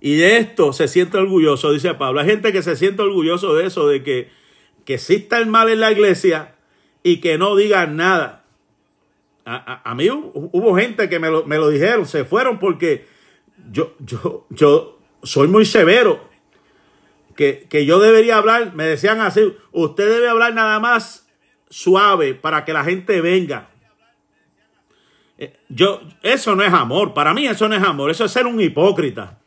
Y 0.00 0.16
de 0.16 0.38
esto 0.38 0.72
se 0.72 0.88
siente 0.88 1.18
orgulloso, 1.18 1.72
dice 1.72 1.94
Pablo. 1.94 2.20
Hay 2.20 2.26
gente 2.26 2.52
que 2.52 2.62
se 2.62 2.76
siente 2.76 3.02
orgulloso 3.02 3.54
de 3.54 3.66
eso, 3.66 3.88
de 3.88 4.02
que, 4.02 4.30
que 4.84 4.94
exista 4.94 5.38
el 5.38 5.46
mal 5.46 5.68
en 5.68 5.80
la 5.80 5.90
iglesia 5.90 6.54
y 7.02 7.20
que 7.20 7.38
no 7.38 7.56
digan 7.56 7.96
nada. 7.96 8.44
A, 9.44 9.94
mí 9.94 10.10
hubo 10.10 10.76
gente 10.76 11.08
que 11.08 11.18
me 11.18 11.30
lo, 11.30 11.46
me 11.46 11.56
lo, 11.56 11.70
dijeron, 11.70 12.04
se 12.04 12.26
fueron 12.26 12.58
porque 12.58 13.06
yo, 13.70 13.94
yo, 13.98 14.46
yo 14.50 14.98
soy 15.22 15.48
muy 15.48 15.64
severo. 15.64 16.28
Que, 17.34 17.66
que 17.70 17.86
yo 17.86 17.98
debería 18.00 18.36
hablar, 18.36 18.74
me 18.74 18.84
decían 18.84 19.20
así, 19.20 19.56
usted 19.70 20.10
debe 20.10 20.28
hablar 20.28 20.54
nada 20.54 20.80
más 20.80 21.28
suave 21.70 22.34
para 22.34 22.64
que 22.64 22.72
la 22.72 22.84
gente 22.84 23.20
venga. 23.20 23.70
Eh, 25.38 25.56
yo, 25.68 26.02
eso 26.22 26.56
no 26.56 26.64
es 26.64 26.72
amor, 26.72 27.14
para 27.14 27.32
mí 27.32 27.46
eso 27.46 27.68
no 27.68 27.76
es 27.76 27.82
amor, 27.82 28.10
eso 28.10 28.24
es 28.24 28.32
ser 28.32 28.46
un 28.46 28.60
hipócrita. 28.60 29.37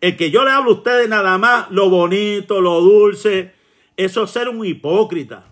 El 0.00 0.16
que 0.16 0.30
yo 0.30 0.44
le 0.44 0.50
hablo 0.50 0.70
a 0.70 0.74
ustedes 0.74 1.08
nada 1.08 1.38
más 1.38 1.70
lo 1.70 1.90
bonito, 1.90 2.60
lo 2.60 2.80
dulce, 2.80 3.54
eso 3.96 4.24
es 4.24 4.30
ser 4.30 4.48
un 4.48 4.64
hipócrita. 4.64 5.44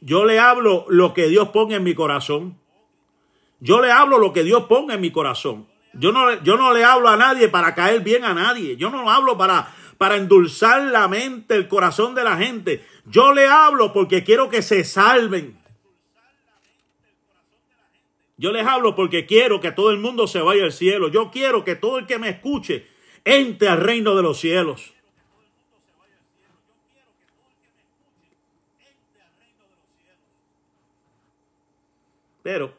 Yo 0.00 0.24
le 0.24 0.38
hablo 0.38 0.86
lo 0.88 1.14
que 1.14 1.28
Dios 1.28 1.48
ponga 1.50 1.76
en 1.76 1.84
mi 1.84 1.94
corazón. 1.94 2.58
Yo 3.60 3.80
le 3.80 3.90
hablo 3.90 4.18
lo 4.18 4.32
que 4.32 4.42
Dios 4.42 4.64
ponga 4.64 4.94
en 4.94 5.00
mi 5.00 5.10
corazón. 5.10 5.66
Yo 5.94 6.12
no, 6.12 6.42
yo 6.42 6.56
no 6.56 6.74
le 6.74 6.84
hablo 6.84 7.08
a 7.08 7.16
nadie 7.16 7.48
para 7.48 7.74
caer 7.74 8.02
bien 8.02 8.24
a 8.24 8.34
nadie. 8.34 8.76
Yo 8.76 8.90
no 8.90 9.10
hablo 9.10 9.38
para, 9.38 9.72
para 9.98 10.16
endulzar 10.16 10.82
la 10.82 11.08
mente, 11.08 11.54
el 11.54 11.68
corazón 11.68 12.14
de 12.14 12.24
la 12.24 12.36
gente. 12.36 12.84
Yo 13.06 13.32
le 13.32 13.46
hablo 13.46 13.92
porque 13.92 14.24
quiero 14.24 14.50
que 14.50 14.62
se 14.62 14.84
salven. 14.84 15.58
Yo 18.38 18.52
les 18.52 18.66
hablo 18.66 18.94
porque 18.94 19.24
quiero 19.24 19.60
que 19.60 19.72
todo 19.72 19.90
el 19.90 19.98
mundo 19.98 20.26
se 20.26 20.40
vaya 20.40 20.64
al 20.64 20.72
cielo. 20.72 21.08
Yo 21.08 21.30
quiero 21.30 21.64
que 21.64 21.74
todo 21.74 21.98
el 21.98 22.06
que 22.06 22.18
me 22.18 22.28
escuche 22.28 22.86
entre 23.24 23.68
al 23.68 23.80
reino 23.80 24.14
de 24.14 24.22
los 24.22 24.38
cielos. 24.38 24.92
Pero 32.42 32.74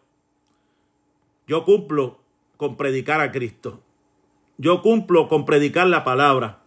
yo 1.47 1.65
cumplo 1.65 2.19
con 2.55 2.77
predicar 2.77 3.19
a 3.19 3.31
Cristo. 3.31 3.81
Yo 4.57 4.81
cumplo 4.81 5.27
con 5.27 5.45
predicar 5.45 5.87
la 5.87 6.03
palabra. 6.03 6.61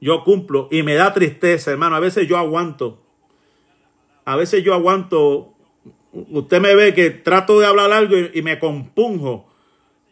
Yo 0.00 0.22
cumplo 0.22 0.68
y 0.70 0.82
me 0.82 0.94
da 0.94 1.14
tristeza, 1.14 1.70
hermano. 1.70 1.96
A 1.96 2.00
veces 2.00 2.28
yo 2.28 2.36
aguanto. 2.36 3.00
A 4.26 4.36
veces 4.36 4.62
yo 4.62 4.74
aguanto 4.74 5.53
usted 6.30 6.60
me 6.60 6.74
ve 6.74 6.94
que 6.94 7.10
trato 7.10 7.58
de 7.60 7.66
hablar 7.66 7.92
algo 7.92 8.16
y, 8.16 8.42
me 8.42 8.58
compunjo, 8.58 9.48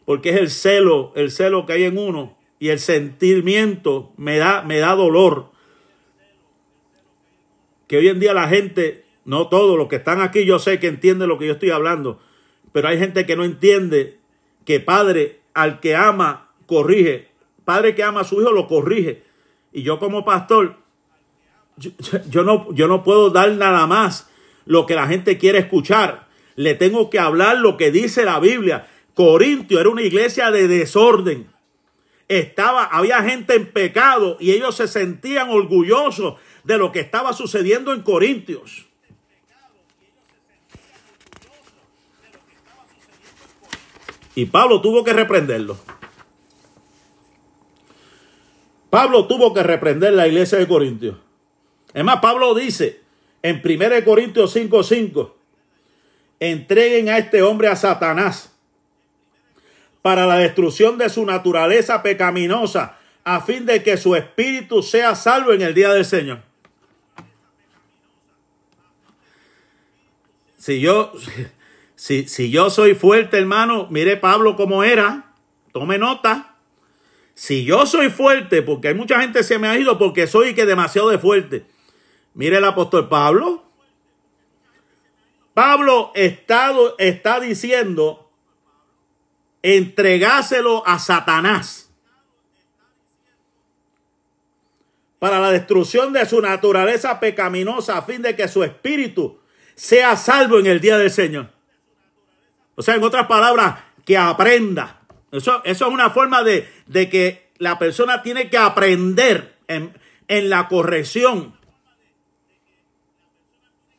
porque 0.05 0.31
es 0.31 0.35
el 0.37 0.49
celo, 0.49 1.11
el 1.15 1.31
celo 1.31 1.65
que 1.65 1.73
hay 1.73 1.83
en 1.83 1.97
uno 1.97 2.37
y 2.59 2.69
el 2.69 2.79
sentimiento 2.79 4.11
me 4.17 4.37
da, 4.37 4.61
me 4.63 4.79
da 4.79 4.95
dolor. 4.95 5.51
Que 7.87 7.97
hoy 7.97 8.07
en 8.07 8.19
día 8.19 8.33
la 8.33 8.47
gente, 8.47 9.05
no 9.25 9.47
todos 9.47 9.77
los 9.77 9.87
que 9.87 9.97
están 9.97 10.21
aquí, 10.21 10.45
yo 10.45 10.59
sé 10.59 10.79
que 10.79 10.87
entienden 10.87 11.29
lo 11.29 11.37
que 11.37 11.47
yo 11.47 11.53
estoy 11.53 11.71
hablando, 11.71 12.19
pero 12.71 12.87
hay 12.87 12.97
gente 12.97 13.25
que 13.25 13.35
no 13.35 13.43
entiende 13.43 14.19
que 14.65 14.79
padre 14.79 15.41
al 15.53 15.79
que 15.79 15.95
ama 15.95 16.51
corrige, 16.65 17.29
padre 17.65 17.95
que 17.95 18.03
ama 18.03 18.21
a 18.21 18.23
su 18.23 18.41
hijo 18.41 18.51
lo 18.51 18.67
corrige. 18.67 19.23
Y 19.71 19.83
yo 19.83 19.99
como 19.99 20.23
pastor, 20.25 20.77
yo, 21.77 22.43
no, 22.43 22.73
yo 22.73 22.87
no 22.87 23.03
puedo 23.03 23.29
dar 23.29 23.51
nada 23.51 23.87
más 23.87 24.29
lo 24.65 24.85
que 24.85 24.95
la 24.95 25.07
gente 25.07 25.37
quiere 25.37 25.59
escuchar. 25.59 26.27
Le 26.55 26.75
tengo 26.75 27.09
que 27.09 27.19
hablar 27.19 27.57
lo 27.57 27.77
que 27.77 27.91
dice 27.91 28.25
la 28.25 28.39
Biblia. 28.39 28.87
Corintio 29.13 29.79
era 29.79 29.89
una 29.89 30.01
iglesia 30.01 30.51
de 30.51 30.67
desorden. 30.67 31.51
Estaba, 32.27 32.85
había 32.85 33.21
gente 33.23 33.55
en 33.55 33.71
pecado 33.71 34.37
y 34.39 34.51
ellos 34.51 34.75
se 34.75 34.87
sentían 34.87 35.49
orgullosos 35.49 36.35
de 36.63 36.77
lo 36.77 36.91
que 36.91 36.99
estaba 36.99 37.33
sucediendo 37.33 37.93
en 37.93 38.01
Corintios. 38.01 38.85
Y 44.35 44.45
Pablo 44.45 44.81
tuvo 44.81 45.03
que 45.03 45.13
reprenderlo. 45.13 45.77
Pablo 48.89 49.27
tuvo 49.27 49.53
que 49.53 49.63
reprender 49.63 50.13
la 50.13 50.27
iglesia 50.27 50.57
de 50.57 50.67
Corintios. 50.67 51.17
Es 51.93 52.03
más, 52.03 52.19
Pablo 52.19 52.53
dice, 52.55 53.02
en 53.43 53.61
1 53.63 54.03
Corintios 54.03 54.55
5:5, 54.55 55.35
entreguen 56.39 57.09
a 57.09 57.19
este 57.19 57.43
hombre 57.43 57.67
a 57.67 57.75
Satanás 57.75 58.51
para 60.01 60.25
la 60.25 60.37
destrucción 60.37 60.97
de 60.97 61.09
su 61.09 61.23
naturaleza 61.25 62.01
pecaminosa, 62.01 62.97
a 63.23 63.41
fin 63.41 63.67
de 63.67 63.83
que 63.83 63.97
su 63.97 64.15
espíritu 64.15 64.81
sea 64.81 65.13
salvo 65.15 65.53
en 65.53 65.61
el 65.61 65.75
día 65.75 65.93
del 65.93 66.05
Señor. 66.05 66.41
Si 70.57 70.79
yo, 70.79 71.13
Si, 72.03 72.27
si 72.27 72.51
yo 72.51 72.69
soy 72.69 72.95
fuerte, 72.95 73.37
hermano, 73.37 73.87
mire 73.89 74.17
Pablo 74.17 74.57
cómo 74.57 74.83
era. 74.83 75.31
Tome 75.71 75.97
nota. 75.97 76.57
Si 77.33 77.63
yo 77.63 77.85
soy 77.85 78.09
fuerte, 78.09 78.61
porque 78.61 78.89
hay 78.89 78.93
mucha 78.93 79.21
gente 79.21 79.39
que 79.39 79.45
se 79.45 79.57
me 79.57 79.69
ha 79.69 79.79
ido 79.79 79.97
porque 79.97 80.27
soy 80.27 80.53
que 80.53 80.65
demasiado 80.65 81.07
de 81.07 81.17
fuerte. 81.17 81.65
Mire 82.33 82.57
el 82.57 82.65
apóstol 82.65 83.07
Pablo. 83.09 83.63
Pablo 85.53 86.11
está, 86.15 86.71
está 86.97 87.39
diciendo, 87.39 88.31
entregáselo 89.61 90.85
a 90.85 90.97
Satanás 90.97 91.91
para 95.19 95.39
la 95.39 95.51
destrucción 95.51 96.11
de 96.11 96.25
su 96.25 96.41
naturaleza 96.41 97.19
pecaminosa 97.19 97.97
a 97.97 98.01
fin 98.01 98.21
de 98.21 98.35
que 98.35 98.47
su 98.49 98.61
espíritu 98.63 99.39
sea 99.75 100.17
salvo 100.17 100.59
en 100.59 100.65
el 100.65 100.81
día 100.81 100.97
del 100.97 101.11
Señor. 101.11 101.49
O 102.75 102.81
sea, 102.81 102.95
en 102.95 103.03
otras 103.03 103.27
palabras, 103.27 103.75
que 104.05 104.17
aprenda. 104.17 104.99
Eso, 105.31 105.61
eso 105.63 105.87
es 105.87 105.93
una 105.93 106.09
forma 106.09 106.43
de, 106.43 106.69
de, 106.87 107.09
que 107.09 107.51
la 107.57 107.79
persona 107.79 108.21
tiene 108.21 108.49
que 108.49 108.57
aprender 108.57 109.55
en, 109.67 109.97
en 110.27 110.49
la 110.49 110.67
corrección. 110.67 111.57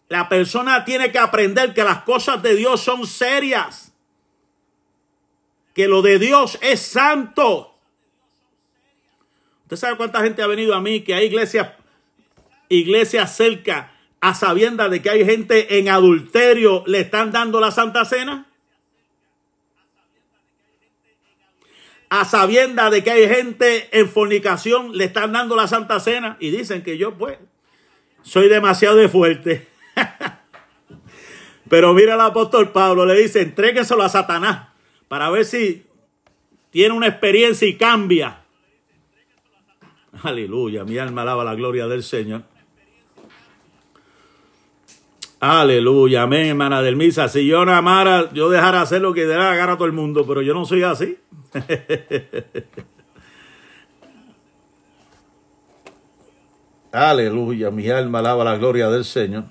La 0.08 0.28
persona 0.28 0.84
tiene 0.84 1.10
que 1.10 1.18
aprender 1.18 1.72
que 1.72 1.82
las 1.82 2.02
cosas 2.02 2.42
de 2.42 2.54
Dios 2.54 2.80
son 2.80 3.06
serias. 3.06 3.92
Que 5.74 5.88
lo 5.88 6.02
de 6.02 6.18
Dios 6.18 6.58
es 6.60 6.80
santo. 6.80 7.74
¿Usted 9.62 9.76
sabe 9.76 9.96
cuánta 9.96 10.20
gente 10.20 10.42
ha 10.42 10.46
venido 10.46 10.74
a 10.74 10.80
mí 10.80 11.00
que 11.00 11.14
hay 11.14 11.26
iglesias, 11.26 11.70
iglesias 12.68 13.34
cerca 13.34 13.92
a 14.20 14.34
sabienda 14.34 14.88
de 14.88 15.02
que 15.02 15.10
hay 15.10 15.24
gente 15.24 15.78
en 15.78 15.88
adulterio, 15.88 16.84
le 16.86 17.00
están 17.00 17.32
dando 17.32 17.60
la 17.60 17.70
Santa 17.70 18.04
Cena? 18.04 18.46
A 22.10 22.24
sabienda 22.24 22.90
de 22.90 23.02
que 23.02 23.10
hay 23.10 23.28
gente 23.28 23.88
en 23.98 24.08
fornicación, 24.08 24.96
le 24.96 25.04
están 25.04 25.32
dando 25.32 25.56
la 25.56 25.66
Santa 25.66 25.98
Cena 25.98 26.36
y 26.38 26.50
dicen 26.50 26.82
que 26.82 26.98
yo 26.98 27.14
pues 27.14 27.38
soy 28.22 28.48
demasiado 28.48 29.08
fuerte. 29.08 29.73
Pero 31.74 31.92
mira 31.92 32.14
el 32.14 32.20
apóstol 32.20 32.70
Pablo, 32.70 33.04
le 33.04 33.20
dice, 33.20 33.42
entrégueselo 33.42 34.04
a 34.04 34.08
Satanás 34.08 34.68
para 35.08 35.28
ver 35.28 35.44
si 35.44 35.84
tiene 36.70 36.94
una 36.94 37.08
experiencia 37.08 37.66
y 37.66 37.76
cambia. 37.76 38.44
Aleluya, 40.22 40.84
mi 40.84 40.98
alma 40.98 41.22
alaba 41.22 41.42
la 41.42 41.56
gloria 41.56 41.88
del 41.88 42.04
Señor. 42.04 42.42
Aleluya, 45.40 46.22
amén, 46.22 46.46
hermana 46.46 46.80
del 46.80 46.94
misa. 46.94 47.28
Si 47.28 47.44
yo 47.44 47.64
no 47.64 47.74
amara, 47.74 48.32
yo 48.32 48.50
dejara 48.50 48.80
hacer 48.80 49.02
lo 49.02 49.12
que 49.12 49.26
diera 49.26 49.56
la 49.56 49.72
a 49.72 49.76
todo 49.76 49.86
el 49.86 49.92
mundo, 49.92 50.24
pero 50.24 50.42
yo 50.42 50.54
no 50.54 50.64
soy 50.66 50.84
así. 50.84 51.18
Aleluya, 56.92 57.72
mi 57.72 57.88
alma 57.88 58.20
alaba 58.20 58.44
la 58.44 58.56
gloria 58.58 58.88
del 58.90 59.04
Señor. 59.04 59.46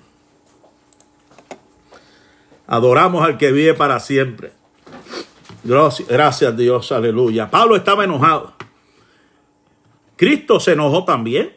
Adoramos 2.74 3.24
al 3.24 3.38
que 3.38 3.52
vive 3.52 3.72
para 3.74 4.00
siempre. 4.00 4.50
Gracias, 5.62 6.56
Dios, 6.56 6.90
aleluya. 6.90 7.48
Pablo 7.48 7.76
estaba 7.76 8.02
enojado. 8.02 8.52
Cristo 10.16 10.58
se 10.58 10.72
enojó 10.72 11.04
también. 11.04 11.54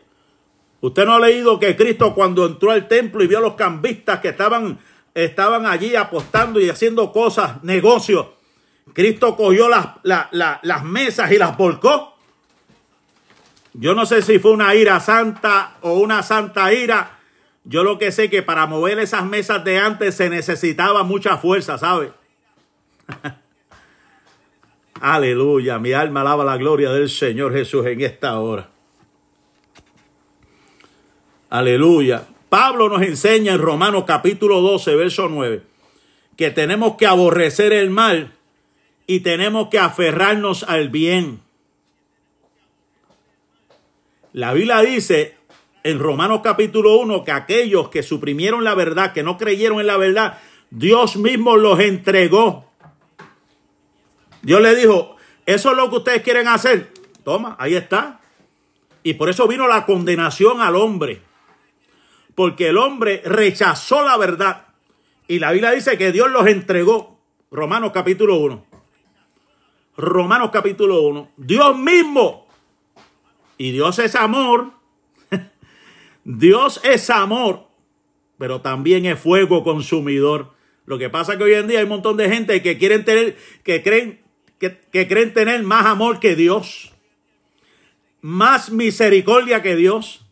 Usted 0.79 1.07
no 1.07 1.15
ha 1.15 1.19
leído 1.19 1.59
que 1.59 1.75
Cristo 1.75 2.13
cuando 2.13 2.45
entró 2.45 2.69
al 2.69 2.87
templo 2.87 3.23
y 3.23 3.27
vio 3.27 3.39
a 3.39 3.41
los 3.41 3.55
cambistas 3.55 4.19
que 4.19 4.27
estaban, 4.27 4.77
estaban 5.15 5.65
allí 5.65 5.95
apostando 5.95 6.59
y 6.59 6.69
haciendo 6.69 7.11
cosas, 7.11 7.63
negocios. 7.63 8.27
Cristo 8.93 9.35
cogió 9.35 9.69
las, 9.69 9.87
las 10.03 10.83
mesas 10.83 11.31
y 11.31 11.39
las 11.39 11.57
volcó. 11.57 12.13
Yo 13.73 13.95
no 13.95 14.05
sé 14.05 14.21
si 14.21 14.37
fue 14.37 14.51
una 14.51 14.75
ira 14.75 14.99
santa 14.99 15.77
o 15.81 15.93
una 15.93 16.21
santa 16.21 16.71
ira. 16.71 17.16
Yo 17.69 17.83
lo 17.83 17.97
que 17.97 18.13
sé 18.13 18.29
que 18.29 18.43
para 18.43 18.65
mover 18.65 18.97
esas 18.97 19.25
mesas 19.25 19.61
de 19.65 19.77
antes 19.77 20.15
se 20.15 20.29
necesitaba 20.29 21.03
mucha 21.03 21.37
fuerza, 21.37 21.77
¿sabe? 21.77 22.13
Aleluya, 25.01 25.77
mi 25.77 25.91
alma 25.91 26.21
alaba 26.21 26.45
la 26.45 26.55
gloria 26.55 26.91
del 26.91 27.09
Señor 27.09 27.51
Jesús 27.51 27.85
en 27.85 27.99
esta 27.99 28.39
hora. 28.39 28.69
Aleluya. 31.49 32.25
Pablo 32.47 32.87
nos 32.87 33.01
enseña 33.01 33.55
en 33.55 33.61
Romanos 33.61 34.05
capítulo 34.07 34.61
12, 34.61 34.95
verso 34.95 35.27
9, 35.27 35.61
que 36.37 36.51
tenemos 36.51 36.95
que 36.95 37.05
aborrecer 37.05 37.73
el 37.73 37.89
mal 37.89 38.31
y 39.07 39.19
tenemos 39.19 39.67
que 39.67 39.79
aferrarnos 39.79 40.63
al 40.63 40.87
bien. 40.87 41.41
La 44.31 44.53
Biblia 44.53 44.79
dice 44.79 45.36
en 45.87 45.99
Romanos 45.99 46.41
capítulo 46.43 46.97
1 46.97 47.23
que 47.23 47.31
aquellos 47.31 47.89
que 47.89 48.03
suprimieron 48.03 48.63
la 48.63 48.75
verdad, 48.75 49.13
que 49.13 49.23
no 49.23 49.37
creyeron 49.37 49.79
en 49.79 49.87
la 49.87 49.95
verdad, 49.95 50.37
Dios 50.69 51.15
mismo 51.15 51.55
los 51.55 51.79
entregó 51.79 52.67
Dios 54.41 54.61
le 54.61 54.75
dijo, 54.75 55.15
eso 55.45 55.71
es 55.71 55.77
lo 55.77 55.89
que 55.89 55.97
ustedes 55.97 56.21
quieren 56.21 56.47
hacer. 56.47 56.93
Toma, 57.23 57.57
ahí 57.59 57.75
está. 57.75 58.21
Y 59.03 59.15
por 59.15 59.29
eso 59.29 59.47
vino 59.47 59.67
la 59.67 59.85
condenación 59.85 60.61
al 60.61 60.75
hombre. 60.75 61.21
Porque 62.33 62.69
el 62.69 62.77
hombre 62.77 63.21
rechazó 63.25 64.05
la 64.05 64.15
verdad. 64.15 64.67
Y 65.27 65.39
la 65.39 65.51
Biblia 65.51 65.71
dice 65.71 65.97
que 65.97 66.11
Dios 66.11 66.29
los 66.31 66.47
entregó. 66.47 67.19
Romanos 67.51 67.91
capítulo 67.93 68.37
1. 68.37 68.65
Romanos 69.97 70.49
capítulo 70.53 71.01
1. 71.01 71.31
Dios 71.35 71.77
mismo. 71.77 72.47
Y 73.57 73.71
Dios 73.71 73.99
es 73.99 74.15
amor. 74.15 74.76
Dios 76.27 76.81
es 76.83 77.09
amor. 77.09 77.69
Pero 78.37 78.61
también 78.61 79.05
es 79.05 79.17
fuego 79.17 79.63
consumidor. 79.63 80.51
Lo 80.85 80.97
que 80.99 81.09
pasa 81.09 81.33
es 81.33 81.37
que 81.37 81.45
hoy 81.45 81.53
en 81.53 81.67
día 81.67 81.79
hay 81.79 81.83
un 81.83 81.89
montón 81.89 82.17
de 82.17 82.29
gente 82.29 82.61
que 82.61 82.77
quieren 82.77 83.05
tener, 83.05 83.37
que 83.63 83.81
creen 83.81 84.21
que, 84.59 85.07
creen 85.07 85.33
tener 85.33 85.63
más 85.63 85.85
amor 85.85 86.19
que 86.19 86.35
Dios, 86.35 86.93
más 88.21 88.71
misericordia 88.71 89.61
que 89.61 89.75
Dios. 89.75 90.25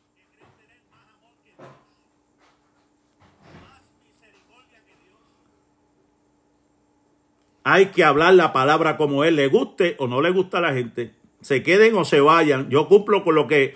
Hay 7.63 7.87
que 7.87 8.03
hablar 8.03 8.35
la 8.35 8.53
palabra 8.53 8.97
como 8.97 9.23
Él 9.23 9.37
le 9.37 9.47
guste 9.47 9.95
o 9.97 10.07
no 10.07 10.21
le 10.21 10.29
gusta 10.29 10.59
a 10.59 10.61
la 10.61 10.73
gente. 10.73 11.15
Se 11.41 11.63
queden 11.63 11.95
o 11.95 12.05
se 12.05 12.19
vayan. 12.19 12.69
Yo 12.69 12.87
cumplo 12.87 13.23
con 13.23 13.33
lo 13.33 13.47
que 13.47 13.75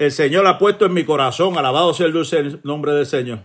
el 0.00 0.12
Señor 0.12 0.46
ha 0.46 0.56
puesto 0.56 0.86
en 0.86 0.94
mi 0.94 1.04
corazón. 1.04 1.58
Alabado 1.58 1.92
sea 1.92 2.06
el 2.06 2.14
dulce 2.14 2.58
nombre 2.62 2.92
del 2.92 3.04
Señor. 3.04 3.40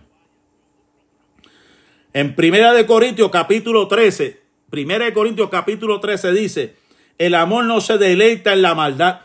En 2.14 2.34
Primera 2.34 2.72
de 2.72 2.86
Corintios 2.86 3.30
capítulo 3.30 3.86
13, 3.88 4.42
Primera 4.70 5.04
de 5.04 5.12
Corintios 5.12 5.50
capítulo 5.50 6.00
13 6.00 6.32
dice, 6.32 6.76
el 7.18 7.34
amor 7.34 7.64
no 7.64 7.82
se 7.82 7.98
deleita 7.98 8.54
en 8.54 8.62
la 8.62 8.74
maldad, 8.74 9.20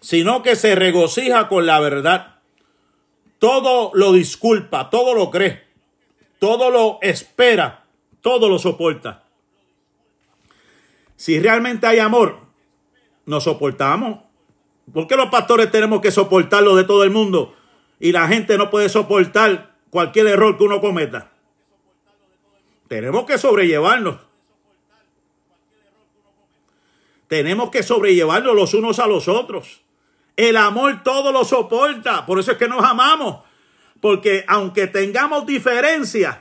sino 0.00 0.42
que 0.42 0.56
se 0.56 0.74
regocija 0.74 1.46
con 1.46 1.64
la 1.64 1.78
verdad. 1.78 2.40
Todo 3.38 3.92
lo 3.94 4.12
disculpa, 4.12 4.90
todo 4.90 5.14
lo 5.14 5.30
cree, 5.30 5.62
todo 6.40 6.70
lo 6.70 6.98
espera, 7.02 7.84
todo 8.20 8.48
lo 8.48 8.58
soporta. 8.58 9.22
Si 11.14 11.38
realmente 11.38 11.86
hay 11.86 12.00
amor, 12.00 12.40
nos 13.26 13.44
soportamos. 13.44 14.26
¿Por 14.92 15.06
qué 15.06 15.16
los 15.16 15.30
pastores 15.30 15.70
tenemos 15.70 16.00
que 16.00 16.10
soportarlo 16.10 16.76
de 16.76 16.84
todo 16.84 17.04
el 17.04 17.10
mundo 17.10 17.54
y 17.98 18.12
la 18.12 18.28
gente 18.28 18.56
no 18.56 18.70
puede 18.70 18.88
soportar 18.88 19.74
cualquier 19.90 20.28
error 20.28 20.56
que 20.56 20.64
uno 20.64 20.80
cometa? 20.80 21.32
Tenemos 22.88 23.24
que 23.24 23.36
sobrellevarnos. 23.36 24.16
Tenemos 27.26 27.70
que 27.70 27.82
sobrellevarnos 27.82 28.54
los 28.54 28.74
unos 28.74 29.00
a 29.00 29.08
los 29.08 29.26
otros. 29.26 29.80
El 30.36 30.56
amor 30.56 31.02
todo 31.02 31.32
lo 31.32 31.44
soporta. 31.44 32.24
Por 32.24 32.38
eso 32.38 32.52
es 32.52 32.58
que 32.58 32.68
nos 32.68 32.84
amamos. 32.84 33.42
Porque 34.00 34.44
aunque 34.46 34.86
tengamos 34.86 35.46
diferencias, 35.46 36.38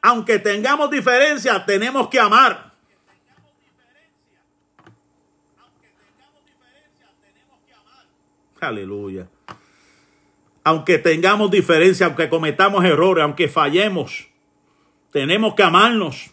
aunque 0.00 0.38
tengamos 0.38 0.90
diferencias, 0.90 1.66
tenemos 1.66 2.08
que 2.08 2.20
amar. 2.20 2.63
Aleluya. 8.68 9.28
Aunque 10.64 10.98
tengamos 10.98 11.50
diferencias, 11.50 12.06
aunque 12.08 12.28
cometamos 12.28 12.84
errores, 12.84 13.22
aunque 13.22 13.48
fallemos, 13.48 14.28
tenemos 15.12 15.54
que 15.54 15.62
amarnos. 15.62 16.30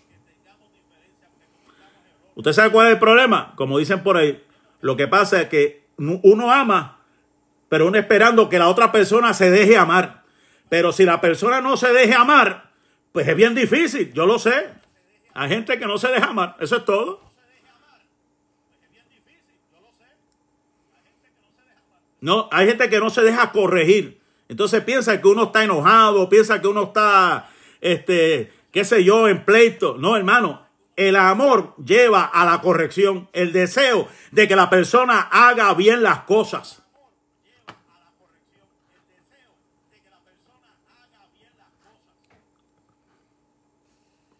¿Usted 2.35 2.53
sabe 2.53 2.71
cuál 2.71 2.87
es 2.87 2.93
el 2.93 2.99
problema? 2.99 3.53
Como 3.55 3.77
dicen 3.77 4.03
por 4.03 4.17
ahí, 4.17 4.41
lo 4.79 4.95
que 4.95 5.07
pasa 5.07 5.41
es 5.41 5.49
que 5.49 5.83
uno 5.97 6.51
ama, 6.51 6.99
pero 7.69 7.87
uno 7.87 7.97
esperando 7.97 8.49
que 8.49 8.57
la 8.57 8.69
otra 8.69 8.91
persona 8.91 9.33
se 9.33 9.51
deje 9.51 9.77
amar. 9.77 10.23
Pero 10.69 10.91
si 10.93 11.03
la 11.03 11.19
persona 11.19 11.61
no 11.61 11.77
se 11.77 11.91
deje 11.91 12.13
amar, 12.13 12.71
Pues 13.11 13.27
es 13.27 13.35
bien 13.35 13.53
difícil, 13.53 14.13
yo 14.13 14.25
lo 14.25 14.39
sé. 14.39 14.69
Hay 15.33 15.49
gente 15.49 15.77
que 15.77 15.85
no 15.85 15.97
se 15.97 16.07
deja 16.07 16.27
amar, 16.27 16.55
eso 16.59 16.77
es 16.77 16.85
todo. 16.85 17.30
No, 22.21 22.47
hay 22.51 22.67
gente 22.67 22.89
que 22.89 22.99
no 22.99 23.09
se 23.09 23.23
deja 23.23 23.51
corregir. 23.51 24.21
Entonces 24.47 24.83
piensa 24.83 25.19
que 25.19 25.27
uno 25.27 25.45
está 25.45 25.63
enojado, 25.63 26.29
piensa 26.29 26.61
que 26.61 26.67
uno 26.67 26.83
está, 26.83 27.49
este, 27.81 28.53
qué 28.71 28.85
sé 28.85 29.03
yo, 29.03 29.27
en 29.27 29.43
pleito. 29.43 29.97
No, 29.97 30.15
hermano, 30.15 30.61
el 30.95 31.15
amor 31.15 31.73
lleva 31.83 32.23
a 32.23 32.45
la 32.45 32.61
corrección, 32.61 33.27
el 33.33 33.53
deseo 33.53 34.07
de 34.31 34.47
que 34.47 34.55
la 34.55 34.69
persona 34.69 35.21
haga 35.31 35.73
bien 35.73 36.03
las 36.03 36.21
cosas. 36.21 36.83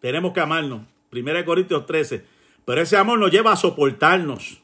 Tenemos 0.00 0.32
que 0.32 0.40
amarnos. 0.40 0.82
1 1.12 1.44
Corintios 1.44 1.86
13. 1.86 2.24
Pero 2.64 2.80
ese 2.80 2.96
amor 2.96 3.18
nos 3.18 3.30
lleva 3.30 3.52
a 3.52 3.56
soportarnos. 3.56 4.61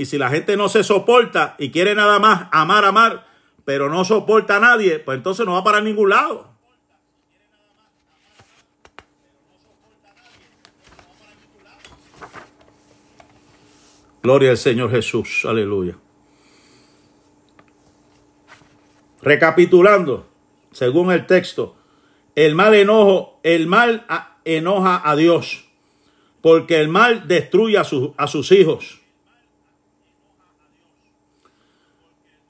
Y 0.00 0.06
si 0.06 0.16
la 0.16 0.30
gente 0.30 0.56
no 0.56 0.70
se 0.70 0.82
soporta 0.82 1.56
y 1.58 1.70
quiere 1.70 1.94
nada 1.94 2.18
más 2.18 2.48
amar, 2.52 2.86
amar, 2.86 3.26
pero 3.66 3.90
no 3.90 4.02
soporta 4.02 4.56
a 4.56 4.58
nadie, 4.58 4.98
pues 4.98 5.18
entonces 5.18 5.44
no 5.44 5.52
va 5.52 5.62
para 5.62 5.82
ningún 5.82 6.08
lado. 6.08 6.48
Gloria 14.22 14.52
al 14.52 14.56
Señor 14.56 14.90
Jesús. 14.90 15.44
Aleluya. 15.46 15.98
Recapitulando, 19.20 20.30
según 20.72 21.12
el 21.12 21.26
texto, 21.26 21.76
el 22.36 22.54
mal 22.54 22.74
enojo, 22.74 23.38
el 23.42 23.66
mal 23.66 24.06
enoja 24.46 25.02
a 25.04 25.14
Dios, 25.14 25.66
porque 26.40 26.80
el 26.80 26.88
mal 26.88 27.28
destruye 27.28 27.76
a, 27.76 27.84
a 28.16 28.26
sus 28.28 28.50
hijos. 28.50 28.99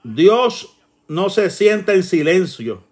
Dios 0.03 0.77
no 1.09 1.29
se 1.31 1.51
sienta 1.51 1.95
en 1.95 2.03
silencio 2.03 2.85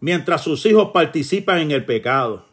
mientras 0.00 0.42
sus 0.42 0.66
hijos 0.66 0.90
participan 0.92 1.58
en 1.60 1.70
el 1.70 1.84
pecado. 1.84 2.46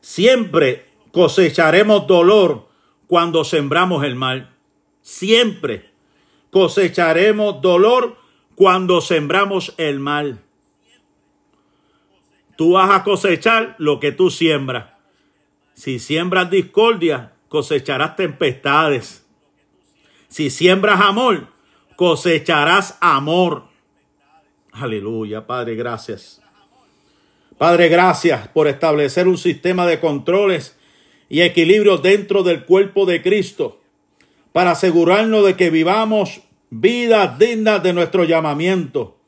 Siempre 0.00 0.86
cosecharemos 1.10 2.06
dolor 2.06 2.68
cuando 3.06 3.44
sembramos 3.44 4.04
el 4.04 4.14
mal. 4.14 4.54
Siempre 5.02 5.90
cosecharemos 6.50 7.60
dolor 7.60 8.16
cuando 8.54 9.00
sembramos 9.00 9.74
el 9.76 10.00
mal. 10.00 10.42
Tú 12.56 12.72
vas 12.72 12.90
a 12.90 13.04
cosechar 13.04 13.74
lo 13.78 14.00
que 14.00 14.12
tú 14.12 14.30
siembras. 14.30 14.90
Si 15.74 15.98
siembras 15.98 16.50
discordia, 16.50 17.32
cosecharás 17.48 18.16
tempestades. 18.16 19.21
Si 20.32 20.48
siembras 20.48 20.98
amor, 21.02 21.48
cosecharás 21.94 22.96
amor. 23.02 23.64
Aleluya, 24.72 25.46
Padre, 25.46 25.74
gracias. 25.74 26.40
Padre, 27.58 27.90
gracias 27.90 28.48
por 28.48 28.66
establecer 28.66 29.28
un 29.28 29.36
sistema 29.36 29.86
de 29.86 30.00
controles 30.00 30.74
y 31.28 31.42
equilibrio 31.42 31.98
dentro 31.98 32.42
del 32.42 32.64
cuerpo 32.64 33.04
de 33.04 33.20
Cristo 33.20 33.82
para 34.52 34.70
asegurarnos 34.70 35.44
de 35.44 35.54
que 35.54 35.68
vivamos 35.68 36.40
vidas 36.70 37.38
dignas 37.38 37.82
de 37.82 37.92
nuestro 37.92 38.24
llamamiento. 38.24 39.18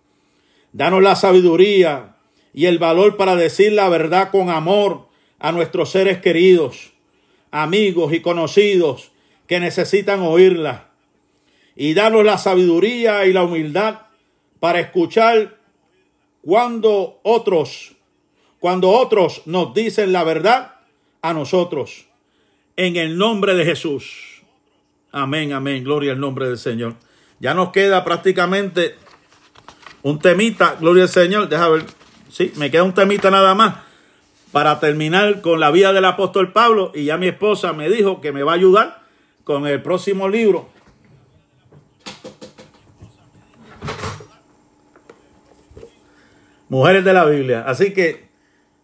Danos 0.72 1.02
la 1.02 1.16
sabiduría, 1.16 2.16
y 2.54 2.64
el 2.64 2.78
valor 2.78 3.18
para 3.18 3.36
decir 3.36 3.72
la 3.72 3.90
verdad 3.90 4.30
con 4.30 4.48
amor 4.48 5.08
a 5.38 5.52
nuestros 5.52 5.90
seres 5.90 6.22
queridos, 6.22 6.94
amigos 7.50 8.14
y 8.14 8.20
conocidos 8.20 9.12
que 9.46 9.60
necesitan 9.60 10.20
oírla. 10.22 10.93
Y 11.76 11.94
darnos 11.94 12.24
la 12.24 12.38
sabiduría 12.38 13.26
y 13.26 13.32
la 13.32 13.44
humildad 13.44 14.00
para 14.60 14.80
escuchar 14.80 15.58
cuando 16.42 17.20
otros, 17.22 17.92
cuando 18.58 18.90
otros 18.90 19.42
nos 19.46 19.74
dicen 19.74 20.12
la 20.12 20.24
verdad 20.24 20.76
a 21.22 21.32
nosotros. 21.32 22.06
En 22.76 22.96
el 22.96 23.16
nombre 23.16 23.54
de 23.54 23.64
Jesús. 23.64 24.42
Amén, 25.12 25.52
amén. 25.52 25.84
Gloria 25.84 26.12
al 26.12 26.20
nombre 26.20 26.46
del 26.46 26.58
Señor. 26.58 26.94
Ya 27.40 27.54
nos 27.54 27.70
queda 27.70 28.04
prácticamente 28.04 28.96
un 30.02 30.18
temita. 30.18 30.76
Gloria 30.80 31.04
al 31.04 31.08
Señor. 31.08 31.48
Deja 31.48 31.68
ver. 31.68 31.84
Sí, 32.28 32.52
me 32.56 32.70
queda 32.70 32.82
un 32.82 32.94
temita 32.94 33.30
nada 33.30 33.54
más 33.54 33.76
para 34.54 34.78
terminar 34.78 35.40
con 35.40 35.58
la 35.58 35.70
vida 35.70 35.92
del 35.92 36.04
apóstol 36.04 36.52
Pablo 36.52 36.92
y 36.94 37.06
ya 37.06 37.16
mi 37.16 37.26
esposa 37.26 37.72
me 37.72 37.88
dijo 37.88 38.20
que 38.20 38.30
me 38.30 38.44
va 38.44 38.52
a 38.52 38.54
ayudar 38.54 39.02
con 39.42 39.66
el 39.66 39.82
próximo 39.82 40.28
libro. 40.28 40.68
Mujeres 46.74 47.04
de 47.04 47.12
la 47.12 47.24
Biblia. 47.24 47.62
Así 47.68 47.92
que 47.92 48.24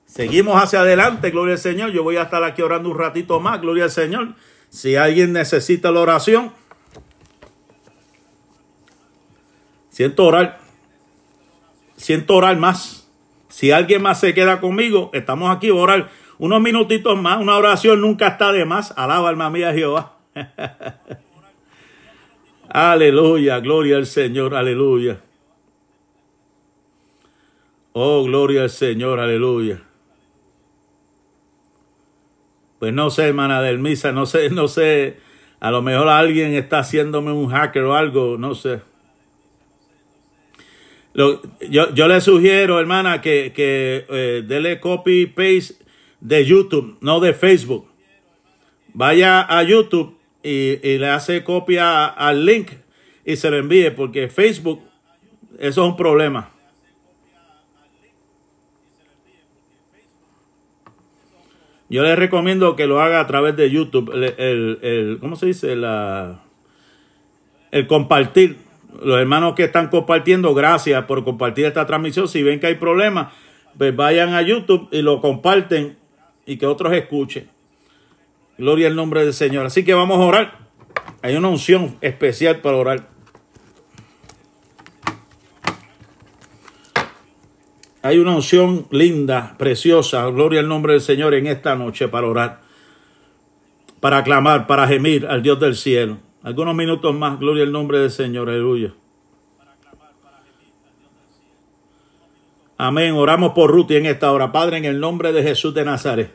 seguimos 0.07 0.62
hacia 0.62 0.82
adelante, 0.82 1.32
gloria 1.32 1.55
al 1.55 1.59
Señor. 1.59 1.91
Yo 1.91 2.05
voy 2.05 2.18
a 2.18 2.22
estar 2.22 2.45
aquí 2.45 2.62
orando 2.62 2.88
un 2.88 2.97
ratito 2.97 3.41
más, 3.41 3.61
gloria 3.61 3.82
al 3.82 3.91
Señor. 3.91 4.34
Si 4.68 4.95
alguien 4.95 5.32
necesita 5.32 5.91
la 5.91 5.99
oración, 5.99 6.53
siento 9.88 10.24
orar. 10.24 10.61
Siento 11.97 12.36
orar 12.36 12.57
más. 12.59 13.11
Si 13.49 13.72
alguien 13.72 14.03
más 14.03 14.20
se 14.20 14.34
queda 14.34 14.61
conmigo, 14.61 15.11
estamos 15.12 15.51
aquí 15.51 15.70
a 15.70 15.74
orar 15.74 16.11
unos 16.38 16.61
minutitos 16.61 17.20
más. 17.20 17.41
Una 17.41 17.57
oración 17.57 18.03
nunca 18.03 18.28
está 18.28 18.53
de 18.53 18.64
más. 18.64 18.95
Alaba 18.97 19.28
alma 19.28 19.51
mía 19.51 19.72
Jehová. 19.72 20.16
aleluya, 22.68 23.59
gloria 23.59 23.97
al 23.97 24.07
Señor, 24.07 24.55
aleluya. 24.55 25.18
Oh, 27.93 28.24
gloria 28.24 28.62
al 28.62 28.70
Señor, 28.70 29.20
aleluya. 29.20 29.82
Pues 32.78 32.95
no 32.95 33.11
sé, 33.11 33.28
hermana 33.28 33.61
del 33.61 33.78
misa, 33.78 34.12
no 34.12 34.26
sé, 34.26 34.51
no 34.51 34.68
sé. 34.68 35.18
A 35.61 35.70
lo 35.70 35.82
mejor 35.82 36.09
alguien 36.09 36.55
está 36.55 36.78
haciéndome 36.78 37.32
un 37.32 37.49
hacker 37.49 37.82
o 37.82 37.95
algo, 37.95 38.38
no 38.38 38.55
sé 38.55 38.80
yo, 41.68 42.09
le 42.09 42.20
sugiero, 42.20 42.78
hermana, 42.78 43.20
que, 43.20 43.53
que 43.55 44.07
eh, 44.09 44.43
dele 44.47 44.80
copy 44.80 45.26
paste 45.26 45.74
de 46.20 46.45
YouTube, 46.45 46.99
no 47.01 47.20
de 47.20 47.34
Facebook. 47.34 47.88
Vaya 48.93 49.41
a 49.41 49.62
YouTube 49.62 50.16
y, 50.43 50.76
le 50.99 51.09
hace 51.09 51.45
copia 51.45 52.07
al 52.07 52.45
link 52.45 52.70
y 53.24 53.36
se 53.36 53.51
lo 53.51 53.59
envíe, 53.59 53.91
porque 53.91 54.28
Facebook, 54.28 54.80
eso 55.59 55.82
es 55.82 55.91
un 55.91 55.97
problema. 55.97 56.51
Yo 61.91 62.03
le 62.05 62.16
recomiendo 62.16 62.76
que 62.76 62.86
lo 62.86 63.01
haga 63.01 63.20
a 63.20 63.26
través 63.26 63.57
de 63.57 63.70
YouTube. 63.70 64.12
El, 64.14 64.78
el, 64.80 65.18
¿Cómo 65.20 65.36
se 65.36 65.47
dice? 65.47 65.76
La, 65.76 66.45
el 67.72 67.86
compartir 67.86 68.59
los 69.03 69.18
hermanos 69.18 69.55
que 69.55 69.64
están 69.64 69.88
compartiendo, 69.88 70.55
gracias 70.55 71.05
por 71.05 71.24
compartir 71.24 71.64
esta 71.64 71.86
transmisión. 71.86 72.28
Si 72.28 72.43
ven 72.43 72.61
que 72.61 72.68
hay 72.68 72.74
problemas, 72.76 73.32
pues 73.76 73.95
vayan 73.95 74.34
a 74.34 74.43
YouTube 74.43 74.88
y 74.91 75.03
lo 75.03 75.20
comparten 75.20 75.97
y 76.47 76.57
que 76.57 76.66
otros 76.66 76.93
escuchen. 76.93 77.49
Gloria 78.59 78.88
al 78.88 78.97
nombre 78.97 79.24
del 79.24 79.32
Señor. 79.32 79.66
Así 79.66 79.84
que 79.84 79.95
vamos 79.95 80.18
a 80.18 80.22
orar. 80.22 80.59
Hay 81.22 81.36
una 81.36 81.49
unción 81.49 81.97
especial 82.01 82.61
para 82.61 82.76
orar. 82.76 83.09
Hay 88.03 88.19
una 88.19 88.35
unción 88.35 88.87
linda, 88.91 89.57
preciosa. 89.59 90.27
Gloria 90.31 90.61
al 90.61 90.69
nombre 90.69 90.95
del 90.95 91.03
Señor 91.03 91.35
en 91.35 91.47
esta 91.47 91.77
noche 91.77 92.09
para 92.09 92.27
orar, 92.27 92.61
para 94.01 94.25
clamar, 94.25 94.67
para 94.67 94.87
gemir 94.87 95.27
al 95.27 95.43
Dios 95.43 95.61
del 95.61 95.77
cielo. 95.77 96.19
Algunos 96.43 96.75
minutos 96.75 97.15
más, 97.15 97.39
gloria 97.39 97.65
al 97.65 97.73
nombre 97.73 97.99
del 97.99 98.11
Señor, 98.11 98.49
aleluya. 98.49 98.95
Amén. 102.79 103.13
Oramos 103.13 103.53
por 103.53 103.71
Ruth 103.71 103.91
en 103.91 104.07
esta 104.07 104.33
hora. 104.33 104.53
Padre, 104.53 104.79
en 104.79 104.87
el 104.87 105.01
nombre 105.01 105.33
de 105.35 105.43
Jesús 105.43 105.75
de 105.75 105.85
Nazaret. 105.85 106.35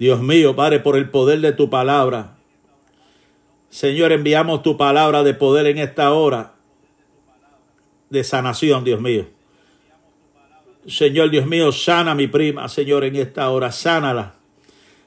Dios 0.00 0.20
mío, 0.20 0.56
Padre, 0.56 0.80
por 0.80 0.96
el 0.96 1.10
poder 1.10 1.40
de 1.40 1.52
tu 1.52 1.70
palabra. 1.70 2.36
Señor, 3.68 4.10
enviamos 4.10 4.62
tu 4.62 4.76
palabra 4.76 5.22
de 5.22 5.34
poder 5.34 5.66
en 5.66 5.78
esta 5.78 6.12
hora 6.12 6.54
de 8.08 8.24
sanación, 8.24 8.82
Dios 8.82 9.00
mío. 9.00 9.26
Señor, 10.86 11.30
Dios 11.30 11.46
mío, 11.46 11.72
sana 11.72 12.12
a 12.12 12.14
mi 12.14 12.26
prima, 12.26 12.68
Señor, 12.68 13.04
en 13.04 13.16
esta 13.16 13.50
hora. 13.50 13.70
Sánala. 13.70 14.34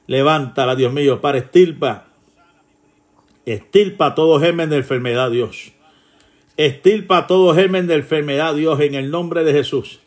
Levántala, 0.06 0.76
Dios 0.76 0.92
mío, 0.92 1.20
para 1.20 1.38
estirpa 1.38 2.08
Estilpa 3.46 4.14
todo 4.14 4.40
germen 4.40 4.70
de 4.70 4.76
enfermedad, 4.76 5.30
Dios. 5.30 5.72
Estilpa 6.56 7.26
todo 7.26 7.54
germen 7.54 7.86
de 7.86 7.94
enfermedad, 7.94 8.54
Dios, 8.54 8.80
en 8.80 8.94
el 8.94 9.10
nombre 9.10 9.44
de 9.44 9.52
Jesús. 9.52 10.00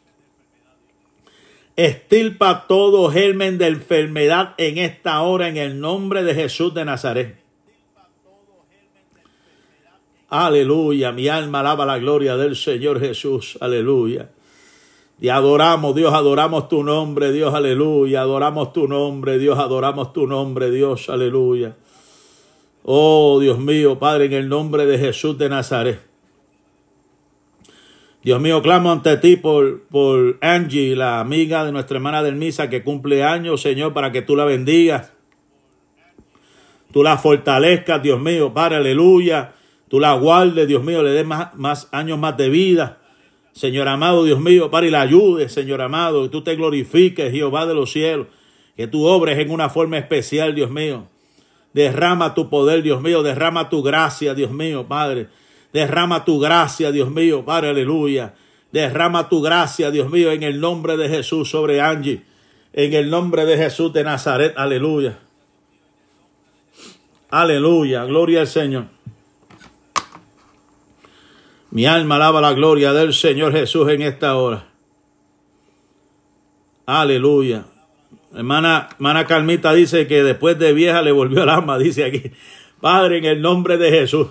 Estilpa 1.76 2.66
todo 2.68 3.12
germen 3.12 3.60
de 3.60 3.68
enfermedad 3.68 4.56
en 4.58 4.80
esta 4.80 5.22
hora 5.22 5.48
en 5.48 5.58
el 5.58 5.80
nombre 5.80 6.24
de 6.24 6.34
Jesús 6.34 6.74
de 6.74 6.86
Nazaret. 6.86 7.38
Aleluya, 10.30 11.12
mi 11.12 11.28
alma 11.28 11.60
alaba 11.60 11.86
la 11.86 12.00
gloria 12.00 12.36
del 12.36 12.56
Señor 12.56 13.00
Jesús. 13.00 13.58
Aleluya. 13.62 14.30
Y 15.20 15.30
adoramos, 15.30 15.96
Dios, 15.96 16.14
adoramos 16.14 16.70
tu 16.70 16.84
nombre, 16.84 17.32
Dios, 17.32 17.54
aleluya. 17.54 18.22
Adoramos 18.22 18.72
tu 18.72 18.88
nombre, 18.88 19.40
Dios, 19.40 19.58
adoramos 19.58 20.14
tu 20.14 20.28
nombre, 20.28 20.70
Dios, 20.70 21.10
aleluya. 21.10 21.76
Oh, 22.84 23.40
Dios 23.40 23.58
mío, 23.58 23.98
Padre, 23.98 24.26
en 24.26 24.34
el 24.34 24.48
nombre 24.48 24.86
de 24.86 25.00
Jesús 25.00 25.38
de 25.38 25.50
Nazaret. 25.50 26.00
Dios 28.24 28.40
mío, 28.40 28.62
clamo 28.62 28.92
ante 28.92 29.18
ti 29.18 29.38
por, 29.38 29.84
por 29.88 30.38
Angie, 30.42 30.96
la 30.96 31.20
amiga 31.20 31.66
de 31.66 31.72
nuestra 31.72 31.98
hermana 31.98 32.22
del 32.22 32.36
Misa 32.36 32.70
que 32.70 32.84
cumple 32.84 33.24
años, 33.24 33.62
Señor, 33.62 33.94
para 33.94 34.12
que 34.12 34.22
tú 34.22 34.36
la 34.36 34.46
bendigas. 34.46 35.14
Tú 36.92 37.04
la 37.04 37.18
fortalezcas, 37.18 38.04
Dios 38.04 38.20
mío, 38.20 38.54
Padre, 38.54 38.78
aleluya. 38.78 39.54
Tú 39.88 40.00
la 40.00 40.14
guardes, 40.14 40.68
Dios 40.68 40.84
mío, 40.84 41.02
le 41.02 41.12
des 41.12 41.26
más, 41.26 41.56
más 41.56 41.90
años 41.92 42.20
más 42.20 42.38
de 42.38 42.50
vida. 42.50 43.00
Señor 43.58 43.88
amado, 43.88 44.24
Dios 44.24 44.40
mío, 44.40 44.70
para 44.70 44.86
y 44.86 44.92
la 44.92 45.02
ayude, 45.02 45.50
Señor 45.50 45.82
amado, 45.82 46.22
que 46.22 46.30
tú 46.30 46.44
te 46.44 46.56
glorifiques, 46.56 47.32
Jehová 47.32 47.66
de 47.66 47.74
los 47.74 47.92
cielos, 47.92 48.28
que 48.76 48.86
tú 48.86 49.08
obres 49.08 49.40
en 49.40 49.50
una 49.50 49.68
forma 49.68 49.98
especial, 49.98 50.54
Dios 50.54 50.70
mío. 50.70 51.08
Derrama 51.74 52.36
tu 52.36 52.52
poder, 52.52 52.84
Dios 52.84 53.02
mío, 53.02 53.24
derrama 53.24 53.68
tu 53.68 53.82
gracia, 53.82 54.36
Dios 54.36 54.52
mío, 54.52 54.88
Padre. 54.88 55.30
Derrama 55.74 56.24
tu 56.24 56.40
gracia, 56.40 56.92
Dios 56.92 57.10
mío, 57.10 57.46
Padre, 57.46 57.70
aleluya. 57.70 58.36
Derrama 58.72 59.28
tu 59.28 59.42
gracia, 59.42 59.90
Dios 59.90 60.12
mío, 60.12 60.32
en 60.32 60.44
el 60.44 60.60
nombre 60.60 60.96
de 60.96 61.10
Jesús 61.10 61.50
sobre 61.50 61.82
Angie. 61.82 62.22
En 62.74 62.94
el 62.94 63.10
nombre 63.10 63.46
de 63.46 63.58
Jesús 63.58 63.92
de 63.92 64.04
Nazaret, 64.04 64.54
aleluya. 64.56 65.18
Aleluya, 67.32 68.06
gloria 68.06 68.42
al 68.42 68.48
Señor. 68.48 68.97
Mi 71.72 71.86
alma 71.86 72.16
alaba 72.16 72.42
la 72.42 72.54
gloria 72.54 72.94
del 72.94 73.14
Señor 73.14 73.52
Jesús 73.52 73.90
en 73.90 74.02
esta 74.02 74.36
hora. 74.36 74.68
Aleluya. 76.86 77.66
Hermana, 78.34 78.90
hermana 78.94 79.26
Carmita 79.26 79.74
dice 79.74 80.08
que 80.08 80.24
después 80.24 80.58
de 80.58 80.74
vieja 80.74 81.02
le 81.02 81.12
volvió 81.12 81.44
el 81.44 81.50
alma, 81.50 81.78
dice 81.78 82.06
aquí. 82.06 82.32
Padre, 82.80 83.18
en 83.18 83.26
el 83.26 83.42
nombre 83.42 83.78
de 83.78 83.92
Jesús. 83.92 84.28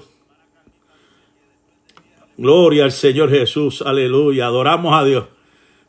Gloria 2.39 2.85
al 2.85 2.93
Señor 2.93 3.31
Jesús, 3.31 3.83
aleluya. 3.83 4.47
Adoramos 4.47 4.95
a 4.95 5.05
Dios. 5.05 5.27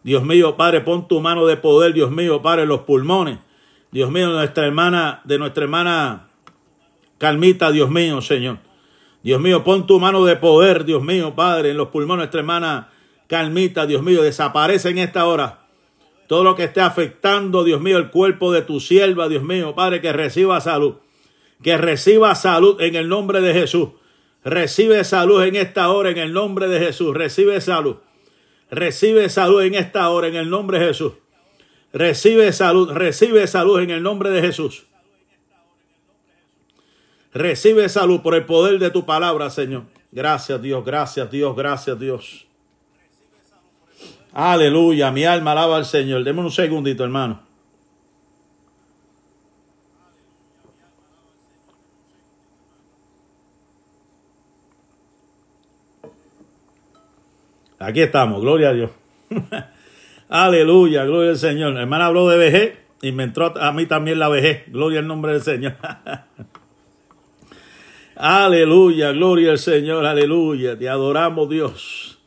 Dios 0.04 0.24
mío, 0.24 0.56
Padre, 0.56 0.82
pon 0.82 1.08
tu 1.08 1.20
mano 1.20 1.46
de 1.46 1.58
poder, 1.58 1.94
Dios 1.94 2.12
mío, 2.12 2.42
Padre, 2.42 2.66
los 2.66 2.82
pulmones. 2.82 3.40
Dios 3.92 4.12
mío, 4.12 4.30
nuestra 4.30 4.66
hermana, 4.66 5.22
de 5.26 5.38
nuestra 5.38 5.64
hermana 5.64 6.28
Calmita, 7.18 7.72
Dios 7.72 7.90
mío, 7.90 8.22
Señor. 8.22 8.60
Dios 9.24 9.42
mío, 9.42 9.64
pon 9.64 9.88
tu 9.88 10.00
mano 10.00 10.24
de 10.26 10.36
poder, 10.36 10.86
Dios 10.86 11.04
mío, 11.04 11.36
Padre, 11.36 11.72
en 11.72 11.78
los 11.78 11.90
pulmones 11.90 12.20
de 12.20 12.26
nuestra 12.26 12.40
hermana 12.40 12.90
Calmita, 13.28 13.86
Dios 13.86 14.02
mío, 14.02 14.24
desaparece 14.24 14.90
en 14.90 15.00
esta 15.00 15.26
hora. 15.26 15.68
Todo 16.28 16.44
lo 16.44 16.56
que 16.56 16.66
esté 16.66 16.82
afectando, 16.82 17.64
Dios 17.64 17.82
mío, 17.82 17.98
el 17.98 18.10
cuerpo 18.10 18.52
de 18.52 18.62
tu 18.62 18.80
sierva, 18.80 19.30
Dios 19.30 19.44
mío, 19.44 19.76
Padre, 19.76 20.02
que 20.02 20.14
reciba 20.14 20.60
salud. 20.62 20.96
Que 21.62 21.78
reciba 21.78 22.36
salud 22.36 22.82
en 22.82 22.96
el 22.96 23.10
nombre 23.10 23.42
de 23.42 23.54
Jesús. 23.54 23.90
Recibe 24.44 25.04
salud 25.04 25.44
en 25.44 25.56
esta 25.56 25.90
hora 25.90 26.10
en 26.10 26.18
el 26.18 26.34
nombre 26.34 26.68
de 26.68 26.80
Jesús. 26.80 27.14
Recibe 27.14 27.60
salud. 27.60 27.98
Recibe 28.70 29.30
salud 29.30 29.62
en 29.62 29.76
esta 29.76 30.10
hora 30.10 30.28
en 30.28 30.36
el 30.36 30.50
nombre 30.50 30.80
de 30.80 30.86
Jesús. 30.86 31.14
Recibe 31.92 32.52
salud. 32.54 32.92
Recibe 32.92 33.48
salud 33.48 33.80
en 33.80 33.90
el 33.90 34.04
nombre 34.04 34.30
de 34.30 34.42
Jesús. 34.42 34.87
Recibe 37.34 37.90
salud 37.90 38.22
por 38.22 38.36
el 38.36 38.46
poder 38.46 38.80
de 38.80 38.90
tu 38.90 39.06
palabra, 39.06 39.50
Señor. 39.50 39.84
Gracias 40.12 40.62
Dios, 40.62 40.86
gracias 40.86 41.30
Dios, 41.30 41.56
gracias 41.56 42.00
Dios. 42.00 42.48
Aleluya, 44.34 45.12
mi 45.12 45.26
alma 45.26 45.52
alaba 45.52 45.78
al 45.78 45.86
Señor. 45.86 46.24
Deme 46.24 46.42
un 46.42 46.52
segundito, 46.52 47.04
hermano. 47.04 47.42
Aquí 57.80 58.02
estamos, 58.02 58.42
gloria 58.42 58.70
a 58.70 58.74
Dios. 58.74 58.92
Aleluya, 60.30 61.04
gloria 61.06 61.32
al 61.32 61.38
Señor. 61.38 61.74
La 61.74 61.82
hermana 61.82 62.08
habló 62.08 62.28
de 62.28 62.38
vejez 62.38 62.78
y 63.02 63.12
me 63.12 63.24
entró 63.24 63.56
a 63.58 63.72
mí 63.72 63.86
también 63.86 64.20
la 64.20 64.30
vejez. 64.30 64.64
Gloria 64.68 65.00
al 65.00 65.08
nombre 65.08 65.34
del 65.34 65.42
Señor. 65.42 65.76
aleluya, 68.18 69.12
gloria 69.12 69.52
al 69.52 69.60
Señor, 69.60 70.06
aleluya. 70.06 70.78
Te 70.78 70.90
adoramos, 70.90 71.50
Dios. 71.50 72.20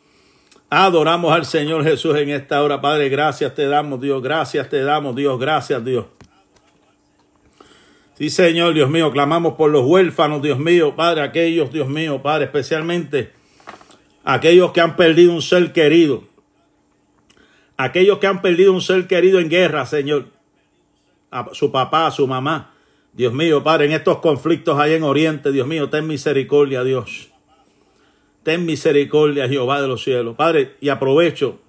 Adoramos 0.68 1.32
al 1.32 1.44
Señor 1.44 1.82
Jesús 1.82 2.16
en 2.16 2.30
esta 2.30 2.62
hora. 2.62 2.80
Padre, 2.80 3.08
gracias 3.08 3.54
te 3.54 3.66
damos, 3.66 4.00
Dios. 4.00 4.22
Gracias 4.22 4.68
te 4.68 4.82
damos, 4.82 5.16
Dios. 5.16 5.38
Gracias, 5.38 5.84
Dios. 5.84 6.06
Sí, 8.20 8.28
Señor, 8.28 8.74
Dios 8.74 8.90
mío, 8.90 9.10
clamamos 9.10 9.54
por 9.54 9.70
los 9.70 9.82
huérfanos, 9.86 10.42
Dios 10.42 10.58
mío, 10.58 10.94
Padre, 10.94 11.22
aquellos, 11.22 11.72
Dios 11.72 11.88
mío, 11.88 12.20
Padre, 12.20 12.44
especialmente 12.44 13.32
aquellos 14.24 14.72
que 14.72 14.82
han 14.82 14.94
perdido 14.94 15.32
un 15.32 15.40
ser 15.40 15.72
querido, 15.72 16.24
aquellos 17.78 18.18
que 18.18 18.26
han 18.26 18.42
perdido 18.42 18.74
un 18.74 18.82
ser 18.82 19.06
querido 19.06 19.40
en 19.40 19.48
guerra, 19.48 19.86
Señor, 19.86 20.26
su 21.52 21.72
papá, 21.72 22.08
a 22.08 22.10
su 22.10 22.26
mamá. 22.26 22.69
Dios 23.12 23.32
mío, 23.32 23.62
Padre, 23.62 23.86
en 23.86 23.92
estos 23.92 24.18
conflictos 24.18 24.78
ahí 24.78 24.92
en 24.92 25.02
Oriente, 25.02 25.52
Dios 25.52 25.66
mío, 25.66 25.90
ten 25.90 26.06
misericordia, 26.06 26.84
Dios. 26.84 27.30
Ten 28.42 28.64
misericordia, 28.64 29.48
Jehová 29.48 29.82
de 29.82 29.88
los 29.88 30.02
cielos. 30.02 30.36
Padre, 30.36 30.76
y 30.80 30.88
aprovecho, 30.88 31.60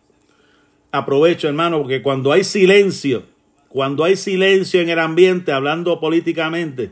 aprovecho, 0.91 1.47
hermano, 1.47 1.79
porque 1.81 2.01
cuando 2.01 2.31
hay 2.31 2.43
silencio, 2.43 3.23
cuando 3.67 4.03
hay 4.03 4.15
silencio 4.15 4.81
en 4.81 4.89
el 4.89 4.99
ambiente, 4.99 5.51
hablando 5.51 5.99
políticamente, 5.99 6.91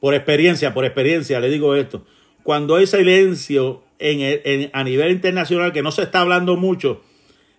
por 0.00 0.14
experiencia, 0.14 0.72
por 0.72 0.84
experiencia, 0.84 1.40
le 1.40 1.50
digo 1.50 1.74
esto, 1.74 2.04
cuando 2.42 2.76
hay 2.76 2.86
silencio 2.86 3.82
en, 3.98 4.70
a 4.72 4.84
nivel 4.84 5.12
internacional 5.12 5.72
que 5.72 5.82
no 5.82 5.90
se 5.90 6.02
está 6.02 6.20
hablando 6.20 6.56
mucho, 6.56 7.02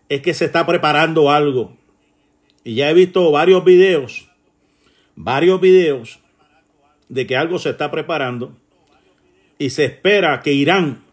es 0.08 0.22
que 0.22 0.34
se 0.34 0.46
está 0.46 0.66
preparando 0.66 1.30
algo. 1.30 1.78
Y 2.64 2.76
ya 2.76 2.90
he 2.90 2.94
visto 2.94 3.32
varios 3.32 3.64
videos, 3.64 4.29
varios 5.20 5.60
videos 5.60 6.22
de 7.10 7.28
que 7.28 7.36
algo 7.36 7.60
se 7.60 7.72
está 7.72 7.92
preparando 7.92 8.56
y 9.58 9.72
se 9.72 9.84
espera 9.84 10.40
que 10.40 10.54
Irán, 10.54 11.04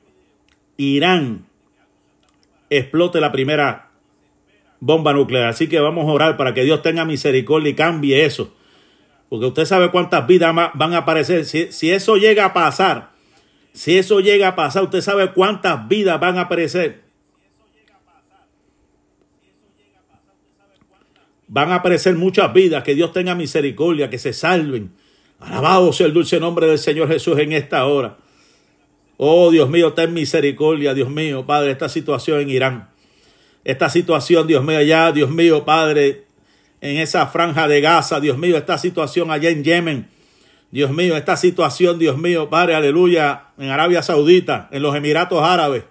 Irán 0.76 1.46
explote 2.70 3.20
la 3.20 3.32
primera 3.32 3.90
bomba 4.78 5.12
nuclear. 5.12 5.48
Así 5.48 5.68
que 5.68 5.80
vamos 5.80 6.08
a 6.08 6.12
orar 6.12 6.36
para 6.36 6.54
que 6.54 6.62
Dios 6.62 6.82
tenga 6.82 7.04
misericordia 7.04 7.70
y 7.70 7.74
cambie 7.74 8.24
eso. 8.24 8.54
Porque 9.28 9.46
usted 9.46 9.64
sabe 9.64 9.90
cuántas 9.90 10.24
vidas 10.28 10.54
van 10.54 10.94
a 10.94 10.98
aparecer. 10.98 11.44
Si, 11.44 11.72
si 11.72 11.90
eso 11.90 12.16
llega 12.16 12.44
a 12.44 12.52
pasar, 12.52 13.10
si 13.72 13.98
eso 13.98 14.20
llega 14.20 14.46
a 14.46 14.54
pasar, 14.54 14.84
usted 14.84 15.00
sabe 15.00 15.32
cuántas 15.32 15.88
vidas 15.88 16.20
van 16.20 16.38
a 16.38 16.42
aparecer. 16.42 17.05
Van 21.56 21.72
a 21.72 21.76
aparecer 21.76 22.14
muchas 22.16 22.52
vidas, 22.52 22.82
que 22.82 22.94
Dios 22.94 23.14
tenga 23.14 23.34
misericordia, 23.34 24.10
que 24.10 24.18
se 24.18 24.34
salven. 24.34 24.92
Alabado 25.40 25.90
sea 25.90 26.06
el 26.06 26.12
dulce 26.12 26.38
nombre 26.38 26.66
del 26.66 26.78
Señor 26.78 27.08
Jesús 27.08 27.38
en 27.38 27.52
esta 27.52 27.86
hora. 27.86 28.18
Oh 29.16 29.50
Dios 29.50 29.70
mío, 29.70 29.94
ten 29.94 30.12
misericordia, 30.12 30.92
Dios 30.92 31.08
mío, 31.08 31.46
Padre, 31.46 31.70
esta 31.70 31.88
situación 31.88 32.40
en 32.42 32.50
Irán. 32.50 32.90
Esta 33.64 33.88
situación, 33.88 34.46
Dios 34.46 34.62
mío, 34.62 34.76
allá, 34.76 35.12
Dios 35.12 35.30
mío, 35.30 35.64
Padre, 35.64 36.24
en 36.82 36.98
esa 36.98 37.26
franja 37.26 37.66
de 37.68 37.80
Gaza, 37.80 38.20
Dios 38.20 38.36
mío, 38.36 38.58
esta 38.58 38.76
situación 38.76 39.30
allá 39.30 39.48
en 39.48 39.64
Yemen. 39.64 40.10
Dios 40.70 40.90
mío, 40.90 41.16
esta 41.16 41.38
situación, 41.38 41.98
Dios 41.98 42.18
mío, 42.18 42.50
Padre, 42.50 42.74
aleluya, 42.74 43.44
en 43.56 43.70
Arabia 43.70 44.02
Saudita, 44.02 44.68
en 44.72 44.82
los 44.82 44.94
Emiratos 44.94 45.42
Árabes. 45.42 45.84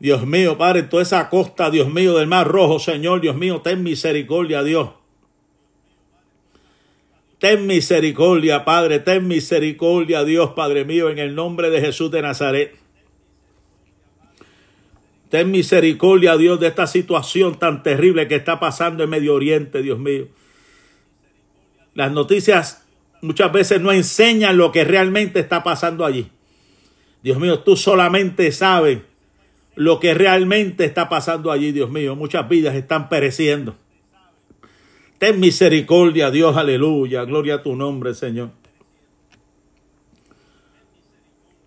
Dios 0.00 0.26
mío, 0.26 0.56
Padre, 0.56 0.84
toda 0.84 1.02
esa 1.02 1.28
costa, 1.28 1.70
Dios 1.70 1.92
mío, 1.92 2.16
del 2.16 2.28
Mar 2.28 2.46
Rojo, 2.46 2.78
Señor, 2.78 3.20
Dios 3.20 3.36
mío, 3.36 3.60
ten 3.62 3.82
misericordia, 3.82 4.62
Dios. 4.62 4.90
Ten 7.38 7.66
misericordia, 7.66 8.64
Padre, 8.64 9.00
ten 9.00 9.26
misericordia, 9.26 10.24
Dios, 10.24 10.50
Padre 10.50 10.84
mío, 10.84 11.10
en 11.10 11.18
el 11.18 11.34
nombre 11.34 11.70
de 11.70 11.80
Jesús 11.80 12.10
de 12.10 12.22
Nazaret. 12.22 12.76
Ten 15.30 15.50
misericordia, 15.50 16.36
Dios, 16.36 16.58
de 16.58 16.68
esta 16.68 16.86
situación 16.86 17.58
tan 17.58 17.82
terrible 17.82 18.28
que 18.28 18.36
está 18.36 18.60
pasando 18.60 19.04
en 19.04 19.10
Medio 19.10 19.34
Oriente, 19.34 19.82
Dios 19.82 19.98
mío. 19.98 20.28
Las 21.94 22.12
noticias 22.12 22.86
muchas 23.20 23.52
veces 23.52 23.80
no 23.80 23.92
enseñan 23.92 24.56
lo 24.56 24.70
que 24.70 24.84
realmente 24.84 25.40
está 25.40 25.62
pasando 25.64 26.04
allí. 26.04 26.30
Dios 27.22 27.38
mío, 27.38 27.60
tú 27.60 27.76
solamente 27.76 28.52
sabes 28.52 29.00
lo 29.78 30.00
que 30.00 30.12
realmente 30.12 30.84
está 30.84 31.08
pasando 31.08 31.52
allí, 31.52 31.70
Dios 31.70 31.88
mío. 31.88 32.16
Muchas 32.16 32.48
vidas 32.48 32.74
están 32.74 33.08
pereciendo. 33.08 33.76
Ten 35.18 35.38
misericordia, 35.38 36.32
Dios, 36.32 36.56
aleluya. 36.56 37.22
Gloria 37.22 37.54
a 37.54 37.62
tu 37.62 37.76
nombre, 37.76 38.12
Señor. 38.14 38.50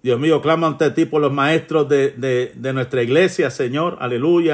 Dios 0.03 0.19
mío, 0.19 0.41
clamo 0.41 0.67
ante 0.67 0.91
ti 0.91 1.05
por 1.05 1.21
los 1.21 1.31
maestros 1.31 1.87
de, 1.87 2.09
de, 2.09 2.51
de 2.53 2.73
nuestra 2.73 3.01
iglesia, 3.01 3.49
Señor, 3.49 3.95
aleluya. 4.01 4.49